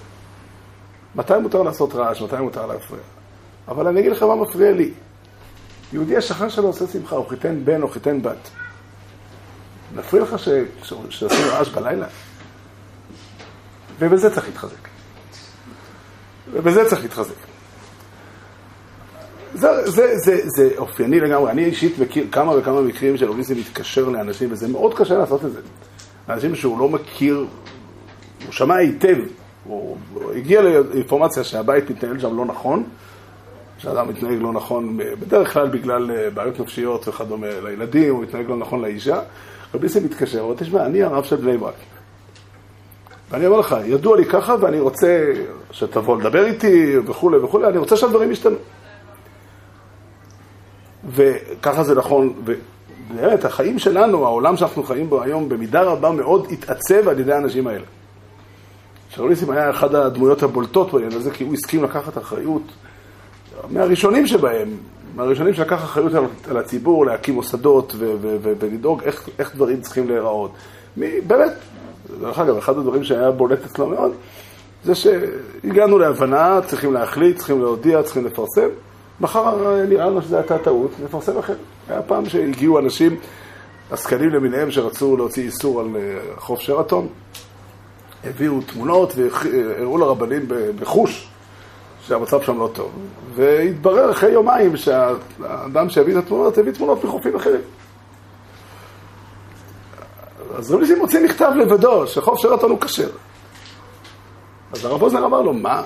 מתי 1.14 1.32
מותר 1.42 1.62
לעשות 1.62 1.94
רעש, 1.94 2.22
מתי 2.22 2.36
מותר 2.36 2.66
להפריע. 2.66 3.02
אבל 3.68 3.86
אני 3.86 4.00
אגיד 4.00 4.12
לך 4.12 4.22
מה 4.22 4.36
מפריע 4.36 4.72
לי. 4.72 4.92
יהודי 5.92 6.16
השכן 6.16 6.50
שלו 6.50 6.66
עושה 6.66 6.86
שמחה, 6.86 7.16
הוא 7.16 7.28
חיתן 7.28 7.64
בן 7.64 7.82
או 7.82 7.88
חיתן 7.88 8.22
בת. 8.22 8.50
מפריע 9.94 10.22
לך 10.22 10.36
שעושים 10.82 11.48
רעש 11.50 11.68
בלילה? 11.68 12.06
ובזה 13.98 14.34
צריך 14.34 14.46
להתחזק. 14.46 14.88
ובזה 16.52 16.88
צריך 16.88 17.02
להתחזק. 17.02 17.49
זה, 19.60 19.90
זה, 19.90 20.18
זה, 20.18 20.40
זה 20.56 20.70
אופייני 20.78 21.20
לגמרי. 21.20 21.50
אני 21.50 21.64
אישית 21.64 21.98
מכיר 21.98 22.26
כמה 22.32 22.56
וכמה 22.56 22.80
מקרים 22.80 23.16
של 23.16 23.28
אוריסי 23.28 23.54
מתקשר 23.54 24.08
לאנשים, 24.08 24.52
וזה 24.52 24.68
מאוד 24.68 24.94
קשה 24.94 25.18
לעשות 25.18 25.44
את 25.44 25.52
זה. 25.52 25.60
אנשים 26.28 26.54
שהוא 26.54 26.78
לא 26.78 26.88
מכיר, 26.88 27.46
הוא 28.44 28.52
שמע 28.52 28.74
היטב, 28.74 29.16
הוא, 29.64 29.96
הוא 30.14 30.32
הגיע 30.32 30.62
לאינפורמציה 30.62 31.44
שהבית 31.44 31.90
מתנהל 31.90 32.18
שם 32.18 32.36
לא 32.36 32.44
נכון, 32.44 32.84
שאדם 33.78 34.08
מתנהג 34.08 34.38
לא 34.40 34.52
נכון, 34.52 34.96
בדרך 34.96 35.52
כלל 35.52 35.68
בגלל 35.68 36.10
אה, 36.10 36.30
בעיות 36.30 36.60
נפשיות 36.60 37.08
וכדומה 37.08 37.46
לילדים, 37.62 38.14
הוא 38.14 38.22
מתנהג 38.22 38.48
לא 38.48 38.56
נכון 38.56 38.82
לאישה. 38.82 39.20
רבי 39.74 39.86
ניסים 39.86 40.04
מתקשר, 40.04 40.44
אבל 40.44 40.54
תשמע, 40.56 40.86
אני 40.86 41.02
הרב 41.02 41.24
של 41.24 41.36
בני 41.36 41.58
ברק. 41.58 41.74
ואני 43.30 43.46
אומר 43.46 43.60
לך, 43.60 43.76
ידוע 43.84 44.16
לי 44.16 44.24
ככה 44.24 44.56
ואני 44.60 44.80
רוצה 44.80 45.32
שתבוא 45.70 46.20
לדבר 46.20 46.46
איתי 46.46 46.98
וכולי 47.06 47.38
וכולי, 47.38 47.66
אני 47.66 47.78
רוצה 47.78 47.96
שהדברים 47.96 48.30
ישתנו. 48.30 48.56
וככה 51.08 51.84
זה 51.84 51.94
נכון, 51.94 52.32
ובאמת 52.44 53.44
החיים 53.44 53.78
שלנו, 53.78 54.26
העולם 54.26 54.56
שאנחנו 54.56 54.82
חיים 54.82 55.10
בו 55.10 55.22
היום, 55.22 55.48
במידה 55.48 55.82
רבה 55.82 56.10
מאוד 56.10 56.46
התעצב 56.50 57.08
על 57.08 57.20
ידי 57.20 57.32
האנשים 57.32 57.66
האלה. 57.66 57.84
שרליסים 59.10 59.50
היה 59.50 59.70
אחד 59.70 59.94
הדמויות 59.94 60.42
הבולטות 60.42 60.92
בעניין 60.92 61.12
הזה, 61.12 61.30
כי 61.30 61.44
הוא 61.44 61.54
הסכים 61.54 61.84
לקחת 61.84 62.18
אחריות 62.18 62.62
מהראשונים 63.70 64.26
שבהם, 64.26 64.68
מהראשונים 65.16 65.54
שלקח 65.54 65.84
אחריות 65.84 66.14
על, 66.14 66.24
על 66.50 66.56
הציבור 66.56 67.06
להקים 67.06 67.34
מוסדות 67.34 67.94
ולדאוג 67.98 69.02
איך, 69.02 69.28
איך 69.38 69.54
דברים 69.56 69.80
צריכים 69.80 70.08
להיראות. 70.08 70.50
מי, 70.96 71.20
באמת, 71.20 71.52
דרך 72.20 72.38
אגב, 72.38 72.56
אחד 72.56 72.78
הדברים 72.78 73.04
שהיה 73.04 73.30
בולט 73.30 73.64
אצלו 73.64 73.86
מאוד, 73.86 74.12
זה 74.84 74.94
שהגענו 74.94 75.98
להבנה, 75.98 76.60
צריכים 76.66 76.92
להחליט, 76.92 77.36
צריכים 77.36 77.60
להודיע, 77.60 78.02
צריכים 78.02 78.26
לפרסם. 78.26 78.68
מחר 79.20 79.84
נראה 79.88 80.06
לנו 80.06 80.22
שזו 80.22 80.36
הייתה 80.36 80.58
טעות, 80.58 80.90
נפרסם 81.04 81.38
אחר. 81.38 81.54
היה 81.88 82.02
פעם 82.02 82.28
שהגיעו 82.28 82.78
אנשים, 82.78 83.16
עסקנים 83.90 84.30
למיניהם, 84.30 84.70
שרצו 84.70 85.16
להוציא 85.16 85.42
איסור 85.42 85.80
על 85.80 85.86
אה, 85.96 86.20
חוף 86.36 86.60
שרתון, 86.60 87.08
הביאו 88.24 88.60
תמונות 88.60 89.12
והראו 89.16 89.98
לרבנים 89.98 90.46
בחוש 90.80 91.28
שהמצב 92.06 92.42
שם 92.42 92.58
לא 92.58 92.70
טוב. 92.72 92.90
והתברר 93.34 94.10
אחרי 94.10 94.30
יומיים 94.30 94.76
שהאדם 94.76 95.88
שהביא 95.88 96.18
את 96.18 96.24
התמונות 96.24 96.58
הביא 96.58 96.72
תמונות 96.72 97.04
מחופים 97.04 97.36
אחרים. 97.36 97.60
אז 100.54 100.70
רבי 100.70 100.80
ניסים 100.80 100.98
מוציא 100.98 101.24
מכתב 101.24 101.52
לבדו, 101.56 102.06
שחוף 102.06 102.38
שרתון 102.38 102.70
הוא 102.70 102.80
כשר. 102.80 103.10
אז 104.72 104.84
הרב 104.84 105.02
אוזנר 105.02 105.24
אמר 105.24 105.40
לו, 105.40 105.52
מה? 105.52 105.82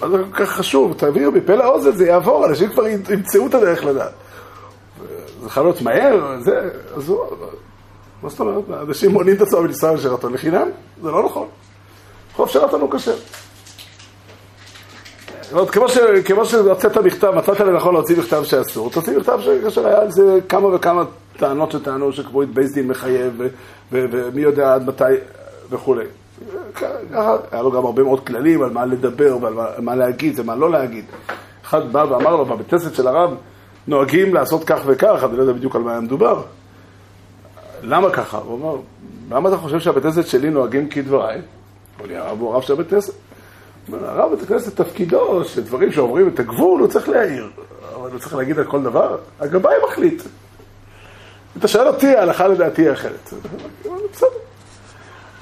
מה 0.00 0.08
זה 0.08 0.18
כל 0.18 0.44
כך 0.44 0.50
חשוב? 0.50 0.94
תביאו 0.96 1.32
מפה 1.32 1.54
לאוזן, 1.54 1.92
זה 1.92 2.06
יעבור, 2.06 2.46
אנשים 2.46 2.70
כבר 2.70 2.86
ימצאו 2.86 3.46
את 3.46 3.54
הדרך 3.54 3.84
לדעת. 3.84 4.12
זה 5.42 5.50
חייב 5.50 5.66
להיות 5.66 5.82
מהר, 5.82 6.40
זה, 6.40 6.70
אז 6.96 7.08
הוא... 7.08 7.24
מה 8.22 8.28
זאת 8.28 8.40
אומרת? 8.40 8.64
אנשים 8.88 9.10
מונים 9.10 9.36
את 9.36 9.40
עצמם 9.40 9.62
מלנסוע 9.62 9.94
לשרתון 9.94 10.32
לחינם? 10.32 10.68
זה 11.02 11.10
לא 11.10 11.24
נכון. 11.24 11.46
חוף 12.34 12.50
שרתון 12.50 12.80
הוא 12.80 12.90
כשר. 12.90 13.14
אומרת, 15.52 15.70
כמו, 15.70 15.88
ש, 15.88 15.98
כמו 16.24 16.44
שהוצאת 16.44 16.96
מכתב, 16.96 17.30
מצאת 17.30 17.60
לנכון 17.60 17.94
להוציא 17.94 18.18
מכתב 18.18 18.44
שאסור, 18.44 18.90
תוציא 18.90 19.18
מכתב 19.18 19.38
שכאשר 19.40 19.86
היה 19.86 20.00
על 20.00 20.10
זה 20.10 20.38
כמה 20.48 20.68
וכמה 20.68 21.02
טענות 21.36 21.72
שטענו 21.72 22.12
שקבעו 22.12 22.42
את 22.42 22.48
בייס 22.48 22.72
דין 22.72 22.88
מחייב, 22.88 23.40
ומי 23.92 24.40
יודע 24.40 24.74
עד 24.74 24.88
מתי 24.88 25.04
וכולי. 25.70 26.04
היה 27.52 27.62
לו 27.62 27.70
גם 27.70 27.84
הרבה 27.84 28.02
מאוד 28.02 28.26
כללים 28.26 28.62
על 28.62 28.70
מה 28.70 28.86
לדבר 28.86 29.36
ועל 29.40 29.54
מה, 29.78 29.94
להגיד 29.94 30.40
ומה 30.40 30.56
לא 30.56 30.70
להגיד. 30.70 31.04
אחד 31.64 31.92
בא 31.92 32.06
ואמר 32.10 32.36
לו, 32.36 32.44
בבית 32.44 32.70
כנסת 32.70 32.94
של 32.94 33.06
הרב 33.06 33.34
נוהגים 33.86 34.34
לעשות 34.34 34.64
כך 34.64 34.80
וכך, 34.86 35.24
אני 35.24 35.36
לא 35.36 35.42
יודע 35.42 35.52
בדיוק 35.52 35.76
על 35.76 35.82
מה 35.82 35.90
היה 35.90 36.00
מדובר. 36.00 36.42
למה 37.82 38.10
ככה? 38.10 38.38
הוא 38.38 38.58
אמר, 38.58 38.80
למה 39.30 39.48
אתה 39.48 39.56
חושב 39.56 39.80
שהבית 39.80 40.02
כנסת 40.02 40.26
שלי 40.26 40.50
נוהגים 40.50 40.88
כדבריי? 40.88 41.40
אמר 41.98 42.06
לי, 42.06 42.16
הרב 42.16 42.40
הוא 42.40 42.52
הרב 42.52 42.62
של 42.62 42.72
הבית 42.72 42.90
כנסת. 42.90 43.14
הרב 43.92 44.30
בית 44.30 44.42
הכנסת 44.42 44.80
תפקידו, 44.80 45.44
שדברים 45.44 45.92
שעוברים 45.92 46.28
את 46.28 46.40
הגבול 46.40 46.80
הוא 46.80 46.88
צריך 46.88 47.08
להעיר. 47.08 47.50
אבל 47.94 48.18
צריך 48.18 48.34
להגיד 48.34 48.58
על 48.58 48.64
כל 48.64 48.82
דבר? 48.82 49.18
הגבאי 49.40 49.74
מחליט. 49.88 50.22
אתה 51.58 51.68
שואל 51.68 51.88
אותי, 51.88 52.16
ההלכה 52.16 52.48
לדעתי 52.48 52.82
היא 52.82 52.92
אחרת. 52.92 53.32
בסדר. 54.12 54.28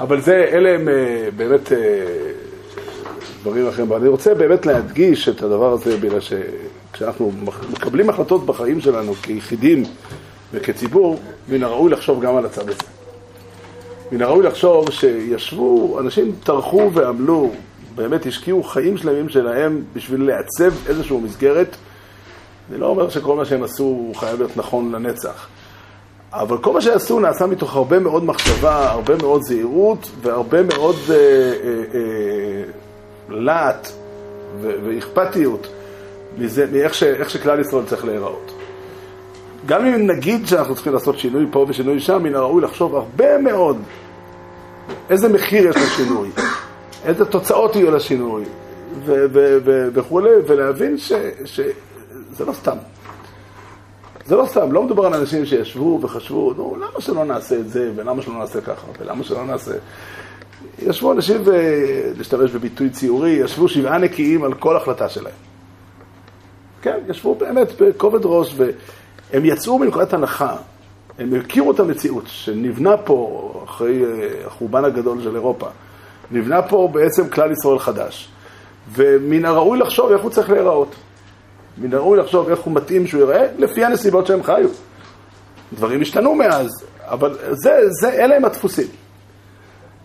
אבל 0.03 0.21
זה, 0.21 0.49
אלה 0.53 0.75
הם 0.75 0.89
אה, 0.89 1.29
באמת 1.37 1.73
אה, 1.73 1.79
דברים 3.43 3.69
אחרים. 3.69 3.93
אני 3.93 4.09
רוצה 4.09 4.35
באמת 4.35 4.67
להדגיש 4.67 5.29
את 5.29 5.43
הדבר 5.43 5.73
הזה, 5.73 5.97
בגלל 5.97 6.21
שכשאנחנו 6.21 7.33
מקבלים 7.71 8.11
החלטות 8.11 8.47
בחיים 8.47 8.81
שלנו 8.81 9.15
כיחידים 9.15 9.83
וכציבור, 10.53 11.21
מן 11.49 11.63
הראוי 11.63 11.91
לחשוב 11.91 12.21
גם 12.21 12.37
על 12.37 12.47
הצד 12.47 12.69
הזה. 12.69 12.83
מן 14.13 14.23
הראוי 14.23 14.47
לחשוב 14.47 14.91
שישבו, 14.91 16.01
אנשים 16.01 16.33
טרחו 16.45 16.91
ועמלו, 16.93 17.51
באמת 17.95 18.27
השקיעו 18.27 18.63
חיים 18.63 18.97
שלמים 18.97 19.29
שלהם 19.29 19.83
בשביל 19.93 20.23
לעצב 20.23 20.73
איזושהי 20.89 21.17
מסגרת. 21.17 21.77
אני 22.71 22.81
לא 22.81 22.87
אומר 22.87 23.11
שכל 23.11 23.37
מה 23.37 23.45
שהם 23.45 23.63
עשו 23.63 24.13
חייב 24.15 24.39
להיות 24.39 24.57
נכון 24.57 24.93
לנצח. 24.93 25.49
אבל 26.33 26.59
כל 26.59 26.73
מה 26.73 26.81
שעשו 26.81 27.21
נעשה 27.21 27.47
מתוך 27.47 27.77
הרבה 27.77 27.99
מאוד 27.99 28.25
מחשבה, 28.25 28.91
הרבה 28.91 29.17
מאוד 29.17 29.43
זהירות 29.43 30.11
והרבה 30.23 30.63
מאוד 30.63 30.97
אה, 31.11 31.15
אה, 31.15 31.83
אה, 31.95 32.63
להט 33.29 33.89
ואכפתיות 34.61 35.67
מזה, 36.39 36.67
מאיך 36.73 36.95
ש, 36.95 37.05
שכלל 37.29 37.61
ישראל 37.61 37.85
צריך 37.87 38.05
להיראות. 38.05 38.53
גם 39.67 39.87
אם 39.87 40.07
נגיד 40.11 40.47
שאנחנו 40.47 40.75
צריכים 40.75 40.93
לעשות 40.93 41.19
שינוי 41.19 41.47
פה 41.51 41.67
ושינוי 41.69 42.01
שם, 42.01 42.23
מן 42.23 42.35
הראוי 42.35 42.63
לחשוב 42.63 42.97
הרבה 42.97 43.39
מאוד 43.39 43.77
איזה 45.11 45.29
מחיר 45.29 45.69
יש 45.69 45.77
לשינוי, 45.77 46.29
איזה 47.05 47.25
תוצאות 47.25 47.77
יהיו 47.77 47.91
לשינוי 47.91 48.45
וכולי, 49.95 50.31
ולהבין 50.47 50.97
שזה 51.45 52.45
לא 52.47 52.53
סתם. 52.53 52.77
זה 54.27 54.37
לא 54.37 54.47
סתם, 54.47 54.73
לא 54.73 54.83
מדובר 54.83 55.07
על 55.07 55.15
אנשים 55.15 55.47
שישבו 55.47 55.99
וחשבו, 56.03 56.53
נו, 56.57 56.77
למה 56.77 57.01
שלא 57.01 57.25
נעשה 57.25 57.59
את 57.59 57.69
זה, 57.69 57.91
ולמה 57.97 58.23
שלא 58.23 58.35
נעשה 58.35 58.61
ככה, 58.61 58.87
ולמה 59.01 59.25
שלא 59.25 59.45
נעשה... 59.45 59.73
ישבו 60.79 61.13
אנשים, 61.13 61.41
ולהשתמש 61.45 62.51
בביטוי 62.51 62.91
ציורי, 62.91 63.31
ישבו 63.31 63.69
שבעה 63.69 63.99
נקיים 63.99 64.45
על 64.45 64.55
כל 64.55 64.77
החלטה 64.77 65.09
שלהם. 65.09 65.35
כן, 66.83 66.99
ישבו 67.09 67.35
באמת 67.35 67.69
בכובד 67.81 68.21
ראש, 68.25 68.55
והם 68.57 69.45
יצאו 69.45 69.79
מנקודת 69.79 70.13
הנחה, 70.13 70.57
הם 71.19 71.35
הכירו 71.35 71.73
את 71.73 71.81
המציאות 71.81 72.25
שנבנה 72.27 72.97
פה, 72.97 73.51
אחרי 73.65 74.05
אה, 74.05 74.47
החורבן 74.47 74.85
הגדול 74.85 75.23
של 75.23 75.35
אירופה, 75.35 75.67
נבנה 76.31 76.63
פה 76.63 76.89
בעצם 76.93 77.29
כלל 77.29 77.53
ישראל 77.53 77.79
חדש. 77.79 78.29
ומן 78.93 79.45
הראוי 79.45 79.79
לחשוב 79.79 80.13
איך 80.13 80.23
הוא 80.23 80.31
צריך 80.31 80.51
להיראות. 80.51 80.95
מן 81.79 81.95
הראוי 81.95 82.19
לחשוב 82.19 82.49
איך 82.49 82.61
הוא 82.61 82.75
מתאים 82.75 83.07
שהוא 83.07 83.21
ייראה, 83.21 83.47
לפי 83.59 83.85
הנסיבות 83.85 84.27
שהם 84.27 84.43
חיו. 84.43 84.69
דברים 85.73 86.03
השתנו 86.03 86.35
מאז, 86.35 86.85
אבל 87.01 87.39
זה, 87.51 87.79
זה, 88.01 88.11
אלה 88.13 88.37
הם 88.37 88.45
הדפוסים. 88.45 88.87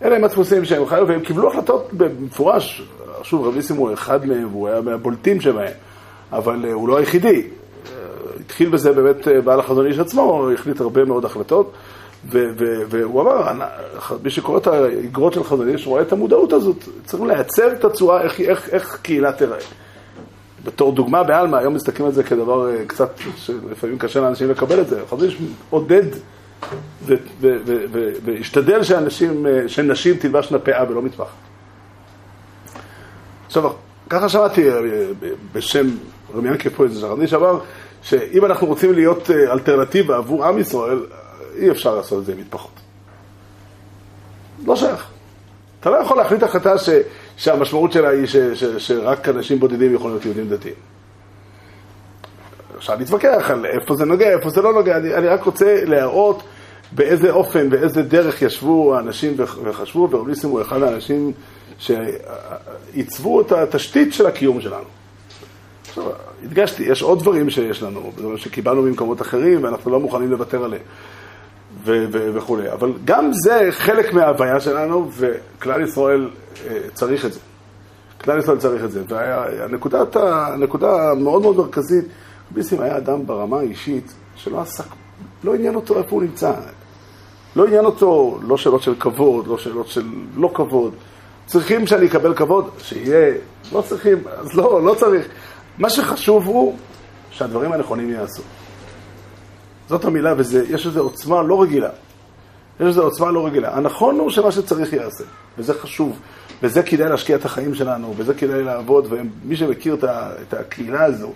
אלה 0.03 0.15
הם 0.15 0.23
הדפוסים 0.23 0.65
שהם 0.65 0.85
חיו, 0.85 1.07
והם 1.07 1.21
קיבלו 1.21 1.51
החלטות 1.51 1.89
במפורש. 1.93 2.81
שוב, 3.23 3.47
רב 3.47 3.55
ניסים 3.55 3.75
הוא 3.75 3.93
אחד 3.93 4.25
מהם, 4.25 4.47
והוא 4.51 4.67
היה 4.67 4.81
מהבולטים 4.81 5.41
שבהם, 5.41 5.73
אבל 6.31 6.65
uh, 6.65 6.73
הוא 6.73 6.87
לא 6.87 6.97
היחידי. 6.97 7.41
Uh, 7.41 7.89
התחיל 8.39 8.69
בזה 8.69 8.91
באמת 8.91 9.27
uh, 9.27 9.41
בעל 9.43 9.59
החזון 9.59 9.85
איש 9.85 9.99
עצמו, 9.99 10.21
הוא 10.21 10.51
החליט 10.51 10.81
הרבה 10.81 11.05
מאוד 11.05 11.25
החלטות, 11.25 11.73
והוא 12.29 13.21
אמר, 13.21 13.51
מי 14.23 14.29
שקורא 14.29 14.57
את 14.57 14.67
האגרות 14.67 15.33
של 15.33 15.43
חזון 15.43 15.69
איש 15.69 15.87
רואה 15.87 16.01
את 16.01 16.11
המודעות 16.11 16.53
הזאת. 16.53 16.83
צריך 17.05 17.23
לעצב 17.23 17.69
את 17.79 17.85
הצורה, 17.85 18.21
איך, 18.21 18.39
איך, 18.39 18.69
איך 18.69 18.99
קהילה 19.01 19.31
תיראה. 19.31 19.57
בתור 20.67 20.91
דוגמה 20.91 21.23
בעלמא, 21.23 21.55
היום 21.55 21.73
מסתכלים 21.73 22.07
על 22.07 22.13
זה 22.13 22.23
כדבר 22.23 22.69
אה, 22.69 22.85
קצת, 22.87 23.19
שלפעמים 23.35 23.97
קשה 23.97 24.19
לאנשים 24.19 24.49
לקבל 24.49 24.81
את 24.81 24.87
זה. 24.87 25.01
חזיש 25.09 25.37
עודד 25.69 26.03
והשתדל 28.23 28.83
שאנשים, 28.83 29.47
אה, 29.47 29.69
שנשים 29.69 30.17
תלבשנה 30.17 30.59
פאה 30.59 30.83
ולא 30.89 31.01
מטבח. 31.01 31.27
עכשיו, 33.45 33.71
ככה 34.09 34.29
שמעתי 34.29 34.69
אה, 34.69 34.79
בשם 35.53 35.87
רמי 36.35 36.49
ינקי 36.49 36.69
פה 36.69 36.83
איזה 36.83 36.99
שחרניש 36.99 37.33
אמר 37.33 37.59
שאם 38.01 38.45
אנחנו 38.45 38.67
רוצים 38.67 38.93
להיות 38.93 39.31
אלטרנטיבה 39.31 40.17
עבור 40.17 40.45
עם 40.45 40.57
ישראל, 40.59 40.99
אי 41.55 41.71
אפשר 41.71 41.95
לעשות 41.95 42.19
את 42.19 42.25
זה 42.25 42.31
עם 42.31 42.39
מטפחות. 42.39 42.79
לא 44.65 44.75
שייך. 44.75 45.07
אתה 45.79 45.89
לא 45.89 45.95
יכול 45.95 46.17
להחליט 46.17 46.43
החלטה 46.43 46.77
ש... 46.77 46.89
שהמשמעות 47.37 47.91
שלה 47.91 48.09
היא 48.09 48.25
ש, 48.25 48.35
ש, 48.35 48.63
שרק 48.63 49.29
אנשים 49.29 49.59
בודדים 49.59 49.93
יכולים 49.93 50.11
להיות 50.11 50.25
יהודים 50.25 50.49
דתיים. 50.49 50.75
אפשר 52.77 52.95
להתווכח 52.95 53.51
על 53.51 53.65
איפה 53.65 53.95
זה 53.95 54.05
נוגע, 54.05 54.29
איפה 54.29 54.49
זה 54.49 54.61
לא 54.61 54.73
נוגע, 54.73 54.97
אני, 54.97 55.15
אני 55.15 55.27
רק 55.27 55.43
רוצה 55.43 55.83
להראות 55.85 56.43
באיזה 56.91 57.31
אופן, 57.31 57.69
באיזה 57.69 58.01
דרך 58.01 58.41
ישבו 58.41 58.95
האנשים 58.95 59.35
וחשבו, 59.37 60.07
ואוליסים 60.11 60.49
הוא 60.49 60.61
אחד 60.61 60.83
האנשים 60.83 61.31
שעיצבו 61.77 63.41
את 63.41 63.51
התשתית 63.51 64.13
של 64.13 64.25
הקיום 64.25 64.61
שלנו. 64.61 64.85
עכשיו, 65.89 66.03
הדגשתי, 66.43 66.83
יש 66.83 67.01
עוד 67.01 67.19
דברים 67.19 67.49
שיש 67.49 67.83
לנו, 67.83 68.11
שקיבלנו 68.35 68.81
ממקומות 68.81 69.21
אחרים 69.21 69.63
ואנחנו 69.63 69.91
לא 69.91 69.99
מוכנים 69.99 70.31
לוותר 70.31 70.63
עליהם. 70.63 70.83
וכולי. 72.35 72.71
אבל 72.71 72.93
גם 73.05 73.33
זה 73.33 73.67
חלק 73.71 74.13
מההוויה 74.13 74.59
שלנו, 74.59 75.09
וכלל 75.11 75.81
ישראל 75.81 76.29
אה, 76.67 76.77
צריך 76.93 77.25
את 77.25 77.33
זה. 77.33 77.39
כלל 78.23 78.39
ישראל 78.39 78.57
צריך 78.57 78.83
את 78.83 78.91
זה. 78.91 79.01
והנקודה 79.07 81.11
המאוד 81.11 81.41
מאוד 81.41 81.57
מרכזית, 81.57 82.05
ביסים 82.51 82.81
היה 82.81 82.97
אדם 82.97 83.27
ברמה 83.27 83.59
האישית 83.59 84.13
שלא 84.35 84.61
עסק, 84.61 84.85
לא 85.43 85.55
עניין 85.55 85.75
אותו 85.75 85.97
איפה 85.97 86.09
הוא 86.09 86.21
נמצא. 86.21 86.53
לא 87.55 87.65
עניין 87.65 87.85
אותו, 87.85 88.39
לא 88.41 88.57
שאלות 88.57 88.81
של 88.81 88.95
כבוד, 88.99 89.47
לא 89.47 89.57
שאלות 89.57 89.87
של 89.87 90.05
לא 90.35 90.51
כבוד. 90.53 90.93
צריכים 91.45 91.87
שאני 91.87 92.07
אקבל 92.07 92.35
כבוד? 92.35 92.69
שיהיה. 92.77 93.33
לא 93.73 93.81
צריכים, 93.81 94.17
אז 94.37 94.53
לא, 94.53 94.83
לא 94.83 94.93
צריך. 94.93 95.27
מה 95.77 95.89
שחשוב 95.89 96.45
הוא 96.45 96.77
שהדברים 97.31 97.71
הנכונים 97.71 98.09
ייעשו. 98.09 98.43
זאת 99.89 100.05
המילה, 100.05 100.33
ויש 100.37 100.85
לזה 100.85 100.99
עוצמה 100.99 101.43
לא 101.43 101.61
רגילה. 101.61 101.89
יש 102.79 102.85
לזה 102.85 103.01
עוצמה 103.01 103.31
לא 103.31 103.45
רגילה. 103.45 103.77
הנכון 103.77 104.19
הוא 104.19 104.29
שמה 104.29 104.51
שצריך 104.51 104.93
ייעשה, 104.93 105.23
וזה 105.57 105.73
חשוב. 105.73 106.19
וזה 106.63 106.83
כדאי 106.83 107.09
להשקיע 107.09 107.35
את 107.35 107.45
החיים 107.45 107.75
שלנו, 107.75 108.13
וזה 108.17 108.33
כדאי 108.33 108.63
לעבוד, 108.63 109.07
ומי 109.09 109.55
שמכיר 109.55 109.97
את 110.41 110.53
הקהילה 110.53 111.03
הזו, 111.03 111.33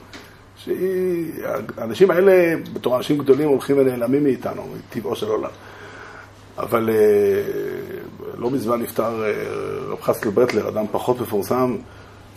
שהאנשים 0.55 2.11
האלה, 2.11 2.55
בתור 2.73 2.97
אנשים 2.97 3.17
גדולים, 3.17 3.47
הולכים 3.49 3.77
ונעלמים 3.77 4.23
מאיתנו, 4.23 4.67
מטבעו 4.77 5.15
של 5.15 5.27
עולם. 5.27 5.49
אבל 6.57 6.89
אה, 6.89 6.95
לא 8.37 8.51
מזמן 8.51 8.81
נפטר 8.81 9.23
אה, 9.23 9.31
רב 9.87 10.01
חסקל 10.01 10.29
ברטלר, 10.29 10.69
אדם 10.69 10.85
פחות 10.91 11.21
מפורסם, 11.21 11.75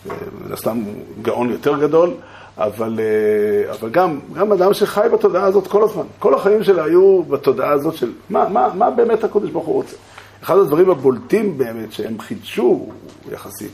אה, 0.09 0.15
מן 0.45 0.51
הסתם 0.51 0.83
גאון 1.21 1.49
יותר 1.49 1.79
גדול. 1.79 2.13
אבל, 2.57 2.99
אה, 2.99 3.71
אבל 3.71 3.89
גם, 3.89 4.19
גם 4.33 4.51
אדם 4.51 4.73
שחי 4.73 5.07
בתודעה 5.13 5.43
הזאת 5.43 5.67
כל 5.67 5.83
הזמן. 5.83 6.03
כל 6.19 6.33
החיים 6.33 6.63
שלו 6.63 6.83
היו 6.83 7.23
בתודעה 7.23 7.71
הזאת 7.71 7.95
של 7.95 8.11
מה, 8.29 8.49
מה, 8.49 8.73
מה 8.73 8.91
באמת 8.91 9.23
הקודש 9.23 9.49
ברוך 9.49 9.65
הוא 9.65 9.75
רוצה. 9.75 9.95
אחד 10.43 10.57
הדברים 10.57 10.89
הבולטים 10.89 11.57
באמת 11.57 11.93
שהם 11.93 12.19
חידשו 12.19 12.89
יחסית, 13.31 13.71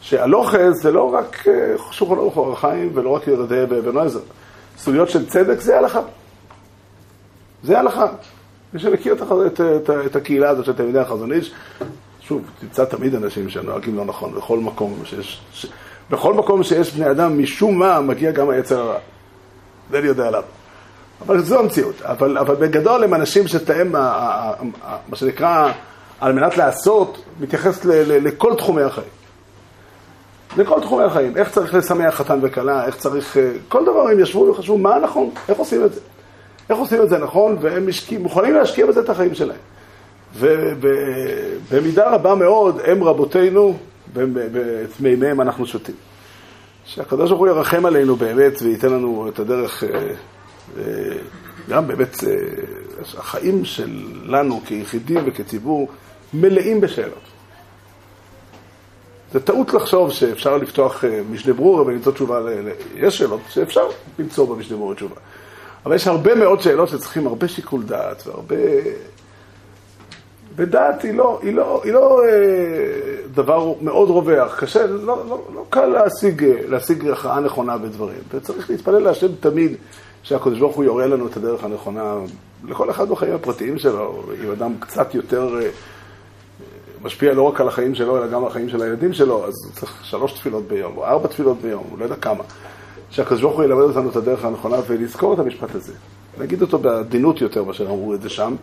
שהלוכס 0.00 0.82
זה 0.82 0.90
לא 0.90 1.14
רק 1.14 1.48
אה, 1.48 1.74
שולחן 1.90 2.14
ערוך 2.14 2.36
אורח 2.36 2.60
חיים 2.60 2.90
ולא 2.94 3.10
רק 3.10 3.26
ירדי 3.26 3.64
ואבן 3.68 3.98
עזר. 3.98 4.20
סוגיות 4.78 5.10
של 5.10 5.28
צדק 5.28 5.60
זה 5.60 5.78
הלכה. 5.78 6.00
זה 7.62 7.78
הלכה. 7.78 8.06
מי 8.74 8.80
שמכיר 8.80 9.12
את, 9.12 9.22
את, 9.22 9.60
את, 9.60 9.90
את 10.06 10.16
הקהילה 10.16 10.50
הזאת 10.50 10.64
של 10.64 10.72
תלמידי 10.72 10.98
החזון 10.98 11.32
איש, 11.32 11.52
שוב, 12.20 12.42
תמצא 12.60 12.84
תמיד 12.84 13.14
אנשים 13.14 13.48
שנוהגים 13.48 13.96
לא 13.96 14.04
נכון, 14.04 14.34
בכל 14.34 14.58
מקום 14.58 15.02
שיש... 15.04 15.42
ש... 15.52 15.66
בכל 16.10 16.34
מקום 16.34 16.62
שיש 16.62 16.94
בני 16.94 17.10
אדם, 17.10 17.38
משום 17.38 17.78
מה 17.78 18.00
מגיע 18.00 18.30
גם 18.30 18.50
היצר 18.50 18.80
הרע. 18.80 18.98
זה 19.90 19.98
אני 19.98 20.06
יודע 20.06 20.26
עליו. 20.26 20.42
אבל 21.26 21.42
זו 21.42 21.58
המציאות. 21.58 22.02
אבל, 22.02 22.38
אבל 22.38 22.54
בגדול 22.54 23.04
הם 23.04 23.14
אנשים 23.14 23.48
שתאם, 23.48 23.92
מה 23.92 25.14
שנקרא, 25.14 25.72
על 26.20 26.32
מנת 26.32 26.56
לעשות, 26.56 27.22
מתייחס 27.40 27.84
ל, 27.84 27.90
ל, 27.92 28.26
לכל 28.26 28.54
תחומי 28.54 28.82
החיים. 28.82 29.08
לכל 30.56 30.80
תחומי 30.80 31.04
החיים. 31.04 31.36
איך 31.36 31.50
צריך 31.50 31.74
לשמח 31.74 32.14
חתן 32.14 32.38
וכלה, 32.42 32.86
איך 32.86 32.96
צריך... 32.96 33.36
אה, 33.36 33.50
כל 33.68 33.84
דבר 33.84 34.08
הם 34.08 34.20
ישבו 34.20 34.40
וחשבו 34.40 34.78
מה 34.78 34.98
נכון, 34.98 35.30
איך 35.48 35.58
עושים 35.58 35.84
את 35.84 35.94
זה. 35.94 36.00
איך 36.70 36.78
עושים 36.78 37.02
את 37.02 37.08
זה 37.08 37.18
נכון, 37.18 37.56
והם 37.60 37.88
משקיע, 37.88 38.18
מוכנים 38.18 38.54
להשקיע 38.54 38.86
בזה 38.86 39.00
את 39.00 39.08
החיים 39.08 39.34
שלהם. 39.34 39.58
ובמידה 40.34 42.10
רבה 42.10 42.34
מאוד 42.34 42.80
הם 42.84 43.04
רבותינו, 43.04 43.76
ואת 44.12 45.00
מימיהם 45.00 45.40
אנחנו 45.40 45.66
שותים. 45.66 45.94
שהקדוש 46.84 47.30
ברוך 47.30 47.40
הוא 47.40 47.48
ירחם 47.48 47.86
עלינו 47.86 48.16
באמת 48.16 48.62
וייתן 48.62 48.88
לנו 48.88 49.28
את 49.28 49.38
הדרך, 49.38 49.84
אה, 49.84 49.88
אה, 50.78 50.84
גם 51.68 51.86
באמת 51.86 52.24
אה, 52.24 52.34
החיים 53.18 53.64
שלנו 53.64 54.60
כיחידים 54.66 55.18
וכציבור 55.26 55.88
מלאים 56.34 56.80
בשאלות. 56.80 57.22
זה 59.32 59.40
טעות 59.40 59.74
לחשוב 59.74 60.12
שאפשר 60.12 60.56
לפתוח 60.56 61.04
משנה 61.30 61.52
ברורה 61.54 61.82
ולמצוא 61.82 62.12
תשובה. 62.12 62.40
ל... 62.40 62.68
יש 62.96 63.18
שאלות 63.18 63.40
שאפשר 63.48 63.88
למצוא 64.18 64.46
במשנה 64.56 64.76
ברורה 64.76 64.94
תשובה. 64.94 65.16
אבל 65.86 65.94
יש 65.94 66.06
הרבה 66.06 66.34
מאוד 66.34 66.60
שאלות 66.60 66.88
שצריכים 66.88 67.26
הרבה 67.26 67.48
שיקול 67.48 67.82
דעת 67.82 68.26
והרבה... 68.26 68.56
ודעת 70.56 71.02
היא 71.02 71.14
לא, 71.14 71.40
היא 71.42 71.54
לא, 71.54 71.80
היא 71.84 71.92
לא 71.92 72.22
אה, 72.24 72.28
דבר 73.34 73.72
מאוד 73.80 74.10
רווח, 74.10 74.60
קשה, 74.60 74.86
לא, 74.86 75.22
לא, 75.28 75.40
לא 75.54 75.64
קל 75.70 75.86
להשיג, 75.86 76.44
אה, 76.44 76.54
להשיג 76.68 77.08
הכרעה 77.08 77.40
נכונה 77.40 77.78
בדברים. 77.78 78.20
וצריך 78.30 78.70
להתפלל 78.70 78.98
להשם 78.98 79.28
תמיד 79.40 79.72
שהקדוש 80.22 80.58
ברוך 80.58 80.76
הוא 80.76 80.84
יורה 80.84 81.06
לנו 81.06 81.26
את 81.26 81.36
הדרך 81.36 81.64
הנכונה 81.64 82.14
לכל 82.68 82.90
אחד 82.90 83.08
בחיים 83.08 83.34
הפרטיים 83.34 83.78
שלו. 83.78 84.22
אם 84.44 84.50
אדם 84.50 84.72
קצת 84.80 85.14
יותר 85.14 85.60
אה, 85.60 85.68
משפיע 87.02 87.34
לא 87.34 87.42
רק 87.42 87.60
על 87.60 87.68
החיים 87.68 87.94
שלו, 87.94 88.18
אלא 88.18 88.26
גם 88.26 88.42
על 88.42 88.50
החיים 88.50 88.68
של 88.68 88.82
הילדים 88.82 89.12
שלו, 89.12 89.46
אז 89.46 89.54
הוא 89.64 89.72
צריך 89.72 89.98
שלוש 90.02 90.32
תפילות 90.32 90.64
ביום, 90.68 90.96
או 90.96 91.04
ארבע 91.04 91.28
תפילות 91.28 91.60
ביום, 91.62 91.84
הוא 91.90 91.98
לא 91.98 92.04
יודע 92.04 92.16
כמה. 92.16 92.44
שהקדוש 93.10 93.40
ברוך 93.40 93.56
הוא 93.56 93.64
ילמד 93.64 93.82
אותנו 93.82 94.10
את 94.10 94.16
הדרך 94.16 94.44
הנכונה 94.44 94.76
ולזכור 94.86 95.34
את 95.34 95.38
המשפט 95.38 95.74
הזה. 95.74 95.92
להגיד 96.38 96.62
אותו 96.62 96.78
בעדינות 96.78 97.40
יותר 97.40 97.64
מאשר 97.64 97.84
אמרו 97.84 98.14
את 98.14 98.22
זה 98.22 98.28
שם. 98.28 98.54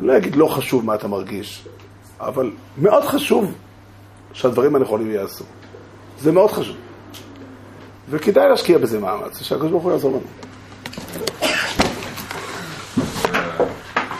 אני 0.00 0.08
לא 0.08 0.16
אגיד 0.16 0.36
לא 0.36 0.46
חשוב 0.46 0.84
מה 0.84 0.94
אתה 0.94 1.08
מרגיש, 1.08 1.64
אבל 2.20 2.50
מאוד 2.78 3.04
חשוב 3.04 3.52
שהדברים 4.32 4.76
הנכונים 4.76 5.10
ייעשו. 5.10 5.44
זה 6.20 6.32
מאוד 6.32 6.50
חשוב. 6.50 6.76
וכדאי 8.10 8.48
להשקיע 8.48 8.78
בזה 8.78 8.98
מאמץ, 8.98 9.42
שהקדוש 9.42 9.70
ברוך 9.70 9.82
הוא 9.82 9.92
יעזור 9.92 10.10
לנו. 10.10 10.26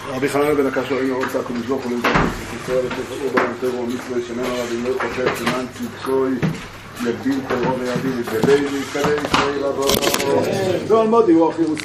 רבי 0.08 0.28
חנן 0.28 0.54
בן 0.54 0.66
הקש 0.66 0.92
ראינו 0.92 1.16
רוצה 1.16 1.40
הקדוש 1.40 1.66
ברוך 1.66 1.84
הוא 1.84 1.92
למצוא 1.92 2.10
את 2.10 2.62
ישראל 2.62 2.86
ותפאו 2.86 3.30
במטרו 3.34 3.86
מצווה 3.86 4.18
שמנו 4.28 4.54
רבי 4.62 4.82
לא 4.82 4.94
חושב 4.98 5.34
סימן 5.36 5.64
צדקוי 5.72 6.34
יגדיל 7.06 7.40
ויעדיל 7.80 8.12
את 8.20 8.32
ידי 8.32 8.66
ויתקדם 8.66 9.24
ישראל 9.24 9.64
הבא. 9.64 9.84